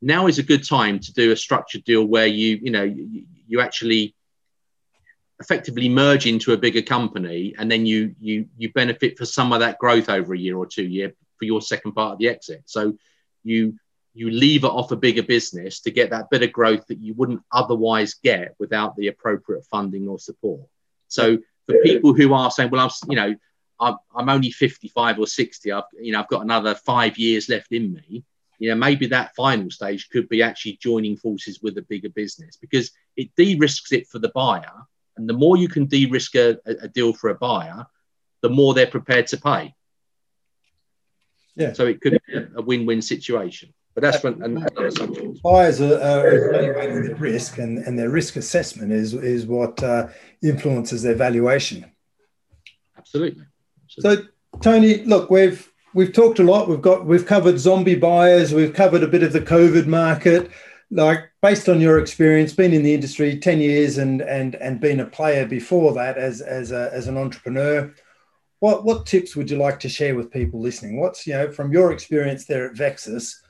now 0.00 0.26
is 0.26 0.38
a 0.38 0.42
good 0.42 0.66
time 0.66 0.98
to 0.98 1.12
do 1.12 1.32
a 1.32 1.36
structured 1.36 1.84
deal 1.84 2.04
where 2.04 2.26
you 2.26 2.58
you 2.62 2.70
know 2.70 2.82
you, 2.82 3.24
you 3.46 3.60
actually 3.60 4.14
effectively 5.40 5.88
merge 5.88 6.26
into 6.26 6.52
a 6.52 6.56
bigger 6.56 6.82
company 6.82 7.54
and 7.58 7.70
then 7.70 7.86
you 7.86 8.14
you 8.20 8.46
you 8.56 8.72
benefit 8.72 9.18
for 9.18 9.24
some 9.24 9.52
of 9.52 9.60
that 9.60 9.78
growth 9.78 10.08
over 10.08 10.34
a 10.34 10.38
year 10.38 10.56
or 10.56 10.66
two 10.66 10.84
year 10.84 11.14
for 11.42 11.46
your 11.46 11.60
second 11.60 11.90
part 11.92 12.12
of 12.12 12.18
the 12.18 12.28
exit 12.28 12.62
so 12.66 12.96
you 13.42 13.76
you 14.14 14.30
leave 14.30 14.62
it 14.62 14.68
off 14.68 14.92
a 14.92 14.96
bigger 14.96 15.24
business 15.24 15.80
to 15.80 15.90
get 15.90 16.10
that 16.10 16.30
bit 16.30 16.44
of 16.44 16.52
growth 16.52 16.86
that 16.86 17.00
you 17.00 17.14
wouldn't 17.14 17.42
otherwise 17.50 18.14
get 18.22 18.54
without 18.60 18.94
the 18.94 19.08
appropriate 19.08 19.64
funding 19.66 20.06
or 20.06 20.20
support 20.20 20.62
so 21.08 21.36
for 21.66 21.74
people 21.82 22.14
who 22.14 22.32
are 22.32 22.52
saying 22.52 22.70
well 22.70 22.84
i'm 22.84 23.10
you 23.10 23.16
know 23.16 23.34
I'm, 23.82 23.96
I'm 24.14 24.28
only 24.28 24.50
55 24.50 25.18
or 25.18 25.26
60. 25.26 25.72
I've, 25.72 25.82
you 26.00 26.12
know, 26.12 26.20
I've 26.20 26.28
got 26.28 26.42
another 26.42 26.74
five 26.74 27.18
years 27.18 27.48
left 27.48 27.72
in 27.72 27.92
me. 27.92 28.24
You 28.58 28.70
know, 28.70 28.76
maybe 28.76 29.06
that 29.08 29.34
final 29.34 29.70
stage 29.70 30.08
could 30.08 30.28
be 30.28 30.42
actually 30.42 30.78
joining 30.80 31.16
forces 31.16 31.60
with 31.60 31.76
a 31.78 31.82
bigger 31.82 32.10
business 32.10 32.56
because 32.56 32.92
it 33.16 33.34
de-risks 33.36 33.90
it 33.90 34.06
for 34.06 34.20
the 34.20 34.30
buyer. 34.34 34.86
And 35.16 35.28
the 35.28 35.34
more 35.34 35.56
you 35.56 35.68
can 35.68 35.86
de-risk 35.86 36.36
a, 36.36 36.58
a 36.64 36.86
deal 36.86 37.12
for 37.12 37.30
a 37.30 37.34
buyer, 37.34 37.86
the 38.40 38.48
more 38.48 38.72
they're 38.72 38.86
prepared 38.86 39.26
to 39.28 39.36
pay. 39.36 39.74
Yeah. 41.56 41.72
So 41.72 41.86
it 41.86 42.00
could 42.00 42.18
be 42.26 42.38
a, 42.56 42.62
win-win 42.62 43.02
situation. 43.02 43.72
But 43.94 44.02
that's 44.02 44.22
when 44.22 44.42
another 44.42 44.90
subject. 44.90 45.42
Buyers 45.42 45.80
are, 45.80 46.00
are 46.00 46.48
evaluating 46.48 47.08
the 47.08 47.14
risk, 47.14 47.58
and, 47.58 47.78
and 47.78 47.98
their 47.98 48.08
risk 48.08 48.36
assessment 48.36 48.90
is 48.90 49.12
is 49.12 49.44
what 49.44 49.82
uh, 49.82 50.08
influences 50.42 51.02
their 51.02 51.14
valuation. 51.14 51.84
Absolutely. 52.96 53.44
So, 53.88 54.22
Tony, 54.62 55.04
look, 55.04 55.30
we've 55.30 55.70
we've 55.92 56.12
talked 56.12 56.38
a 56.38 56.42
lot. 56.42 56.68
We've 56.68 56.80
got 56.80 57.04
we've 57.04 57.26
covered 57.26 57.58
zombie 57.58 57.94
buyers. 57.94 58.54
We've 58.54 58.72
covered 58.72 59.02
a 59.02 59.08
bit 59.08 59.22
of 59.22 59.34
the 59.34 59.40
COVID 59.40 59.86
market. 59.86 60.50
Like 60.90 61.30
based 61.40 61.68
on 61.68 61.80
your 61.80 61.98
experience, 61.98 62.52
being 62.52 62.72
in 62.72 62.82
the 62.82 62.94
industry 62.94 63.38
ten 63.38 63.60
years 63.60 63.98
and 63.98 64.22
and 64.22 64.54
and 64.54 64.80
being 64.80 65.00
a 65.00 65.06
player 65.06 65.46
before 65.46 65.92
that 65.94 66.16
as 66.16 66.40
as 66.40 66.72
a, 66.72 66.90
as 66.92 67.08
an 67.08 67.16
entrepreneur, 67.16 67.92
what 68.62 68.84
what 68.84 69.06
tips 69.06 69.34
would 69.34 69.50
you 69.50 69.56
like 69.56 69.80
to 69.80 69.88
share 69.88 70.14
with 70.14 70.30
people 70.30 70.60
listening? 70.60 71.00
What's 71.00 71.26
you 71.26 71.32
know 71.32 71.50
from 71.50 71.72
your 71.72 71.90
experience 71.90 72.44
there 72.44 72.64
at 72.64 72.76
Vexus? 72.76 73.42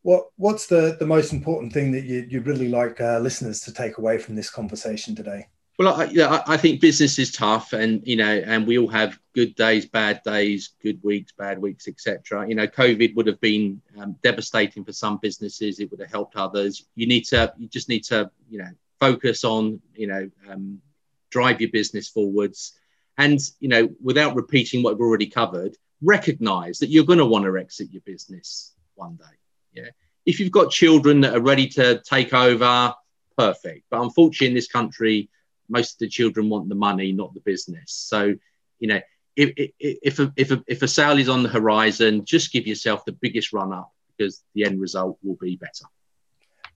What 0.00 0.28
what's 0.36 0.66
the 0.66 0.96
the 0.98 1.06
most 1.06 1.34
important 1.34 1.70
thing 1.70 1.92
that 1.92 2.04
you 2.04 2.26
you'd 2.30 2.46
really 2.46 2.68
like 2.68 2.98
uh, 2.98 3.18
listeners 3.18 3.60
to 3.60 3.74
take 3.74 3.98
away 3.98 4.16
from 4.16 4.36
this 4.36 4.48
conversation 4.48 5.14
today? 5.14 5.48
Well, 5.78 6.00
I, 6.00 6.04
yeah, 6.04 6.42
I 6.46 6.56
think 6.56 6.80
business 6.80 7.18
is 7.18 7.30
tough, 7.30 7.74
and 7.74 8.00
you 8.06 8.16
know, 8.16 8.42
and 8.46 8.66
we 8.66 8.78
all 8.78 8.88
have 8.88 9.18
good 9.34 9.54
days, 9.54 9.84
bad 9.84 10.22
days, 10.24 10.70
good 10.82 10.98
weeks, 11.02 11.32
bad 11.36 11.58
weeks, 11.58 11.86
etc. 11.86 12.48
You 12.48 12.54
know, 12.54 12.66
COVID 12.66 13.14
would 13.16 13.26
have 13.26 13.42
been 13.42 13.82
um, 14.00 14.16
devastating 14.22 14.82
for 14.82 14.94
some 14.94 15.18
businesses. 15.20 15.78
It 15.78 15.90
would 15.90 16.00
have 16.00 16.10
helped 16.10 16.36
others. 16.36 16.86
You 16.94 17.06
need 17.06 17.26
to, 17.26 17.52
you 17.58 17.68
just 17.68 17.90
need 17.90 18.04
to, 18.04 18.30
you 18.48 18.60
know, 18.60 18.70
focus 18.98 19.44
on, 19.44 19.82
you 19.94 20.06
know, 20.06 20.30
um, 20.48 20.80
drive 21.28 21.60
your 21.60 21.70
business 21.70 22.08
forwards, 22.08 22.78
and 23.18 23.38
you 23.60 23.68
know, 23.68 23.88
without 24.02 24.34
repeating 24.34 24.82
what 24.82 24.94
we've 24.94 25.06
already 25.06 25.26
covered, 25.26 25.76
recognize 26.02 26.78
that 26.78 26.90
you're 26.90 27.04
going 27.04 27.18
to 27.18 27.26
want 27.26 27.44
to 27.44 27.56
exit 27.56 27.92
your 27.92 28.02
business 28.02 28.72
one 28.94 29.16
day. 29.16 29.36
Yeah, 29.72 29.90
if 30.26 30.40
you've 30.40 30.52
got 30.52 30.70
children 30.70 31.20
that 31.22 31.34
are 31.34 31.40
ready 31.40 31.68
to 31.68 32.00
take 32.02 32.32
over, 32.32 32.94
perfect. 33.36 33.84
But 33.90 34.02
unfortunately, 34.02 34.48
in 34.48 34.54
this 34.54 34.68
country 34.68 35.28
most 35.68 35.94
of 35.94 35.98
the 35.98 36.08
children 36.08 36.48
want 36.48 36.68
the 36.68 36.74
money, 36.74 37.12
not 37.12 37.34
the 37.34 37.40
business. 37.40 37.92
So, 37.92 38.34
you 38.78 38.88
know, 38.88 39.00
if 39.36 39.52
if 39.80 40.18
a, 40.20 40.32
if 40.36 40.50
a, 40.50 40.62
if 40.66 40.82
a 40.82 40.88
sale 40.88 41.18
is 41.18 41.28
on 41.28 41.42
the 41.42 41.48
horizon, 41.48 42.24
just 42.24 42.52
give 42.52 42.66
yourself 42.66 43.04
the 43.04 43.12
biggest 43.12 43.52
run 43.52 43.72
up 43.72 43.90
because 44.16 44.42
the 44.54 44.64
end 44.64 44.80
result 44.80 45.18
will 45.22 45.36
be 45.40 45.56
better. 45.56 45.86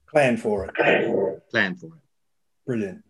Plan 0.08 0.36
for 0.36 0.66
it. 0.66 0.74
Plan 1.50 1.76
for 1.76 1.86
it. 1.86 2.02
Brilliant. 2.66 3.04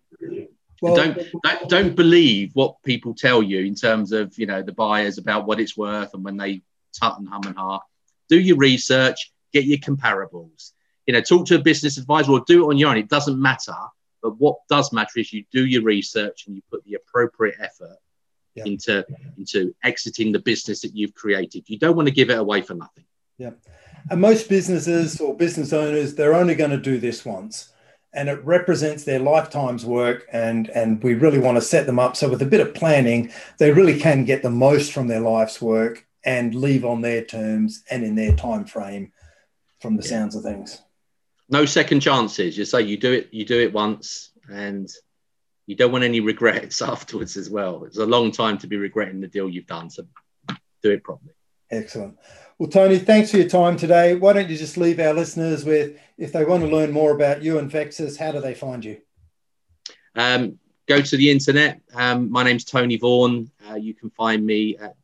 Well, 0.81 0.95
don't, 0.95 1.18
don't 1.43 1.68
don't 1.68 1.97
believe 1.97 2.51
what 2.55 2.83
people 2.85 3.14
tell 3.14 3.43
you 3.43 3.61
in 3.61 3.74
terms 3.74 4.12
of 4.12 4.39
you 4.39 4.47
know 4.47 4.62
the 4.62 4.72
buyers 4.72 5.18
about 5.18 5.47
what 5.47 5.61
it's 5.61 5.76
worth 5.76 6.14
and 6.14 6.24
when 6.24 6.37
they 6.37 6.62
tut 6.99 7.18
and 7.18 7.29
hum 7.29 7.43
and 7.47 7.57
ha. 7.57 7.81
Do 8.29 8.39
your 8.39 8.57
research, 8.57 9.33
get 9.53 9.64
your 9.64 9.79
comparables. 9.79 10.72
You 11.07 11.14
know, 11.14 11.20
talk 11.22 11.47
to 11.47 11.55
a 11.55 11.59
business 11.59 11.97
advisor 11.97 12.33
or 12.33 12.45
do 12.47 12.64
it 12.64 12.68
on 12.68 12.79
your 12.79 12.91
own. 12.91 12.99
It 12.99 13.09
doesn't 13.09 13.41
matter 13.41 13.74
but 14.22 14.39
what 14.39 14.57
does 14.68 14.93
matter 14.93 15.20
is 15.20 15.33
you 15.33 15.45
do 15.53 15.64
your 15.64 15.83
research 15.83 16.47
and 16.47 16.57
you 16.57 16.62
put 16.70 16.85
the 16.85 16.95
appropriate 16.95 17.57
effort 17.61 17.97
yeah. 18.55 18.64
into 18.66 19.07
into 19.37 19.74
exiting 19.85 20.33
the 20.33 20.39
business 20.39 20.81
that 20.83 20.95
you've 20.95 21.14
created. 21.14 21.64
You 21.68 21.79
don't 21.79 21.97
want 21.97 22.09
to 22.09 22.14
give 22.14 22.31
it 22.31 22.39
away 22.39 22.62
for 22.62 22.74
nothing. 22.74 23.05
Yeah. 23.37 23.51
And 24.11 24.20
most 24.20 24.49
businesses 24.49 25.20
or 25.20 25.37
business 25.37 25.72
owners, 25.72 26.14
they're 26.14 26.35
only 26.35 26.55
going 26.55 26.70
to 26.70 26.79
do 26.79 26.99
this 26.99 27.24
once. 27.24 27.72
And 28.13 28.29
it 28.29 28.43
represents 28.45 29.05
their 29.05 29.19
lifetime's 29.19 29.85
work. 29.85 30.27
And, 30.33 30.69
and 30.71 31.03
we 31.03 31.15
really 31.15 31.39
want 31.39 31.57
to 31.57 31.63
set 31.63 31.87
them 31.87 31.99
up 31.99 32.17
so 32.17 32.29
with 32.29 32.43
a 32.43 32.47
bit 32.47 32.61
of 32.61 32.75
planning, 32.75 33.31
they 33.59 33.71
really 33.71 33.99
can 33.99 34.25
get 34.25 34.43
the 34.43 34.51
most 34.51 34.93
from 34.93 35.09
their 35.09 35.21
life's 35.21 35.61
work 35.61 36.07
and 36.25 36.55
leave 36.55 36.85
on 36.85 37.03
their 37.03 37.25
terms 37.25 37.85
and 37.91 38.03
in 38.05 38.15
their 38.15 38.35
time 38.35 38.65
frame 38.65 39.13
from 39.81 39.97
the 39.97 40.03
yeah. 40.03 40.09
sounds 40.09 40.35
of 40.35 40.43
things 40.43 40.83
no 41.49 41.65
second 41.65 42.01
chances. 42.01 42.57
You 42.57 42.65
say 42.65 42.83
you 42.83 42.97
do 42.97 43.13
it, 43.13 43.29
you 43.33 43.45
do 43.45 43.61
it 43.61 43.73
once, 43.73 44.31
and 44.51 44.89
you 45.67 45.77
don't 45.77 45.93
want 45.93 46.05
any 46.05 46.21
regrets 46.33 46.83
afterwards 46.83 47.37
as 47.37 47.51
well. 47.51 47.85
It's 47.85 47.99
a 47.99 48.07
long 48.07 48.31
time 48.31 48.59
to 48.59 48.67
be 48.67 48.77
regretting 48.77 49.21
the 49.21 49.29
deal 49.29 49.49
you've 49.49 49.67
done. 49.67 49.91
So 49.91 50.05
do 50.83 50.91
it 50.91 51.03
properly. 51.03 51.33
Excellent. 51.71 52.19
Well, 52.59 52.69
Tony, 52.69 52.99
thanks 52.99 53.31
for 53.31 53.37
your 53.37 53.49
time 53.49 53.77
today. 53.77 54.14
Why 54.14 54.33
don't 54.33 54.49
you 54.49 54.57
just 54.57 54.77
leave 54.77 54.99
our 54.99 55.12
listeners 55.14 55.64
with, 55.64 55.97
if 56.16 56.33
they 56.33 56.45
want 56.45 56.64
to 56.64 56.69
learn 56.69 56.91
more 56.91 57.12
about 57.12 57.43
you 57.43 57.59
and 57.59 57.71
Vexus, 57.71 58.16
how 58.16 58.33
do 58.33 58.41
they 58.41 58.55
find 58.55 58.85
you? 58.85 59.01
Um, 60.16 60.59
go 60.89 61.01
to 61.01 61.16
the 61.16 61.31
internet. 61.31 61.81
Um, 61.95 62.31
my 62.31 62.43
name's 62.43 62.64
Tony 62.64 62.97
Vaughan. 62.97 63.51
Uh, 63.71 63.77
you 63.77 63.95
can 63.95 64.11
find 64.11 64.45
me 64.45 64.77
at 64.77 64.97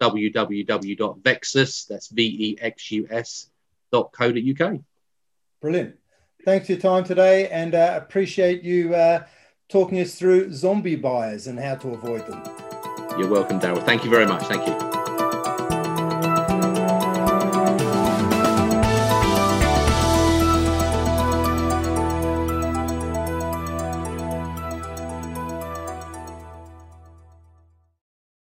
www.vexus, 0.00 1.86
that's 1.86 2.08
V-E-X-U-S 2.08 3.50
dot 3.92 4.12
co 4.12 4.32
dot 4.32 4.42
UK. 4.42 4.80
Brilliant. 5.62 5.96
Thanks 6.44 6.66
for 6.66 6.72
your 6.72 6.80
time 6.80 7.04
today 7.04 7.48
and 7.48 7.74
uh, 7.74 7.94
appreciate 8.02 8.62
you 8.62 8.94
uh, 8.94 9.24
talking 9.70 10.00
us 10.00 10.16
through 10.16 10.52
zombie 10.52 10.96
buyers 10.96 11.46
and 11.46 11.58
how 11.58 11.76
to 11.76 11.94
avoid 11.94 12.26
them. 12.26 12.42
You're 13.18 13.30
welcome, 13.30 13.60
Darryl. 13.60 13.82
Thank 13.82 14.04
you 14.04 14.10
very 14.10 14.26
much. 14.26 14.42
Thank 14.42 14.66
you. 14.66 15.03